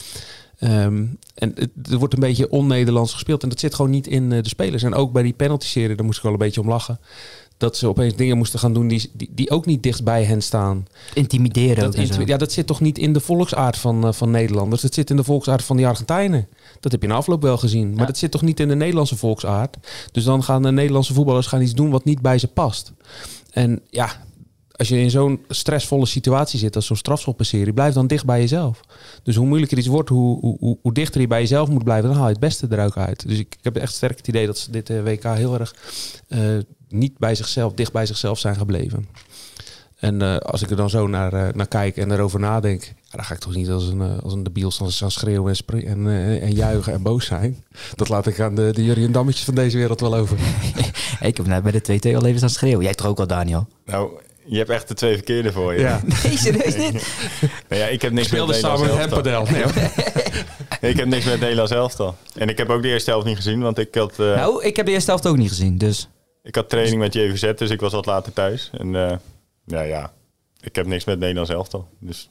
Ehm, 0.58 1.06
en 1.34 1.52
het, 1.56 1.70
er 1.92 1.98
wordt 1.98 2.14
een 2.14 2.20
beetje 2.20 2.50
on-Nederlands 2.50 3.14
gespeeld. 3.14 3.44
En 3.44 3.50
dat 3.50 3.60
zit 3.60 3.76
gewoon 3.76 3.92
niet 3.92 4.08
in 4.08 4.30
de 4.30 4.48
spelers. 4.48 4.84
En 4.84 4.94
ook 4.94 5.12
bij 5.12 5.24
die 5.24 5.34
penalty-serie, 5.34 5.96
daar 5.96 6.06
moest 6.06 6.18
ik 6.18 6.24
wel 6.24 6.32
een 6.32 6.38
beetje 6.38 6.62
om 6.62 6.68
lachen. 6.68 7.00
Dat 7.62 7.78
ze 7.78 7.88
opeens 7.88 8.16
dingen 8.16 8.38
moesten 8.38 8.60
gaan 8.60 8.74
doen 8.74 8.88
die, 8.88 9.12
die, 9.14 9.30
die 9.34 9.50
ook 9.50 9.66
niet 9.66 9.84
dicht 9.84 10.04
bij 10.04 10.24
hen 10.24 10.42
staan. 10.42 10.86
Intimideren 11.14 11.92
Dat, 11.92 12.28
ja, 12.28 12.38
dat 12.38 12.52
zit 12.52 12.68
toch 12.68 12.80
niet 12.82 12.98
in 12.98 13.14
de 13.14 13.20
volksaard 13.20 13.78
van, 13.78 14.06
eh, 14.08 14.14
van 14.14 14.32
Nederlanders. 14.32 14.82
Dat 14.82 14.94
zit 14.94 15.10
in 15.10 15.16
de 15.16 15.24
volksaard 15.24 15.64
van 15.64 15.78
die 15.78 15.88
Argentijnen. 15.88 16.48
Dat 16.80 16.92
heb 16.92 17.02
je 17.02 17.08
in 17.08 17.14
de 17.14 17.20
afloop 17.20 17.42
wel 17.42 17.58
gezien. 17.58 17.90
Maar 17.90 18.00
Ja. 18.00 18.06
dat 18.06 18.18
zit 18.18 18.32
toch 18.32 18.42
niet 18.42 18.60
in 18.60 18.68
de 18.68 18.76
Nederlandse 18.76 19.18
volksaard. 19.18 19.78
Dus 20.12 20.24
dan 20.24 20.44
gaan 20.44 20.62
de 20.62 20.72
Nederlandse 20.72 21.14
voetballers 21.14 21.48
gaan 21.48 21.62
iets 21.62 21.74
doen 21.74 21.90
wat 21.90 22.06
niet 22.06 22.22
bij 22.22 22.38
ze 22.38 22.48
past. 22.48 22.92
En 23.52 23.82
ja, 23.90 24.10
als 24.72 24.88
je 24.88 24.98
in 25.00 25.10
zo'n 25.10 25.40
stressvolle 25.48 26.06
situatie 26.06 26.60
zit 26.60 26.76
als 26.76 26.86
zo'n 26.86 26.96
strafschoppenserie, 26.96 27.74
blijf 27.74 27.94
dan 27.94 28.08
dicht 28.08 28.26
bij 28.26 28.40
jezelf. 28.40 28.82
Dus 29.24 29.36
hoe 29.36 29.48
moeilijker 29.48 29.78
iets 29.78 29.88
wordt, 29.88 30.10
hoe, 30.10 30.40
hoe, 30.40 30.58
hoe, 30.60 30.78
hoe 30.82 30.94
dichter 30.94 31.22
je 31.22 31.28
bij 31.28 31.40
jezelf 31.40 31.70
moet 31.70 31.84
blijven, 31.84 32.08
dan 32.10 32.18
haal 32.18 32.26
je 32.28 32.32
het 32.32 32.42
beste 32.42 32.68
er 32.68 32.86
ook 32.86 32.98
uit. 32.98 33.28
Dus 33.28 33.38
ik, 33.40 33.56
ik 33.58 33.64
heb 33.64 33.76
echt 33.76 33.94
sterk 33.94 34.18
het 34.18 34.28
idee 34.28 34.46
dat 34.46 34.58
ze 34.58 34.72
dit 34.72 34.90
eh, 34.90 35.04
WK 35.04 35.24
heel 35.24 35.60
erg 35.60 35.76
eh, 36.28 36.40
niet 36.92 37.18
bij 37.18 37.36
zichzelf, 37.36 37.74
dicht 37.74 37.92
bij 37.92 38.06
zichzelf 38.06 38.40
zijn 38.40 38.56
gebleven. 38.56 39.08
En 39.96 40.22
eh, 40.22 40.38
als 40.38 40.62
ik 40.62 40.70
er 40.70 40.76
dan 40.76 40.90
zo 40.90 41.08
naar, 41.08 41.34
eh, 41.34 41.54
naar 41.54 41.68
kijk 41.68 41.98
en 41.98 42.12
erover 42.12 42.40
nadenk, 42.40 42.84
ja, 42.84 43.18
dan 43.18 43.26
ga 43.26 43.34
ik 43.34 43.40
toch 43.40 43.56
niet 43.56 43.70
als 43.70 43.88
een, 43.88 44.02
eh, 44.02 44.24
als 44.24 44.34
een 44.34 44.44
debiel 44.44 44.72
staan 44.72 44.92
staan 44.92 45.12
schreeuwen 45.12 45.56
en, 45.68 45.86
en, 45.86 46.08
eh, 46.08 46.44
en 46.44 46.52
juichen 46.52 46.94
en 46.94 47.02
boos 47.02 47.26
zijn. 47.26 47.64
Dat 47.96 48.10
laat 48.10 48.28
ik 48.28 48.40
aan 48.40 48.56
de, 48.56 48.70
de 48.74 48.84
Jurien 48.84 49.12
Dammetjes 49.12 49.46
van 49.46 49.56
deze 49.56 49.78
wereld 49.78 50.00
wel 50.00 50.16
over. 50.16 50.38
Ik 51.22 51.38
heb 51.38 51.46
net 51.46 51.64
bij 51.64 51.72
de 51.72 51.82
2-2 51.82 52.16
al 52.16 52.26
even 52.26 52.38
staan 52.38 52.50
schreeuwen. 52.50 52.84
Jij 52.84 52.94
toch 52.94 53.08
ook 53.08 53.20
al, 53.20 53.28
Daniel? 53.28 53.68
Nou, 53.86 54.12
je 54.46 54.58
hebt 54.58 54.70
echt 54.70 54.88
de 54.88 54.94
twee 54.94 55.14
verkeerde 55.14 55.52
voor 55.52 55.74
je. 55.74 55.80
Ja. 55.80 56.02
Nee, 56.24 56.38
serieus 56.38 56.76
niet? 56.76 57.08
Nou 57.70 57.82
ja, 57.82 57.88
ik 57.88 58.02
heb 58.02 58.12
niks 58.12 58.28
Speelde 58.28 58.52
met 58.52 58.62
samen 58.62 58.82
met. 58.82 58.98
Hempadel. 58.98 59.46
Nee. 59.52 59.64
Ik 60.92 60.98
heb 60.98 61.08
niks 61.08 61.26
met 61.26 61.40
Nederlands 61.40 61.72
elftal. 61.72 62.16
En 62.36 62.50
ik 62.50 62.58
heb 62.58 62.70
ook 62.70 62.82
de 62.82 62.88
eerste 62.88 63.10
helft 63.10 63.26
niet 63.26 63.36
gezien, 63.36 63.62
want 63.62 63.78
ik 63.78 63.96
had, 63.96 64.20
eh, 64.20 64.36
Nou, 64.36 64.64
ik 64.64 64.76
heb 64.76 64.86
de 64.86 64.92
eerste 64.92 65.10
helft 65.10 65.28
ook 65.28 65.38
niet 65.38 65.50
gezien, 65.50 65.78
dus... 65.78 66.10
ik 66.44 66.56
had 66.56 66.70
training 66.70 67.00
met 67.00 67.14
JVZ, 67.14 67.54
dus 67.56 67.70
ik 67.70 67.80
was 67.80 67.92
wat 67.92 68.06
later 68.06 68.34
thuis. 68.34 68.70
En 68.78 68.96
eh, 68.96 69.18
ja, 69.66 69.82
ja, 69.82 70.14
ik 70.62 70.76
heb 70.76 70.86
niks 70.86 71.06
met 71.06 71.20
Nederlands 71.20 71.50
elftal. 71.50 71.88
Dus 72.00 72.30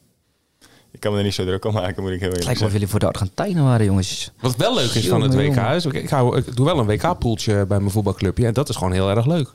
ik 0.91 1.01
kan 1.01 1.13
me 1.13 1.19
er 1.19 1.25
niet 1.25 1.35
zo 1.35 1.45
druk 1.45 1.65
om 1.65 1.73
maken, 1.73 2.03
moet 2.03 2.13
ik 2.13 2.21
heel 2.21 2.29
eerlijk 2.29 2.45
lijkt 2.45 2.61
wel 2.61 2.69
of 2.69 2.73
zeggen. 2.73 2.73
jullie 2.73 2.89
voor 2.89 2.99
de 2.99 3.07
Argentijnen 3.07 3.65
waren, 3.65 3.87
jongens. 3.87 4.31
Wat 4.41 4.57
wel 4.57 4.75
leuk 4.75 4.91
is 4.91 5.09
van 5.09 5.21
het 5.21 5.35
WK 5.35 5.57
is, 5.57 5.85
ik, 5.85 5.93
ik, 5.93 6.11
hou, 6.11 6.37
ik 6.37 6.57
doe 6.57 6.67
wel 6.67 6.79
een 6.79 6.87
WK-poeltje 6.87 7.67
bij 7.67 7.79
mijn 7.79 7.91
voetbalclubje 7.91 8.47
en 8.47 8.53
dat 8.53 8.69
is 8.69 8.77
gewoon 8.77 8.93
heel 8.93 9.11
erg 9.11 9.27
leuk. 9.27 9.51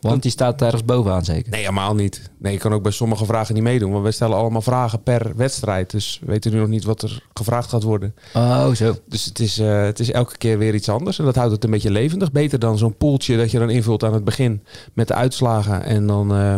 Want 0.00 0.22
die 0.22 0.30
staat 0.30 0.62
ergens 0.62 0.84
bovenaan 0.84 1.24
zeker. 1.24 1.50
Nee, 1.50 1.60
helemaal 1.60 1.94
niet. 1.94 2.30
Nee, 2.38 2.52
je 2.52 2.58
kan 2.58 2.72
ook 2.72 2.82
bij 2.82 2.92
sommige 2.92 3.24
vragen 3.24 3.54
niet 3.54 3.62
meedoen, 3.62 3.90
want 3.90 4.02
wij 4.02 4.12
stellen 4.12 4.36
allemaal 4.36 4.62
vragen 4.62 5.02
per 5.02 5.36
wedstrijd. 5.36 5.90
Dus 5.90 6.18
we 6.20 6.26
weten 6.26 6.52
nu 6.52 6.58
nog 6.58 6.68
niet 6.68 6.84
wat 6.84 7.02
er 7.02 7.22
gevraagd 7.34 7.68
gaat 7.68 7.82
worden. 7.82 8.14
Oh, 8.34 8.70
zo. 8.70 8.94
Dus 9.06 9.24
het 9.24 9.38
is, 9.38 9.58
eh, 9.58 9.82
het 9.82 10.00
is 10.00 10.10
elke 10.10 10.36
keer 10.36 10.58
weer 10.58 10.74
iets 10.74 10.88
anders. 10.88 11.18
En 11.18 11.24
dat 11.24 11.34
houdt 11.34 11.52
het 11.52 11.64
een 11.64 11.70
beetje 11.70 11.90
levendig. 11.90 12.32
Beter 12.32 12.58
dan 12.58 12.78
zo'n 12.78 12.96
poeltje 12.96 13.36
dat 13.36 13.50
je 13.50 13.58
dan 13.58 13.70
invult 13.70 14.04
aan 14.04 14.14
het 14.14 14.24
begin 14.24 14.62
met 14.92 15.08
de 15.08 15.14
uitslagen. 15.14 15.84
En 15.84 16.06
dan 16.06 16.34
eh, 16.34 16.56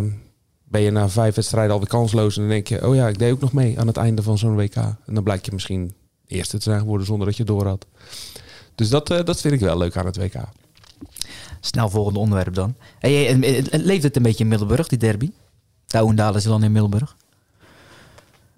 ben 0.65 0.81
je 0.81 0.91
na 0.91 1.09
vijf 1.09 1.35
wedstrijden 1.35 1.73
alweer 1.73 1.89
kansloos. 1.89 2.37
En 2.37 2.43
dan 2.43 2.51
denk 2.51 2.67
je, 2.67 2.87
oh 2.87 2.95
ja, 2.95 3.09
ik 3.09 3.19
deed 3.19 3.33
ook 3.33 3.41
nog 3.41 3.53
mee 3.53 3.81
aan 3.81 3.87
het 3.87 3.97
einde 3.97 4.23
van 4.23 4.39
zo'n 4.39 4.57
WK. 4.57 4.77
En 4.77 5.15
dan 5.15 5.23
blijkt 5.23 5.47
je 5.47 5.53
misschien 5.53 5.95
eerste 6.27 6.57
te 6.57 6.63
zijn 6.63 6.81
geworden 6.81 7.07
zonder 7.07 7.27
dat 7.27 7.37
je 7.37 7.45
door 7.45 7.67
had. 7.67 7.87
Dus 8.75 8.89
dat, 8.89 9.11
eh, 9.11 9.25
dat 9.25 9.41
vind 9.41 9.55
ik 9.55 9.61
wel 9.61 9.79
leuk 9.79 9.97
aan 9.97 10.07
het 10.07 10.17
WK. 10.17 10.35
Snel 11.65 11.89
volgende 11.89 12.19
onderwerp 12.19 12.55
dan. 12.55 12.75
Hey, 12.99 13.37
leeft 13.71 14.03
het 14.03 14.17
een 14.17 14.23
beetje 14.23 14.43
in 14.43 14.49
Middelburg, 14.49 14.89
die 14.89 14.99
derby? 14.99 15.31
Douwendalen 15.87 16.37
is 16.37 16.45
dan 16.45 16.63
in 16.63 16.73
Middelburg. 16.73 17.17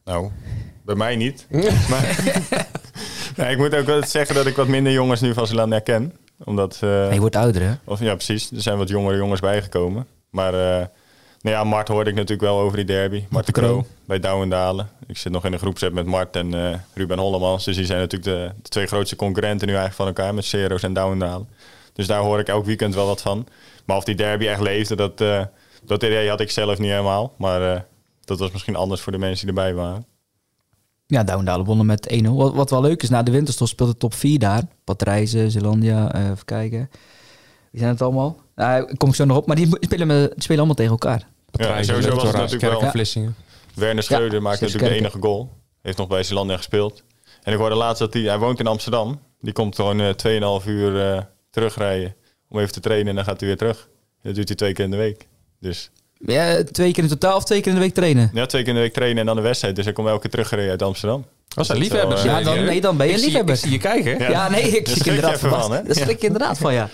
Nou, 0.05 0.31
bij 0.85 0.95
mij 0.95 1.17
niet. 1.17 1.47
maar 1.91 3.51
ik 3.53 3.59
moet 3.59 3.75
ook 3.75 3.87
wel 3.87 4.05
zeggen 4.05 4.35
dat 4.35 4.47
ik 4.47 4.57
wat 4.57 4.69
minder 4.69 4.93
jongens 4.93 5.21
nu 5.21 5.35
van 5.35 5.47
Zeeland 5.47 5.73
herken. 5.73 6.13
Omdat, 6.45 6.79
eh, 6.81 7.13
je 7.13 7.21
wordt 7.21 7.37
ouder, 7.37 7.63
hè? 7.63 7.73
of, 7.85 8.01
ja 8.01 8.15
precies, 8.15 8.51
er 8.51 8.63
zijn 8.63 8.79
wat 8.79 8.89
jongere 8.89 9.17
jongens 9.17 9.41
bijgekomen. 9.41 10.07
Maar 10.31 10.55
eh, 10.55 10.87
nou 11.41 11.57
ja, 11.57 11.65
Mart 11.65 11.89
hoorde 11.89 12.11
ik 12.11 12.17
natuurlijk 12.17 12.49
wel 12.49 12.61
over 12.61 12.77
die 12.77 12.87
derby. 12.87 13.25
Mart 13.29 13.47
de 13.47 13.53
Kroo. 13.53 13.69
Kroo 13.69 13.87
bij 14.05 14.21
Douwendalen. 14.21 14.89
Ik 15.07 15.19
zit 15.19 15.33
nog 15.33 15.45
in 15.45 15.53
een 15.53 15.59
groepset 15.59 15.93
met 15.93 16.07
Mart 16.07 16.37
en 16.37 16.55
eh, 16.55 16.79
Ruben 16.95 17.19
Hollemans. 17.19 17.65
Dus 17.65 17.77
die 17.77 17.85
zijn 17.85 17.99
natuurlijk 17.99 18.31
de, 18.31 18.63
de 18.63 18.69
twee 18.69 18.87
grootste 18.87 19.17
concurrenten 19.17 19.67
nu 19.67 19.75
eigenlijk 19.75 20.03
van 20.03 20.07
elkaar. 20.07 20.35
Met 20.35 20.45
Cero's 20.45 20.83
en 20.83 20.93
Douwendalen. 20.93 21.49
Dus 21.95 22.07
daar 22.07 22.21
hoor 22.21 22.39
ik 22.39 22.49
elk 22.49 22.65
weekend 22.65 22.95
wel 22.95 23.07
wat 23.07 23.23
van. 23.23 23.47
Maar 23.85 23.97
of 23.97 24.05
die 24.05 24.15
derby 24.15 24.47
echt 24.47 24.61
leefde, 24.61 24.97
dat, 24.97 25.21
eh, 25.21 25.45
dat 25.85 26.03
idee 26.03 26.29
had 26.29 26.41
ik 26.41 26.51
zelf 26.51 26.79
niet 26.79 26.91
helemaal. 26.91 27.35
Maar 27.39 27.75
eh, 27.75 27.81
dat 28.25 28.39
was 28.39 28.51
misschien 28.51 28.77
anders 28.77 29.01
voor 29.01 29.13
de 29.13 29.19
mensen 29.19 29.47
die 29.47 29.57
erbij 29.57 29.75
waren. 29.75 30.07
Ja, 31.07 31.25
Douwendalen 31.25 31.67
wonnen 31.67 31.87
met 31.87 32.11
1-0. 32.13 32.37
Wat, 32.37 32.55
wat 32.55 32.71
wel 32.71 32.81
leuk 32.81 33.03
is, 33.03 33.09
na 33.09 33.23
de 33.23 33.31
winterstop 33.31 33.69
speelt 33.69 33.91
de 33.91 33.97
top 33.97 34.15
4 34.15 34.39
daar. 34.39 34.63
Patrijzen, 34.85 35.51
Zeelandia, 35.51 36.13
eh, 36.13 36.31
even 36.31 36.45
kijken. 36.45 36.91
Wie 37.71 37.81
zijn 37.81 37.93
het 37.93 38.03
allemaal? 38.03 38.37
Nou, 38.55 38.97
kom 38.97 39.09
ik 39.09 39.15
zo 39.15 39.25
nog 39.25 39.37
op. 39.37 39.47
Maar 39.47 39.57
die 39.57 39.77
spelen, 39.81 40.07
me, 40.07 40.31
die 40.35 40.43
spelen 40.43 40.59
allemaal 40.59 40.75
tegen 40.75 40.91
elkaar. 40.91 41.29
Ja, 41.51 41.83
sowieso 41.83 42.15
was 42.15 42.23
het 42.23 42.33
natuurlijk 42.33 42.63
wel... 42.63 42.71
Kerk 42.71 42.83
en 42.83 42.91
Vlissingen. 42.91 43.35
Werner 43.75 44.03
Schreuder 44.03 44.43
maakte 44.43 44.65
natuurlijk 44.65 44.93
de 44.93 44.99
enige 44.99 45.19
goal. 45.21 45.53
Heeft 45.83 45.99
nog 45.99 46.09
bij 46.09 46.23
Zeelandia 46.23 46.57
gespeeld. 46.57 47.03
En 47.43 47.53
ik 47.53 47.59
hoorde 47.59 47.75
laatst 47.75 47.99
dat 47.99 48.13
hij... 48.13 48.23
Hij 48.23 48.39
woont 48.39 48.61
in 48.61 48.67
Amsterdam. 48.67 49.21
Die 49.41 49.53
komt 49.53 49.75
gewoon 49.75 50.01
eh 50.01 50.61
2,5 50.61 50.67
uur 50.67 51.13
eh, 51.13 51.23
terugrijden. 51.55 52.15
Om 52.49 52.59
even 52.59 52.73
te 52.73 52.81
trainen 52.81 53.09
en 53.09 53.15
dan 53.15 53.25
gaat 53.25 53.39
hij 53.41 53.49
weer 53.49 53.59
terug. 53.59 53.89
Dat 54.23 54.35
doet 54.35 54.49
hij 54.49 54.57
twee 54.57 54.73
keer 54.73 54.85
in 54.85 54.91
de 54.91 54.97
week. 54.97 55.27
Dus 55.61 55.91
Ja, 56.27 56.63
twee 56.65 56.93
keer 56.93 57.03
in 57.03 57.09
totaal 57.09 57.37
of 57.37 57.45
twee 57.45 57.59
keer 57.61 57.69
in 57.69 57.75
de 57.75 57.81
week 57.85 57.95
trainen? 57.95 58.31
ja, 58.35 58.47
twee 58.47 58.61
keer 58.63 58.71
in 58.71 58.77
de 58.77 58.81
week 58.85 58.93
trainen 58.93 59.19
en 59.19 59.27
dan 59.27 59.37
de 59.37 59.43
wedstrijd. 59.43 59.77
Dus 59.77 59.85
hij 59.85 59.95
komt 59.95 60.09
elke 60.09 60.21
keer 60.21 60.31
teruggereden 60.31 60.71
uit 60.71 60.83
Amsterdam. 60.83 61.25
Was 61.55 61.67
Dat 61.69 61.77
een 61.77 61.83
wel, 61.83 61.93
liefhebber? 61.93 62.19
eh, 62.19 62.25
Ja, 62.25 62.43
dan, 62.55 62.65
nee, 62.65 62.81
dan 62.81 62.97
ben 62.97 63.07
je 63.07 63.15
een 63.15 63.21
liefhebber. 63.21 63.57
Zie 63.57 63.71
je 63.71 63.79
kijken. 63.79 64.19
Ja, 64.19 64.31
Ja. 64.31 64.49
nee, 64.49 64.63
ik 64.63 64.89
schrik 64.89 65.07
inderdaad 65.07 65.39
van. 65.39 65.51
van, 65.61 65.73
hè? 65.73 65.83
Daar 65.83 65.95
schrik 65.95 66.21
je 66.21 66.27
inderdaad 66.27 66.59
van, 66.59 66.73
ja. 66.73 66.89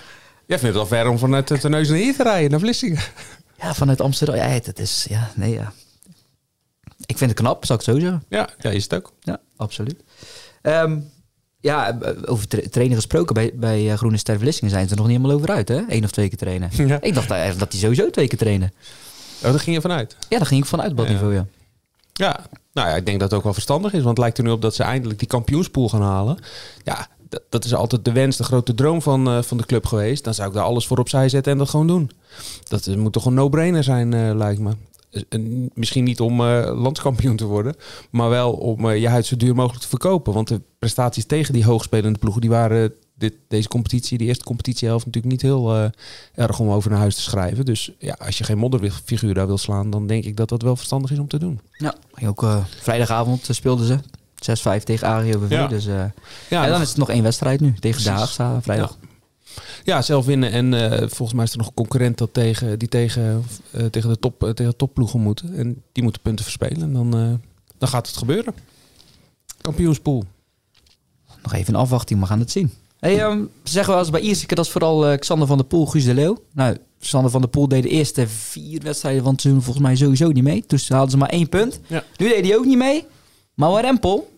Jij 0.47 0.59
vindt 0.59 0.77
het 0.77 0.89
wel 0.89 0.99
ver 0.99 1.09
om 1.11 1.19
vanuit 1.19 1.61
de 1.63 1.69
neus 1.69 1.89
naar 1.89 1.99
hier 1.99 2.17
te 2.17 2.23
rijden, 2.23 2.51
naar 2.51 2.61
Vlissingen. 2.61 3.01
Ja, 3.61 3.75
vanuit 3.75 4.01
Amsterdam. 4.01 4.37
Ja, 4.37 4.43
het 4.49 4.79
is... 4.79 5.07
Ja, 5.09 5.31
nee, 5.35 5.53
ja. 5.53 5.73
Ik 7.07 7.19
vind 7.19 7.31
het 7.31 7.41
knap, 7.41 7.65
zal 7.65 7.77
ik 7.77 7.83
het 7.87 7.95
zo 7.95 8.01
zeggen. 8.01 8.23
Ja, 8.29 8.49
ja, 8.59 8.71
is 8.71 8.83
het 8.83 8.95
ook. 8.95 9.13
Ja, 9.21 9.41
absoluut. 9.57 10.03
Ehm, 10.63 10.99
ja, 11.61 11.99
over 12.25 12.49
tra- 12.49 12.69
trainen 12.71 12.97
gesproken. 12.97 13.35
Bij, 13.35 13.51
bij 13.55 13.91
eh, 13.91 13.97
Groene 13.97 14.17
Ster 14.17 14.39
Vlissingen 14.39 14.71
zijn 14.73 14.85
ze 14.87 14.91
er 14.91 14.97
nog 14.99 15.07
niet 15.07 15.17
helemaal 15.17 15.37
over 15.37 15.51
uit, 15.55 15.69
hè? 15.69 15.81
Eén 15.89 16.05
of 16.05 16.11
twee 16.11 16.29
keer 16.29 16.39
trainen. 16.39 16.71
Ja. 16.89 17.01
Ik 17.01 17.15
dacht 17.15 17.31
eigenlijk 17.31 17.61
dat 17.61 17.71
die 17.71 17.81
sowieso 17.81 18.11
twee 18.11 18.29
keer 18.29 18.39
trainen. 18.39 18.73
Oh, 19.45 19.51
daar 19.51 19.61
ging 19.61 19.77
je 19.77 19.83
vanuit. 19.83 20.17
Ja, 20.29 20.39
daar 20.39 20.47
ging 20.47 20.63
ik 20.63 20.69
vanuit, 20.69 20.97
dat 20.97 21.07
Ja. 21.07 21.13
niveau, 21.13 21.35
ja. 21.35 21.47
Ja, 22.13 22.41
nou 22.73 22.89
ja, 22.89 22.95
ik 22.97 23.07
denk 23.07 23.21
dat 23.21 23.29
het 23.29 23.39
ook 23.39 23.45
wel 23.45 23.53
verstandig 23.55 23.93
is. 23.93 23.99
Want 23.99 24.09
het 24.09 24.19
lijkt 24.19 24.39
er 24.39 24.45
nu 24.45 24.51
op 24.51 24.63
dat 24.63 24.75
ze 24.75 24.83
eindelijk 24.83 25.19
die 25.19 25.29
kampioenspool 25.29 25.89
gaan 25.89 26.03
halen. 26.03 26.39
Ja, 26.85 27.07
dat, 27.49 27.65
is 27.65 27.75
altijd 27.75 28.05
de 28.05 28.13
wens, 28.13 28.37
de 28.37 28.45
grote 28.45 28.75
droom 28.75 29.03
van, 29.03 29.29
eh, 29.29 29.43
van 29.43 29.57
de 29.57 29.67
club 29.67 29.87
geweest. 29.87 30.25
Dan 30.25 30.35
zou 30.35 30.49
ik 30.49 30.55
daar 30.55 30.65
alles 30.65 30.87
voor 30.87 30.99
opzij 30.99 31.29
zetten 31.29 31.53
en 31.53 31.59
dat 31.59 31.69
gewoon 31.69 31.87
doen. 31.87 32.11
Dat 32.69 32.87
eh, 32.87 32.95
moet 32.97 33.13
toch 33.13 33.25
een 33.27 33.35
no-brainer 33.35 33.85
zijn, 33.85 34.15
eh, 34.15 34.35
lijkt 34.35 34.61
me. 34.61 34.71
En 35.29 35.71
misschien 35.75 36.05
niet 36.05 36.21
om 36.21 36.41
eh, 36.41 36.71
landskampioen 36.83 37.37
te 37.37 37.45
worden, 37.45 37.75
maar 38.11 38.29
wel 38.29 38.53
om 38.53 38.91
eh, 38.91 39.01
je 39.01 39.09
huid 39.09 39.27
zo 39.27 39.37
duur 39.37 39.55
mogelijk 39.55 39.83
te 39.83 39.89
verkopen. 39.89 40.33
Want 40.33 40.49
de 40.49 40.61
prestaties 40.79 41.25
tegen 41.25 41.53
die 41.53 41.65
hoogspelende 41.65 42.19
ploegen, 42.19 42.41
die 42.41 42.51
waren 42.51 42.93
dit, 43.15 43.35
deze 43.49 43.69
competitie, 43.69 44.19
die 44.19 44.27
eerste 44.27 44.45
competitiehelft, 44.45 45.07
natuurlijk 45.07 45.33
niet 45.33 45.43
heel 45.43 45.75
eh, 45.75 45.85
erg 46.35 46.59
om 46.61 46.71
over 46.71 46.91
naar 46.91 46.99
huis 46.99 47.15
te 47.15 47.21
schrijven. 47.23 47.65
Dus 47.65 47.91
ja, 47.99 48.17
als 48.19 48.39
je 48.39 48.45
geen 48.45 48.59
modderfiguur 48.59 49.35
daar 49.35 49.47
wil 49.47 49.59
slaan, 49.59 49.91
dan 49.91 50.07
denk 50.07 50.25
ik 50.25 50.37
dat 50.37 50.49
dat 50.49 50.63
wel 50.63 50.77
verstandig 50.77 51.11
is 51.11 51.19
om 51.19 51.29
te 51.29 51.39
doen. 51.39 51.61
Ja, 51.71 51.95
ook 52.27 52.47
vrijdagavond 52.81 53.49
speelden 53.51 53.87
ze. 53.87 53.99
6-5 54.81 54.83
tegen 54.85 55.09
AGOVV. 55.09 55.51
Ja. 55.51 55.67
Dus, 55.67 55.85
Ja, 55.85 56.03
en 56.51 56.61
dan 56.61 56.71
nog- 56.71 56.81
is 56.81 56.89
het 56.89 56.97
nog 56.97 57.11
één 57.11 57.23
wedstrijd 57.23 57.61
nu. 57.61 57.75
Tegen. 57.79 58.13
Haagse 58.13 58.59
vrijdag. 58.61 58.97
Ja, 59.01 59.09
zelf 60.01 60.27
winnen. 60.27 60.53
En 60.53 60.75
eh, 60.75 60.99
volgens 60.99 61.33
mij 61.33 61.45
is 61.45 61.53
er 61.53 61.59
nog 61.59 61.67
een 61.67 61.75
concurrent 61.75 62.19
dat 62.19 62.35
tegen, 62.35 62.79
die 62.79 62.89
tegen, 62.89 63.45
eh, 63.71 63.85
tegen, 63.85 64.11
de 64.11 64.19
top, 64.19 64.41
tegen 64.41 64.71
de 64.71 64.77
topploegen 64.77 65.21
moet. 65.21 65.43
En 65.55 65.83
die 65.93 66.03
moeten 66.03 66.23
punten 66.23 66.45
verspelen. 66.45 66.83
En 66.83 66.93
dan, 66.93 67.17
eh, 67.17 67.33
dan 67.79 67.89
gaat 67.89 68.07
het 68.07 68.17
gebeuren. 68.17 68.55
Kampioenspool. 69.61 70.25
Nog 71.43 71.53
even 71.53 71.75
een 71.75 71.81
afwachting, 71.81 72.21
we 72.21 72.27
gaan 72.27 72.39
het 72.39 72.51
zien. 72.51 72.73
Hey, 73.01 73.21
ehm, 73.21 73.39
ze 73.65 73.73
zeggen 73.73 73.93
wel 73.93 74.03
eens 74.03 74.11
bij 74.11 74.21
Ierseke, 74.21 74.55
dat 74.55 74.65
is 74.65 74.71
vooral 74.71 75.07
eh, 75.07 75.19
Xander 75.19 75.47
van 75.47 75.57
der 75.57 75.67
Poel, 75.67 75.87
Guus 75.87 76.05
de 76.05 76.15
Leeuw. 76.15 76.43
Nou, 76.53 76.77
Sander 76.99 77.31
van 77.31 77.41
der 77.41 77.51
Poel 77.51 77.69
deed 77.69 77.83
de 77.83 77.89
eerste 77.89 78.29
vier 78.29 78.81
wedstrijden 78.83 79.23
van 79.23 79.33
het 79.33 79.41
seizoen 79.41 79.63
volgens 79.63 79.85
mij 79.85 79.97
sowieso 79.97 80.29
niet 80.29 80.45
mee. 80.45 80.65
Dus 80.67 80.89
hadden 80.89 81.11
ze 81.11 81.17
maar 81.17 81.29
één 81.29 81.49
punt. 81.49 81.81
Ja. 81.87 82.05
Nu 82.17 82.29
deed 82.29 82.45
hij 82.45 82.57
ook 82.57 82.65
niet 82.65 82.79
mee. 82.79 83.07
Maar 83.55 83.71
waar 83.71 83.83
Rempel, 83.83 84.33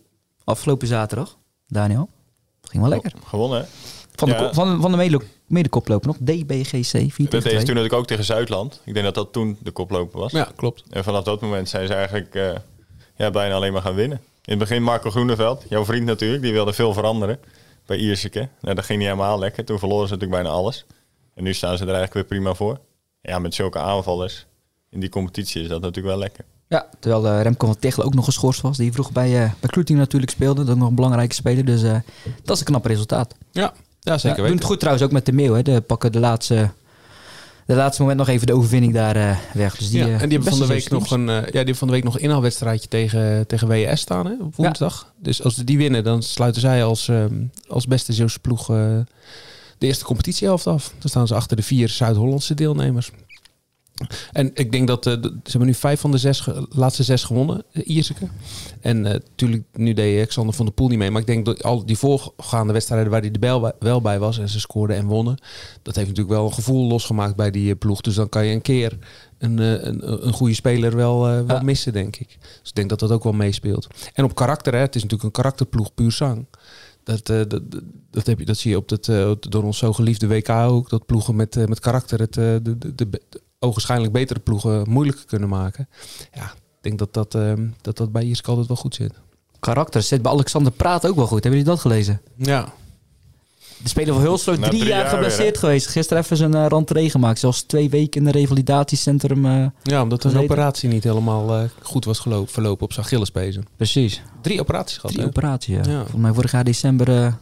afgelopen 0.45 0.87
zaterdag, 0.87 1.39
Daniel, 1.69 2.09
ging 2.63 2.83
wel 2.83 2.93
lekker. 2.93 3.13
Gewonnen, 3.27 3.61
hè? 3.61 3.67
Van 4.15 4.29
de, 4.29 4.35
Ja. 4.35 4.53
van, 4.53 4.81
van 4.81 4.91
de 4.91 4.97
mede, 4.97 5.21
medekoploper 5.47 6.07
nog, 6.07 6.17
DBGC 6.17 6.85
4 6.91 7.01
Dat 7.01 7.17
deed 7.17 7.31
ze 7.31 7.39
2. 7.41 7.41
toen 7.41 7.59
natuurlijk 7.59 7.93
ook 7.93 8.07
tegen 8.07 8.25
Zuidland. 8.25 8.81
Ik 8.85 8.93
denk 8.93 9.05
dat 9.07 9.15
dat 9.15 9.33
toen 9.33 9.57
de 9.63 9.71
koploper 9.71 10.21
was. 10.21 10.33
Ja, 10.33 10.49
klopt. 10.57 10.83
En 10.91 11.05
vanaf 11.05 11.25
dat 11.25 11.41
moment 11.41 11.69
zijn 11.69 11.87
ze 11.87 11.95
eigenlijk 11.95 12.35
eh, 12.35 12.51
ja, 13.17 13.31
bijna 13.31 13.55
alleen 13.55 13.73
maar 13.73 13.83
gaan 13.83 13.95
winnen. 13.95 14.19
In 14.45 14.51
het 14.51 14.59
begin 14.59 14.83
Marco 14.83 15.11
Groeneveld, 15.11 15.65
jouw 15.69 15.85
vriend 15.85 16.07
natuurlijk, 16.07 16.43
die 16.43 16.53
wilde 16.53 16.73
veel 16.73 16.93
veranderen 16.93 17.39
bij 17.87 17.97
Ierseke. 17.97 18.49
Nou, 18.61 18.75
dat 18.75 18.85
ging 18.85 18.99
niet 18.99 19.09
helemaal 19.09 19.39
lekker. 19.39 19.65
Toen 19.65 19.79
verloren 19.79 20.09
ze 20.09 20.15
natuurlijk 20.15 20.43
bijna 20.43 20.57
alles. 20.59 20.85
En 21.35 21.43
nu 21.45 21.55
staan 21.55 21.77
ze 21.77 21.83
er 21.83 21.95
eigenlijk 21.95 22.15
weer 22.15 22.39
prima 22.39 22.55
voor. 22.55 22.79
Ja, 23.21 23.39
met 23.39 23.55
zulke 23.55 23.79
aanvallers 23.79 24.47
in 24.91 25.01
die 25.01 25.09
competitie 25.09 25.63
is 25.63 25.69
dat 25.69 25.81
natuurlijk 25.81 26.15
wel 26.15 26.19
lekker. 26.19 26.45
Ja, 26.69 26.87
terwijl 26.99 27.27
eh, 27.27 27.43
Remco 27.43 27.67
van 27.67 27.79
Tichelen 27.79 28.07
ook 28.07 28.15
nog 28.15 28.25
geschorst 28.25 28.61
was. 28.61 28.77
Die 28.77 28.93
vroeg 28.93 29.13
bij, 29.13 29.43
eh 29.45 29.51
bij 29.61 29.71
Kloeting 29.71 29.99
natuurlijk 29.99 30.33
speelde. 30.33 30.65
Dat 30.65 30.75
is 30.75 30.81
nog 30.81 30.89
een 30.89 30.95
belangrijke 30.95 31.35
speler. 31.35 31.65
Dus 31.65 31.83
eh, 31.83 31.97
dat 32.45 32.55
is 32.55 32.59
een 32.61 32.67
knap 32.67 32.85
resultaat. 32.85 33.35
Ja, 33.51 33.73
ja 34.03 34.19
zeker 34.19 34.29
ja, 34.29 34.35
doen 34.35 34.43
weten. 34.43 34.57
het 34.57 34.65
goed 34.65 34.79
trouwens 34.79 35.05
ook 35.05 35.13
met 35.13 35.27
de 35.27 35.33
Meeuw. 35.33 35.55
Hè. 35.55 35.63
De 35.63 35.81
pakken 35.81 36.13
de 36.13 36.21
laatste, 36.21 36.71
de 37.67 37.75
laatste 37.75 38.03
moment 38.03 38.21
nog 38.21 38.29
even 38.29 38.47
de 38.47 38.55
overwinning 38.55 38.95
daar 38.95 39.17
eh, 39.17 39.37
weg. 39.53 39.77
Dus 39.77 39.91
die, 39.91 39.99
ja, 39.99 40.07
eh, 40.07 40.13
en 40.13 40.29
die 40.29 40.39
hebben 40.39 40.59
van 40.59 40.67
de 40.67 40.75
week 40.75 40.91
nog 40.91 41.11
een, 41.11 41.29
eh, 41.29 41.35
ja, 41.35 41.43
die 41.43 41.53
hebben 41.53 41.77
van 41.77 41.89
de 41.89 41.95
week 41.95 42.05
nog 42.05 42.15
een 42.15 42.21
inhaalwedstrijdje 42.21 42.89
tegen, 42.89 43.47
tegen 43.47 43.69
WS 43.69 44.01
staan 44.01 44.27
hè, 44.27 44.33
op 44.41 44.57
woensdag. 44.57 45.13
Dus 45.19 45.43
als 45.43 45.55
ze 45.55 45.65
die 45.65 45.77
winnen, 45.77 46.05
dan 46.05 46.23
sluiten 46.23 46.61
zij 46.61 46.85
als, 46.85 47.09
ehm, 47.09 47.43
als 47.69 47.87
beste 47.87 48.13
Zeeuwse 48.13 48.39
ploeg 48.39 48.71
eh, 48.71 48.77
de 49.79 49.87
eerste 49.87 50.05
competitiehelft 50.05 50.67
af. 50.67 50.93
Dan 50.99 51.09
staan 51.09 51.27
ze 51.27 51.35
achter 51.35 51.57
de 51.57 51.63
vier 51.63 51.89
Zuid-Hollandse 51.89 52.55
deelnemers. 52.55 53.11
En 54.33 54.51
ik 54.55 54.73
denk 54.73 54.87
dat 54.89 55.07
eh, 55.07 55.13
de- 55.21 55.29
ze 55.45 55.51
hebben 55.51 55.67
nu 55.69 55.75
vijf 55.75 56.01
van 56.01 56.11
de 56.11 56.19
zes 56.19 56.47
laatste 56.69 57.03
zes 57.03 57.25
gewonnen, 57.25 57.65
uh, 57.73 57.83
Ierseke. 57.97 58.27
En 58.81 59.01
natuurlijk, 59.01 59.65
nu 59.73 59.93
deed 59.93 60.17
Alexander 60.17 60.55
van 60.55 60.65
der 60.65 60.75
Poel 60.75 60.89
niet 60.89 60.99
mee. 60.99 61.11
Maar 61.11 61.21
ik 61.21 61.27
denk 61.27 61.45
dat 61.47 61.63
al 61.63 61.87
die 61.87 61.97
voorgaande 61.99 62.73
wedstrijden 62.73 63.11
waar 63.11 63.21
hij 63.21 63.31
er 63.33 63.41
wel 63.41 63.61
bij, 63.61 63.73
wel 63.79 64.01
bij 64.01 64.19
was 64.19 64.39
en 64.39 64.49
ze 64.49 64.61
scoorden 64.61 64.97
en 64.97 65.07
wonnen. 65.07 65.37
Dat 65.83 65.95
heeft 65.95 66.09
natuurlijk 66.09 66.37
wel 66.37 66.47
een 66.47 66.53
gevoel 66.55 66.87
losgemaakt 66.89 67.37
bij 67.37 67.51
die 67.51 67.71
eh, 67.73 67.79
ploeg. 67.79 68.01
Dus 68.01 68.15
dan 68.15 68.29
kan 68.29 68.47
je 68.47 68.55
een 68.55 68.63
keer 68.63 68.99
een, 69.39 69.59
eh, 69.59 69.71
een, 69.83 70.27
een 70.27 70.33
goede 70.33 70.55
speler 70.55 70.97
wel, 70.97 71.29
eh, 71.29 71.35
wel 71.47 71.57
Ja. 71.57 71.63
missen, 71.63 71.93
denk 71.93 72.17
ik. 72.17 72.37
Dus 72.41 72.69
ik 72.69 72.75
denk 72.75 72.89
dat 72.89 72.99
dat 72.99 73.11
ook 73.11 73.23
wel 73.25 73.33
meespeelt. 73.33 73.87
En 74.15 74.25
op 74.25 74.35
karakter, 74.35 74.73
hè, 74.73 74.79
het 74.79 74.95
is 74.95 75.03
natuurlijk 75.03 75.29
een 75.37 75.43
karakterploeg 75.43 75.95
puur 75.95 76.13
zang. 76.13 76.47
Dat, 77.05 77.29
eh, 77.29 77.37
dat, 77.37 77.51
dat, 77.51 77.83
dat, 78.11 78.27
heb 78.27 78.39
je, 78.39 78.45
dat 78.45 78.57
zie 78.57 78.71
je 78.71 78.77
op 78.77 78.89
het, 78.91 79.09
eh, 79.09 79.29
op- 79.31 79.51
door 79.51 79.63
ons 79.63 79.79
zo 79.79 79.93
geliefde 79.93 80.27
WK 80.27 80.49
ook. 80.51 80.89
Dat 80.89 81.07
ploegen 81.07 81.37
met, 81.37 81.57
eh, 81.57 81.67
met 81.67 81.81
karakter 81.81 82.19
het, 82.21 82.37
eh, 82.37 82.45
de, 82.63 82.79
de, 82.79 82.95
de, 82.95 83.09
de 83.09 83.41
ogenschijnlijk 83.63 84.13
betere 84.13 84.41
ploegen 84.41 84.91
moeilijker 84.91 85.25
kunnen 85.27 85.49
maken. 85.49 85.89
Ja, 86.35 86.45
ik 86.45 86.81
denk 86.81 86.99
dat 86.99 87.13
dat, 87.15 87.35
eh, 87.35 87.53
dat, 87.81 87.97
dat 87.97 88.13
bij 88.13 88.23
Iersk 88.23 88.49
altijd 88.49 88.67
wel 88.67 88.77
goed 88.77 88.95
zit. 88.95 89.13
karakter 89.61 90.03
zit 90.03 90.23
bij 90.23 90.33
Alexander 90.33 90.73
Praat 90.73 91.07
ook 91.07 91.17
wel 91.17 91.27
goed. 91.27 91.43
Hebben 91.43 91.51
jullie 91.61 91.75
dat 91.75 91.81
gelezen? 91.81 92.21
Ja, 92.37 92.69
De 93.83 93.89
speler 93.89 94.15
van 94.15 94.23
Na 94.23 94.37
drie, 94.37 94.81
drie 94.81 94.85
jaar 94.85 94.89
jaar 95.01 95.09
geblesseerd 95.09 95.51
weer, 95.51 95.59
geweest. 95.59 95.87
Gisteren 95.87 96.23
even 96.23 96.37
zijn 96.37 96.55
uh, 96.55 96.67
rentree 96.69 97.11
gemaakt. 97.11 97.39
Zelfs 97.39 97.63
twee 97.63 97.91
weken 97.91 98.21
in 98.21 98.27
een 98.27 98.33
revalidatiecentrum. 98.33 99.47
eh, 99.47 99.67
ja 99.83 100.03
omdat 100.03 100.25
een 100.25 100.39
operatie 100.39 100.89
niet 100.89 101.05
helemaal 101.05 101.55
eh, 101.57 101.65
goed 101.83 102.05
was 102.05 102.19
gelopen, 102.19 102.53
verlopen 102.53 102.85
op 102.85 102.93
zijn 102.93 103.07
Achillespezen. 103.07 103.67
precies. 103.77 104.23
Drie 104.41 104.61
operaties 104.61 104.97
gehad, 104.97 105.13
Drie 105.17 105.27
operaties, 105.27 105.75
ja. 105.75 105.83
Ja. 105.91 105.97
Volgens 105.99 106.21
mij 106.23 106.33
vorig 106.33 106.53
jaar 106.53 106.65
december 106.65 107.09
eh, 107.25 107.33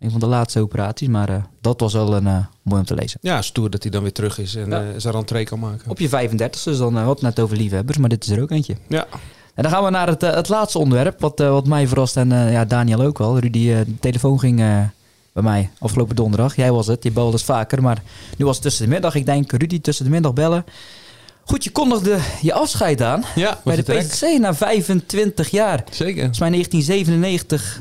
een 0.00 0.10
van 0.10 0.20
de 0.20 0.26
laatste 0.26 0.60
operaties. 0.60 1.08
Maar 1.08 1.28
eh, 1.28 1.36
dat 1.60 1.80
was 1.80 1.92
wel 1.92 2.14
een, 2.16 2.26
eh, 2.26 2.36
mooi 2.62 2.80
om 2.80 2.86
te 2.86 2.94
lezen. 2.94 3.18
Ja, 3.22 3.42
stoer 3.42 3.70
dat 3.70 3.82
hij 3.82 3.90
dan 3.92 4.02
weer 4.02 4.12
terug 4.12 4.38
is 4.38 4.54
en 4.54 4.70
Ja. 4.70 4.80
eh, 4.80 4.86
zijn 4.96 5.14
rentree 5.14 5.44
kan 5.44 5.58
maken. 5.58 5.90
Op 5.90 5.98
je 5.98 6.08
35 6.08 6.62
dus 6.62 6.78
dan 6.78 6.96
uh, 6.98 7.06
wat 7.06 7.22
net 7.22 7.40
over 7.40 7.56
liefhebbers, 7.56 7.98
maar 7.98 8.08
dit 8.08 8.24
is 8.24 8.30
er 8.30 8.42
ook 8.42 8.50
eentje. 8.50 8.76
Ja, 8.88 9.06
En 9.54 9.62
dan 9.62 9.72
gaan 9.72 9.84
we 9.84 9.90
naar 9.90 10.06
het, 10.08 10.20
het 10.20 10.48
laatste 10.48 10.78
onderwerp, 10.78 11.20
wat, 11.20 11.38
wat 11.38 11.66
mij 11.66 11.86
verrast 11.88 12.16
en 12.16 12.28
ja, 12.28 12.64
Daniel 12.64 13.00
ook 13.02 13.18
wel. 13.18 13.38
Rudy, 13.38 13.66
de 13.68 13.98
telefoon 14.00 14.40
ging 14.40 14.56
bij 15.32 15.42
mij 15.42 15.70
afgelopen 15.78 16.16
donderdag. 16.16 16.56
Jij 16.56 16.72
was 16.72 16.86
het, 16.86 17.02
je 17.02 17.10
belde 17.10 17.32
eens 17.32 17.44
vaker, 17.44 17.82
maar 17.82 18.02
nu 18.36 18.44
was 18.44 18.54
het 18.54 18.64
tussen 18.64 18.84
de 18.84 18.90
middag. 18.90 19.14
Ik 19.14 19.26
denk, 19.26 19.52
Rudy, 19.52 19.80
tussen 19.80 20.04
de 20.04 20.10
middag 20.10 20.32
bellen. 20.32 20.64
Goed, 21.44 21.64
je 21.64 21.70
kondigde 21.70 22.18
je 22.40 22.52
afscheid 22.52 23.02
aan 23.02 23.24
ja 23.34 23.60
bij 23.64 23.76
de 23.76 23.82
PSC 23.82 24.22
na 24.38 24.54
25 24.54 25.48
jaar. 25.50 25.84
Zeker. 25.90 26.14
Volgens 26.18 26.38
mij 26.38 26.50
1997 26.50 27.80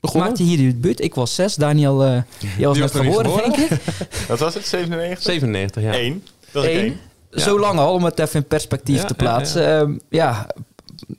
Begonnen? 0.00 0.28
maakte 0.28 0.44
je 0.44 0.56
hier 0.56 0.58
de 0.66 0.74
debuut. 0.80 1.00
Ik 1.00 1.14
was 1.14 1.34
zes, 1.34 1.54
Daniel, 1.54 2.04
eh 2.04 2.22
jij 2.58 2.66
was 2.66 2.78
net 2.78 2.90
geboren, 2.90 3.30
geboren. 3.30 3.52
denk 3.52 3.70
ik. 3.70 3.80
Wat 4.28 4.38
was 4.38 4.54
het? 4.54 4.66
97? 4.66 5.22
97, 5.22 5.82
ja. 5.82 5.94
Eén. 5.94 6.24
Dat 6.52 6.64
is 6.64 6.70
Eén. 6.70 6.76
één. 6.80 6.96
Ja. 7.30 7.40
Zo 7.40 7.58
lang 7.60 7.78
al, 7.78 7.94
om 7.94 8.04
het 8.04 8.18
even 8.18 8.40
in 8.40 8.46
perspectief 8.46 8.96
Ja, 8.96 9.04
te 9.04 9.14
ja, 9.16 9.22
plaatsen. 9.24 9.62
Ja, 9.62 9.86
ja. 10.08 10.46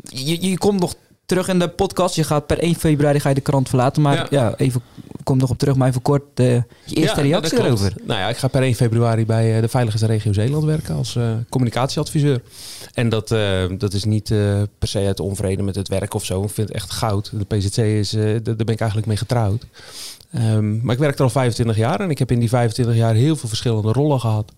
je, 0.03 0.49
je 0.49 0.57
komt 0.57 0.79
nog 0.79 0.93
terug 1.25 1.47
in 1.47 1.59
de 1.59 1.67
podcast. 1.69 2.15
Je 2.15 2.23
gaat 2.23 2.45
per 2.47 2.59
1 2.59 2.75
februari 2.75 3.19
ga 3.19 3.29
je 3.29 3.35
de 3.35 3.41
krant 3.41 3.69
verlaten. 3.69 4.01
Maar 4.01 4.15
ja, 4.15 4.27
Ja. 4.29 4.53
even, 4.57 4.81
kom 5.23 5.37
nog 5.37 5.49
op 5.49 5.57
terug. 5.57 5.75
Maar 5.75 5.87
even 5.87 6.01
kort 6.01 6.23
eh, 6.33 6.53
je 6.85 6.95
eerste 6.95 7.19
Ja, 7.19 7.27
reactie 7.27 7.59
erover. 7.59 7.93
Nou 8.03 8.19
ja, 8.19 8.29
ik 8.29 8.37
ga 8.37 8.47
per 8.47 8.61
1 8.61 8.75
februari 8.75 9.25
bij 9.25 9.55
eh, 9.55 9.61
de 9.61 9.67
Veiligheidsregio 9.67 10.33
Zeeland 10.33 10.63
werken 10.63 10.95
als 10.95 11.15
eh, 11.15 11.31
communicatieadviseur. 11.49 12.41
En 12.93 13.09
dat, 13.09 13.27
dat 13.77 13.93
is 13.93 14.03
niet 14.03 14.27
per 14.79 14.87
se 14.87 14.99
uit 14.99 15.19
onvrede 15.19 15.63
met 15.63 15.75
het 15.75 15.87
werk 15.87 16.13
of 16.13 16.25
zo. 16.25 16.43
Ik 16.43 16.49
vind 16.49 16.67
het 16.67 16.77
echt 16.77 16.91
goud. 16.91 17.31
De 17.33 17.57
PZC 17.57 17.77
is, 17.77 18.09
daar 18.09 18.43
daar 18.43 18.55
ben 18.55 18.67
ik 18.67 18.79
eigenlijk 18.79 19.07
mee 19.07 19.17
getrouwd. 19.17 19.65
Ehm, 20.31 20.81
maar 20.81 20.93
ik 20.93 21.01
werk 21.01 21.17
er 21.17 21.23
al 21.23 21.29
25 21.29 21.77
jaar 21.77 21.99
en 21.99 22.09
ik 22.09 22.19
heb 22.19 22.31
in 22.31 22.39
die 22.39 22.49
25 22.49 22.95
jaar 22.95 23.13
heel 23.13 23.35
veel 23.35 23.49
verschillende 23.49 23.91
rollen 23.91 24.19
gehad. 24.19 24.51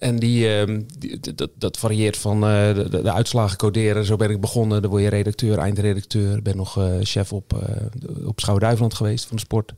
En 0.00 0.18
die, 0.18 0.54
ehm, 0.56 0.80
die- 0.98 1.20
dat, 1.34 1.50
dat 1.58 1.76
varieert 1.78 2.16
van 2.16 2.34
eh, 2.34 2.74
de, 2.90 3.12
uitslagen 3.12 3.56
coderen. 3.56 4.04
Zo 4.04 4.16
ben 4.16 4.30
ik 4.30 4.40
begonnen. 4.40 4.82
Dan 4.82 4.90
word 4.90 5.02
je 5.02 5.08
redacteur, 5.08 5.58
eindredacteur. 5.58 6.42
Ben 6.42 6.56
nog 6.56 6.78
eh, 6.78 6.84
chef 7.02 7.32
op, 7.32 7.52
eh, 7.62 8.26
op 8.26 8.40
Schouwen-Duiveland 8.40 8.94
geweest 8.94 9.24
van 9.26 9.36
de 9.36 9.42
sport. 9.42 9.72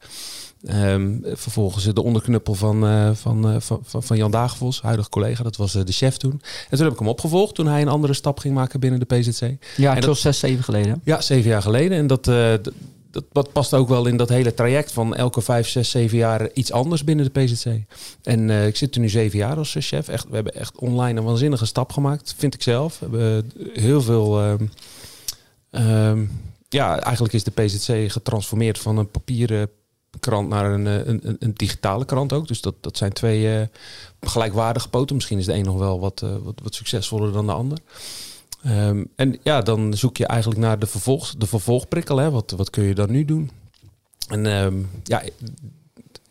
Ehm, 0.66 1.10
vervolgens 1.22 1.84
de 1.84 2.02
onderknuppel 2.02 2.54
van, 2.54 2.80
van, 3.16 3.62
van, 3.62 3.80
van, 4.02 4.16
Jan 4.16 4.30
Dagenvos, 4.30 4.82
huidige 4.82 5.08
collega. 5.08 5.42
Dat 5.42 5.56
was 5.56 5.72
de 5.72 5.84
chef 5.92 6.16
toen. 6.16 6.30
En 6.70 6.76
toen 6.76 6.84
heb 6.84 6.92
ik 6.92 6.98
hem 6.98 7.08
opgevolgd 7.08 7.54
toen 7.54 7.66
hij 7.66 7.80
een 7.80 7.88
andere 7.88 8.12
stap 8.12 8.38
ging 8.38 8.54
maken 8.54 8.80
binnen 8.80 9.00
de 9.00 9.06
PZC. 9.16 9.40
Ja, 9.76 9.90
En 9.90 9.96
dat- 9.96 10.04
was 10.04 10.20
zes, 10.20 10.38
zeven 10.38 10.64
geleden. 10.64 11.00
Ja, 11.04 11.20
zeven 11.20 11.50
jaar 11.50 11.62
geleden. 11.62 11.98
En 11.98 12.06
dat, 12.06 12.30
dat, 13.32 13.52
past 13.52 13.74
ook 13.74 13.88
wel 13.88 14.06
in 14.06 14.16
dat 14.16 14.28
hele 14.28 14.54
traject 14.54 14.92
van 14.92 15.14
elke 15.14 15.40
vijf, 15.40 15.68
zes, 15.68 15.90
zeven 15.90 16.18
jaar 16.18 16.48
iets 16.52 16.72
anders 16.72 17.04
binnen 17.04 17.32
de 17.32 17.40
PZC. 17.40 17.66
En 18.22 18.50
eh, 18.50 18.66
ik 18.66 18.76
zit 18.76 18.94
er 18.94 19.00
nu 19.00 19.08
zeven 19.08 19.38
jaar 19.38 19.56
als 19.56 19.74
eh, 19.74 19.82
chef. 19.82 20.08
Echt, 20.08 20.28
we 20.28 20.34
hebben 20.34 20.54
echt 20.54 20.78
online 20.78 21.18
een 21.18 21.26
waanzinnige 21.26 21.66
stap 21.66 21.92
gemaakt, 21.92 22.34
vind 22.36 22.54
ik 22.54 22.62
zelf. 22.62 22.98
We 22.98 23.18
hebben 23.18 23.52
heel 23.72 24.02
veel... 24.02 24.40
ehm, 24.40 24.66
ehm, 25.70 26.24
ja, 26.68 27.00
eigenlijk 27.00 27.34
is 27.34 27.44
de 27.44 27.50
PZC 27.50 28.12
getransformeerd 28.12 28.78
van 28.78 28.96
een 28.96 29.10
papieren 29.10 29.70
krant 30.20 30.48
naar 30.48 30.72
een, 30.72 30.86
eh, 30.86 31.06
een, 31.06 31.36
een, 31.38 31.54
digitale 31.54 32.04
krant 32.04 32.32
ook. 32.32 32.48
Dus 32.48 32.60
dat, 32.60 32.74
dat 32.80 32.96
zijn 32.96 33.12
twee 33.12 33.58
eh, 33.58 33.66
gelijkwaardige 34.20 34.88
poten. 34.88 35.14
Misschien 35.14 35.38
is 35.38 35.46
de 35.46 35.54
een 35.54 35.64
nog 35.64 35.78
wel 35.78 35.94
eh, 35.94 36.00
wat, 36.42 36.60
wat 36.62 36.74
succesvoller 36.74 37.32
dan 37.32 37.46
de 37.46 37.52
ander. 37.52 37.78
Ehm, 38.62 39.04
en 39.16 39.38
ja, 39.42 39.60
dan 39.60 39.94
zoek 39.94 40.16
je 40.16 40.26
eigenlijk 40.26 40.60
naar 40.60 40.78
de, 40.78 40.86
vervolg, 40.86 41.34
de 41.34 41.46
vervolgprikkel. 41.46 42.16
Hè? 42.16 42.30
Wat, 42.30 42.50
wat 42.50 42.70
kun 42.70 42.84
je 42.84 42.94
dan 42.94 43.10
nu 43.10 43.24
doen? 43.24 43.50
En 44.28 44.46
ehm, 44.46 44.76
ja, 45.04 45.22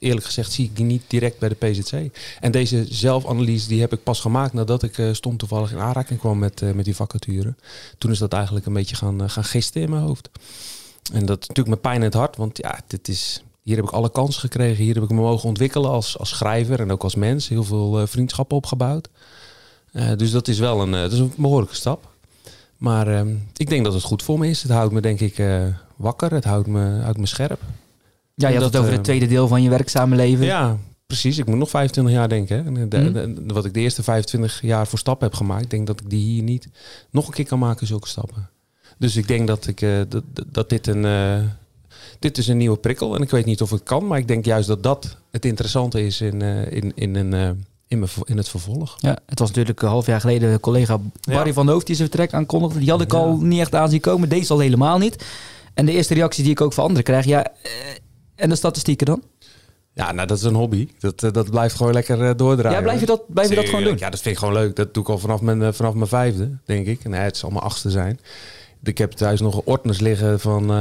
eerlijk 0.02 0.26
gezegd 0.26 0.52
zie 0.52 0.66
ik 0.66 0.76
die 0.76 0.86
niet 0.86 1.04
direct 1.08 1.40
bij 1.40 1.50
de 1.50 1.56
PZC. 1.56 2.18
En 2.40 2.52
deze 2.52 2.86
zelfanalyse 2.90 3.68
die 3.68 3.82
heb 3.82 3.94
ik 3.94 4.04
pas 4.04 4.20
gemaakt 4.20 4.54
nadat 4.54 4.84
ik 4.84 4.98
eh, 4.98 5.14
stond 5.14 5.40
toevallig 5.40 5.72
in 5.72 5.80
aanraking 5.80 6.20
kwam 6.20 6.40
met, 6.40 6.62
eh, 6.62 6.72
met 6.72 6.86
die 6.86 6.96
vacature. 6.96 7.56
Toen 7.98 8.12
is 8.12 8.20
dat 8.20 8.34
eigenlijk 8.34 8.66
een 8.66 8.74
beetje 8.74 8.96
gaan, 8.96 9.22
eh, 9.24 9.30
gaan 9.30 9.44
gisten 9.44 9.82
in 9.82 9.90
mijn 9.90 10.02
hoofd. 10.02 10.30
En 11.14 11.26
dat 11.26 11.40
natuurlijk 11.40 11.68
met 11.68 11.82
pijn 11.82 11.96
in 11.96 12.02
het 12.02 12.14
hart, 12.14 12.38
want 12.38 12.58
ja, 12.58 12.80
dit 12.88 13.08
is, 13.08 13.44
hier 13.64 13.76
heb 13.76 13.86
ik 13.86 13.92
alle 13.92 14.12
kansen 14.12 14.42
gekregen. 14.42 14.84
Hier 14.84 14.94
heb 14.94 15.04
ik 15.04 15.10
me 15.10 15.16
mogen 15.16 15.50
ontwikkelen 15.50 15.90
als, 15.90 16.18
als 16.18 16.30
schrijver 16.30 16.80
en 16.80 16.92
ook 16.92 17.04
als 17.04 17.16
mens. 17.16 17.48
Heel 17.48 17.64
veel 17.64 18.08
vriendschappen 18.08 18.58
opgebouwd. 18.58 19.10
Dus 20.16 20.32
dat 20.32 20.48
is 20.48 20.60
wel 20.60 20.82
een, 20.82 20.92
dat 20.92 21.12
is 21.12 21.20
een 21.20 21.34
behoorlijke 21.38 21.76
stap. 21.76 22.11
Maar 22.82 23.08
ehm, 23.08 23.36
ik 23.56 23.70
denk 23.70 23.84
dat 23.84 23.94
het 23.94 24.04
goed 24.04 24.24
voor 24.24 24.40
me 24.40 24.48
is. 24.50 24.62
Het 24.64 24.72
houdt 24.72 24.94
me 24.94 25.02
denk 25.02 25.20
ik 25.20 25.38
eh, 25.40 25.64
wakker. 25.96 26.32
Het 26.34 26.44
houdt 26.44 26.68
me, 26.68 27.00
houdt 27.02 27.18
me 27.18 27.26
scherp. 27.26 27.60
Ja, 28.36 28.48
je 28.48 28.54
had 28.54 28.64
Dat, 28.64 28.72
het 28.72 28.76
over 28.82 28.90
eh, 28.92 28.96
het 28.98 29.04
tweede 29.06 29.28
deel 29.28 29.48
van 29.48 29.62
je 29.64 29.70
werkzame 29.70 30.16
leven. 30.16 30.46
Ja, 30.46 30.78
precies. 31.08 31.38
Ik 31.38 31.46
moet 31.46 31.58
nog 31.58 31.70
25 31.70 32.14
jaar 32.14 32.30
denken. 32.30 32.58
Hè. 32.58 32.64
En 32.64 32.90
de- 32.90 32.98
Mhm. 32.98 33.14
de- 33.14 33.44
de- 33.46 33.54
wat 33.54 33.66
ik 33.66 33.74
de 33.74 33.80
eerste 33.80 34.04
25 34.04 34.62
jaar 34.62 34.88
voor 34.88 35.00
stappen 35.00 35.28
heb 35.28 35.36
gemaakt, 35.38 35.70
denk 35.70 35.88
dat 35.88 36.00
ik 36.02 36.10
die 36.10 36.24
hier 36.26 36.44
niet 36.44 36.68
nog 37.12 37.28
een 37.28 37.34
keer 37.34 37.46
kan 37.48 37.60
maken, 37.60 37.88
zulke 37.88 38.08
stappen. 38.08 38.50
Dus 38.98 39.16
ik 39.16 39.28
denk 39.28 39.48
dat, 39.48 39.68
ik, 39.68 39.82
eh, 39.82 40.00
dat, 40.10 40.24
dat- 40.52 40.70
dit 40.70 40.88
een. 40.88 41.06
eh, 41.06 41.40
dit 42.20 42.38
is 42.38 42.48
een 42.48 42.58
nieuwe 42.58 42.78
prikkel. 42.78 43.16
En 43.16 43.22
ik 43.22 43.30
weet 43.30 43.46
niet 43.46 43.62
of 43.62 43.70
het 43.70 43.84
kan, 43.84 44.08
maar 44.08 44.18
ik 44.18 44.28
denk 44.28 44.46
juist 44.46 44.68
dat 44.68 44.84
dat 44.84 45.18
het 45.32 45.46
interessante 45.46 46.06
is 46.06 46.22
in, 46.22 46.42
eh, 46.42 46.72
in, 46.72 46.92
in, 46.96 47.16
een, 47.16 47.34
eh, 47.34 47.50
in, 47.92 48.00
mijn, 48.00 48.12
in 48.24 48.38
het 48.38 48.50
vervolg. 48.50 48.96
Ja, 49.00 49.18
het 49.26 49.40
was 49.40 49.48
natuurlijk 49.48 49.82
een 49.82 49.88
half 49.88 50.06
jaar 50.06 50.20
geleden 50.20 50.60
collega 50.60 50.98
Barry 51.22 51.48
Ja. 51.48 51.54
van 51.54 51.70
Hoofd 51.70 51.86
die 51.86 51.96
zijn 51.96 52.08
vertrek 52.10 52.34
aankondigde. 52.34 52.80
Die 52.80 52.90
had 52.90 53.02
ik 53.02 53.12
Ja. 53.12 53.18
al 53.18 53.38
niet 53.38 53.60
echt 53.60 53.76
aan 53.76 53.90
zien 53.90 54.00
komen. 54.00 54.30
Deze 54.30 54.54
al 54.54 54.60
helemaal 54.60 54.98
niet. 54.98 55.26
En 55.74 55.86
de 55.86 55.92
eerste 55.92 56.14
reactie 56.14 56.44
die 56.44 56.52
ik 56.52 56.62
ook 56.62 56.74
van 56.74 56.84
anderen 56.84 57.04
krijg, 57.04 57.26
ja, 57.26 57.44
eh, 57.44 57.72
en 58.36 58.50
de 58.50 58.56
statistieken 58.56 59.06
dan? 59.06 59.24
Ja, 59.94 60.12
nou, 60.12 60.28
dat 60.28 60.38
is 60.38 60.44
een 60.44 60.54
hobby. 60.56 60.88
Dat, 61.00 61.24
eh, 61.24 61.32
dat 61.32 61.50
blijft 61.50 61.76
gewoon 61.76 61.94
lekker 61.94 62.22
eh, 62.26 62.32
doordraaien. 62.36 62.78
Ja, 62.78 62.84
blijf 62.84 63.00
je 63.00 63.06
dat, 63.06 63.22
blijf 63.28 63.50
je 63.50 63.56
dat 63.56 63.66
gewoon 63.66 63.84
doen? 63.84 63.98
Ja, 63.98 64.10
dat 64.10 64.20
vind 64.22 64.34
ik 64.36 64.40
gewoon 64.40 64.54
leuk. 64.54 64.76
Dat 64.76 64.94
doe 64.94 65.04
ik 65.04 65.10
al 65.10 65.18
vanaf 65.18 65.42
mijn, 65.42 65.74
vanaf 65.74 65.94
mijn 65.94 66.08
vijfde, 66.08 66.58
denk 66.66 66.88
ik. 66.88 67.08
Nee, 67.08 67.20
het 67.22 67.38
zal 67.38 67.50
mijn 67.50 67.64
achtste 67.64 67.90
zijn. 67.90 68.20
Ik 68.84 68.98
heb 68.98 69.12
thuis 69.12 69.40
nog 69.42 69.62
ordners 69.64 70.00
liggen 70.00 70.40
van, 70.40 70.72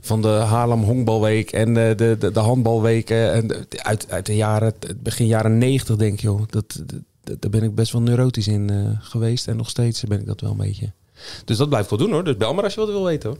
van 0.00 0.22
de 0.22 0.28
Haarlem 0.28 0.82
Honkbalweek 0.82 1.50
en 1.52 1.74
de, 1.74 1.92
de, 1.96 2.16
de, 2.18 2.30
de 2.30 2.40
handbalweken. 2.40 3.32
En 3.32 3.46
de- 3.46 3.66
uit, 3.82 4.06
uit 4.10 4.26
de 4.26 4.36
jaren, 4.36 4.72
het 4.80 5.02
begin 5.02 5.26
jaren 5.26 5.58
negentig, 5.58 5.96
denk 5.96 6.12
ik, 6.12 6.20
joh. 6.20 6.42
Dat, 6.50 6.82
dat, 7.22 7.40
daar 7.42 7.50
ben 7.50 7.62
ik 7.62 7.74
best 7.74 7.92
wel 7.92 8.02
neurotisch 8.02 8.48
in 8.48 8.70
eh, 8.70 8.76
geweest. 9.00 9.48
En 9.48 9.56
nog 9.56 9.68
steeds 9.68 10.02
ben 10.04 10.20
ik 10.20 10.26
dat 10.26 10.40
wel 10.40 10.50
een 10.50 10.56
beetje. 10.56 10.92
Dus 11.44 11.56
dat 11.56 11.68
blijf 11.68 11.84
ik 11.84 11.90
wel 11.90 11.98
doen, 11.98 12.10
hoor. 12.12 12.24
Dus 12.24 12.36
bel 12.36 12.54
maar 12.54 12.64
als 12.64 12.74
je 12.74 12.80
wat 12.80 12.88
wil 12.88 13.04
weten, 13.04 13.28
hoor. 13.28 13.38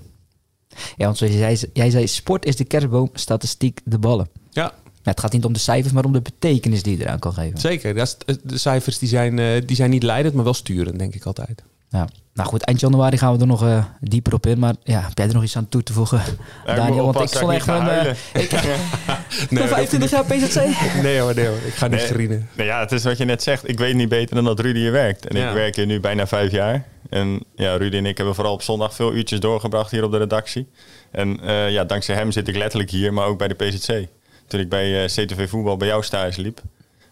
Ja, 0.97 1.05
want 1.05 1.17
zoals 1.19 1.35
jij, 1.35 1.57
zei- 1.57 1.71
jij 1.75 1.91
zei, 1.91 2.07
sport 2.07 2.45
is 2.45 2.57
de 2.57 2.65
kerstboom, 2.65 3.11
statistiek 3.13 3.81
de 3.85 3.99
ballen. 3.99 4.29
Ja, 4.51 4.73
Ja, 5.03 5.11
het 5.15 5.21
gaat 5.21 5.33
niet 5.33 5.45
om 5.45 5.53
de 5.53 5.59
cijfers, 5.59 5.93
maar 5.93 6.05
om 6.05 6.13
de 6.13 6.21
betekenis 6.21 6.83
die 6.83 6.97
je 6.99 7.03
eraan 7.05 7.19
kan 7.19 7.33
geven. 7.33 7.61
zeker. 7.61 7.95
De 8.43 8.59
cijfers 8.59 8.99
die 8.99 9.09
zijn, 9.09 9.39
eh, 9.39 9.63
die 9.67 9.77
zijn 9.77 9.91
niet 9.91 10.03
leidend, 10.03 10.35
maar 10.35 10.45
wel 10.45 10.55
sturend, 10.55 10.99
denk 10.99 11.15
ik 11.15 11.25
altijd. 11.25 11.63
Ja. 11.89 12.09
Nou 12.39 12.51
goed, 12.51 12.63
eind 12.65 12.81
januari 12.81 13.19
gaan 13.19 13.35
we 13.35 13.41
er 13.41 13.47
nog 13.47 13.63
eh, 13.63 13.85
dieper 14.01 14.35
op 14.35 14.47
in. 14.47 14.59
Maar 14.59 14.75
ja, 14.83 15.01
heb 15.01 15.11
jij 15.19 15.27
er 15.27 15.35
nog 15.35 15.43
iets 15.43 15.57
aan 15.57 15.69
toe 15.69 15.83
te 15.83 15.93
voegen, 15.93 16.21
Ja, 16.67 16.75
Daniel? 16.75 17.13
Want 17.13 17.21
ik 17.21 17.29
vond 17.39 17.47
dat 17.47 17.55
echt 17.55 17.69
een... 17.69 17.89
eh, 17.89 19.43
ik 19.43 19.49
ben 19.51 19.69
25 19.69 20.11
jaar 20.11 20.25
PZC. 20.25 20.63
Nee 21.03 21.19
hoor, 21.21 21.35
nee 21.35 21.47
hoor. 21.47 21.57
Ik 21.67 21.75
ga 21.75 21.87
niet 21.87 21.99
Nee. 21.99 22.07
schrienen. 22.07 22.49
Nou 22.55 22.69
ja, 22.69 22.81
het 22.81 22.93
is 22.93 23.05
wat 23.05 23.19
je 23.19 23.25
net 23.25 23.43
zegt. 23.43 23.69
Ik 23.69 23.79
weet 23.79 23.95
niet 23.95 24.09
beter 24.09 24.35
dan 24.35 24.45
dat 24.45 24.61
Rudy 24.61 24.79
hier 24.79 24.93
werkt. 24.93 25.27
En 25.27 25.37
Ja. 25.37 25.49
ik 25.49 25.55
werk 25.55 25.77
hier 25.77 25.87
nu 25.87 26.01
bijna 26.01 26.27
vijf 26.27 26.51
jaar. 26.53 26.85
En 27.11 27.41
ja, 27.57 27.77
Rudy 27.77 27.97
en 27.97 28.07
ik 28.07 28.17
hebben 28.17 28.35
vooral 28.35 28.53
op 28.53 28.63
zondag 28.63 28.95
veel 28.95 29.15
uurtjes 29.15 29.41
doorgebracht 29.41 29.91
hier 29.91 30.05
op 30.05 30.11
de 30.11 30.19
redactie. 30.19 30.69
En 31.11 31.41
eh, 31.41 31.71
ja, 31.71 31.85
dankzij 31.85 32.15
hem 32.15 32.31
zit 32.33 32.49
ik 32.49 32.57
letterlijk 32.57 32.91
hier, 32.91 33.13
maar 33.13 33.27
ook 33.27 33.39
bij 33.39 33.49
de 33.49 33.55
PZC. 33.55 34.07
Toen 34.47 34.61
ik 34.61 34.69
bij 34.69 35.03
eh, 35.03 35.07
CTV 35.09 35.49
Voetbal 35.49 35.77
bij 35.77 35.89
jou 35.89 36.03
stage 36.03 36.41
liep. 36.41 36.61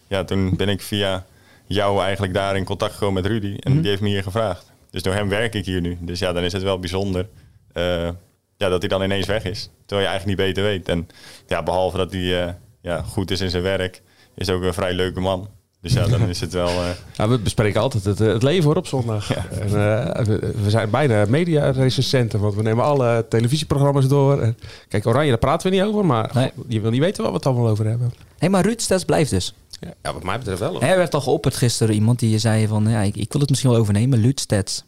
Ja, 0.07 0.25
toen 0.25 0.57
ben 0.57 0.69
ik 0.69 0.83
via 0.83 1.25
jou 1.67 2.03
eigenlijk 2.03 2.35
daar 2.35 2.57
in 2.57 2.65
contact 2.65 2.93
gekomen 2.93 3.23
met 3.23 3.31
Rudy. 3.33 3.57
En 3.61 3.81
die 3.81 3.91
heeft 3.91 4.03
me 4.03 4.09
hier 4.09 4.23
gevraagd. 4.23 4.75
Dus 4.97 5.05
door 5.05 5.15
hem 5.15 5.29
werk 5.29 5.55
ik 5.55 5.65
hier 5.65 5.81
nu. 5.81 5.99
Dus 6.01 6.19
ja, 6.19 6.33
dan 6.33 6.43
is 6.43 6.53
het 6.53 6.63
wel 6.63 6.79
bijzonder 6.79 7.29
eh, 7.73 8.11
ja, 8.57 8.69
dat 8.69 8.81
hij 8.81 8.89
dan 8.89 9.03
ineens 9.03 9.27
weg 9.27 9.45
is. 9.45 9.71
Terwijl 9.87 10.09
je 10.09 10.13
eigenlijk 10.13 10.27
niet 10.27 10.47
beter 10.47 10.63
weet. 10.63 10.89
En 10.89 11.09
ja, 11.47 11.63
behalve 11.63 11.97
dat 11.97 12.13
hij 12.13 12.47
eh, 12.47 12.53
ja, 12.81 13.03
goed 13.03 13.31
is 13.31 13.41
in 13.41 13.51
zijn 13.51 13.63
werk, 13.63 14.03
is 14.35 14.51
ook 14.51 14.63
een 14.63 14.75
vrij 14.75 14.93
leuke 14.93 15.21
man. 15.21 15.49
Dus 15.87 15.95
ja, 15.95 16.07
dan 16.07 16.29
is 16.29 16.41
het 16.41 16.53
wel... 16.53 16.69
eh, 16.69 16.89
Ja, 17.17 17.29
we 17.29 17.39
bespreken 17.39 17.81
altijd 17.81 18.05
het, 18.05 18.21
eh, 18.21 18.27
het 18.33 18.43
leven 18.43 18.65
hoor 18.65 18.77
op 18.77 18.87
zondag. 18.87 19.33
En, 19.35 19.67
eh, 19.67 20.25
we, 20.25 20.53
we 20.63 20.71
zijn 20.71 20.91
bijna 20.91 21.25
media-recensenten, 21.29 22.41
want 22.41 22.55
we 22.55 22.63
nemen 22.63 22.85
alle 22.85 23.27
televisieprogramma's 23.29 24.09
door. 24.09 24.41
En, 24.41 24.57
kijk, 24.89 25.07
Oranje, 25.07 25.29
daar 25.29 25.39
praten 25.39 25.71
we 25.71 25.77
niet 25.77 25.85
over, 25.85 26.07
maar 26.07 26.31
Nee. 26.35 26.51
goh, 26.57 26.65
je 26.69 26.81
wil 26.81 26.91
niet 26.91 27.01
weten 27.01 27.23
waar 27.23 27.31
we 27.33 27.37
het 27.39 27.47
allemaal 27.47 27.69
over 27.69 27.87
hebben. 27.87 28.13
Hé, 28.39 28.49
maar 28.49 28.65
Ruud 28.65 28.81
blijft 29.05 29.31
dus. 29.31 29.55
Ja, 29.81 29.89
ja, 30.03 30.13
wat 30.13 30.23
mij 30.25 30.39
betreft 30.39 30.61
wel. 30.61 30.71
hoor. 30.73 30.81
Hij 30.83 30.97
werd 30.97 31.15
al 31.15 31.21
geopperd 31.21 31.57
gisteren 31.57 31.95
iemand 31.95 32.19
die 32.19 32.39
zei 32.39 32.67
van... 32.67 32.89
Ja, 32.89 33.01
ik, 33.01 33.17
ik 33.17 33.33
wil 33.33 33.41
het 33.41 33.51
misschien 33.51 33.71
wel 33.71 33.81
overnemen, 33.81 34.33
Stats. 34.35 34.85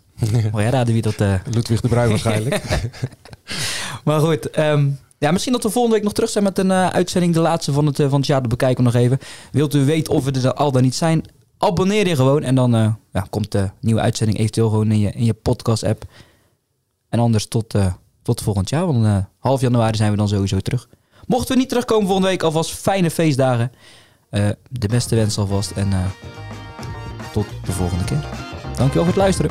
Maar 0.53 0.63
ja, 0.63 0.71
raden 0.71 0.93
wie 0.93 1.03
dat... 1.03 1.15
eh, 1.15 1.33
Ludwig 1.51 1.81
de 1.81 1.89
Bruin 1.89 2.09
waarschijnlijk. 2.09 2.61
Maar 4.05 4.21
goed, 4.21 4.51
ehm, 4.51 4.89
ja, 5.19 5.31
misschien 5.31 5.53
dat 5.53 5.63
we 5.63 5.71
volgende 5.71 5.97
week 5.97 6.05
nog 6.05 6.15
terug 6.15 6.31
zijn 6.31 6.45
met 6.45 6.59
een 6.59 6.71
eh, 6.71 6.89
uitzending. 6.89 7.35
De 7.35 7.41
laatste 7.41 7.73
van 7.73 7.87
het, 7.87 7.99
eh, 7.99 8.09
van 8.09 8.19
het 8.19 8.27
jaar. 8.27 8.41
Dat 8.41 8.51
bekijken 8.51 8.85
we 8.85 8.91
nog 8.91 9.01
even. 9.01 9.19
Wilt 9.53 9.75
u 9.75 9.85
weten 9.85 10.13
of 10.13 10.25
we 10.25 10.31
er 10.31 10.55
al 10.55 10.73
dan 10.73 10.83
niet 10.83 10.95
zijn? 10.95 11.23
Abonneer 11.59 12.07
je 12.09 12.17
gewoon. 12.17 12.43
En 12.43 12.55
dan 12.55 12.75
eh, 12.75 12.93
ja, 13.13 13.27
komt 13.31 13.53
de 13.53 13.71
nieuwe 13.81 14.01
uitzending 14.01 14.39
eventueel 14.39 14.69
gewoon 14.69 14.93
in 14.93 14.99
je, 14.99 15.11
in 15.11 15.25
je 15.25 15.35
podcast 15.35 15.85
app. 15.85 16.05
En 17.09 17.19
anders 17.19 17.47
tot, 17.47 17.75
tot 18.23 18.43
volgend 18.43 18.69
jaar. 18.69 18.87
Want 18.87 19.25
half 19.39 19.61
januari 19.61 19.97
zijn 19.97 20.11
we 20.11 20.17
dan 20.17 20.29
sowieso 20.29 20.59
terug. 20.59 20.89
Mochten 21.27 21.55
we 21.55 21.61
niet 21.61 21.69
terugkomen 21.69 22.07
volgende 22.07 22.29
week, 22.29 22.43
alvast 22.43 22.71
fijne 22.71 23.11
feestdagen. 23.11 23.73
De 24.71 24.89
beste 24.89 25.15
wens 25.15 25.39
alvast. 25.39 25.71
En 25.71 25.89
tot 27.33 27.47
de 27.65 27.73
volgende 27.73 28.05
keer. 28.05 28.25
Dankjewel 28.77 29.05
voor 29.05 29.07
het 29.07 29.17
luisteren. 29.17 29.51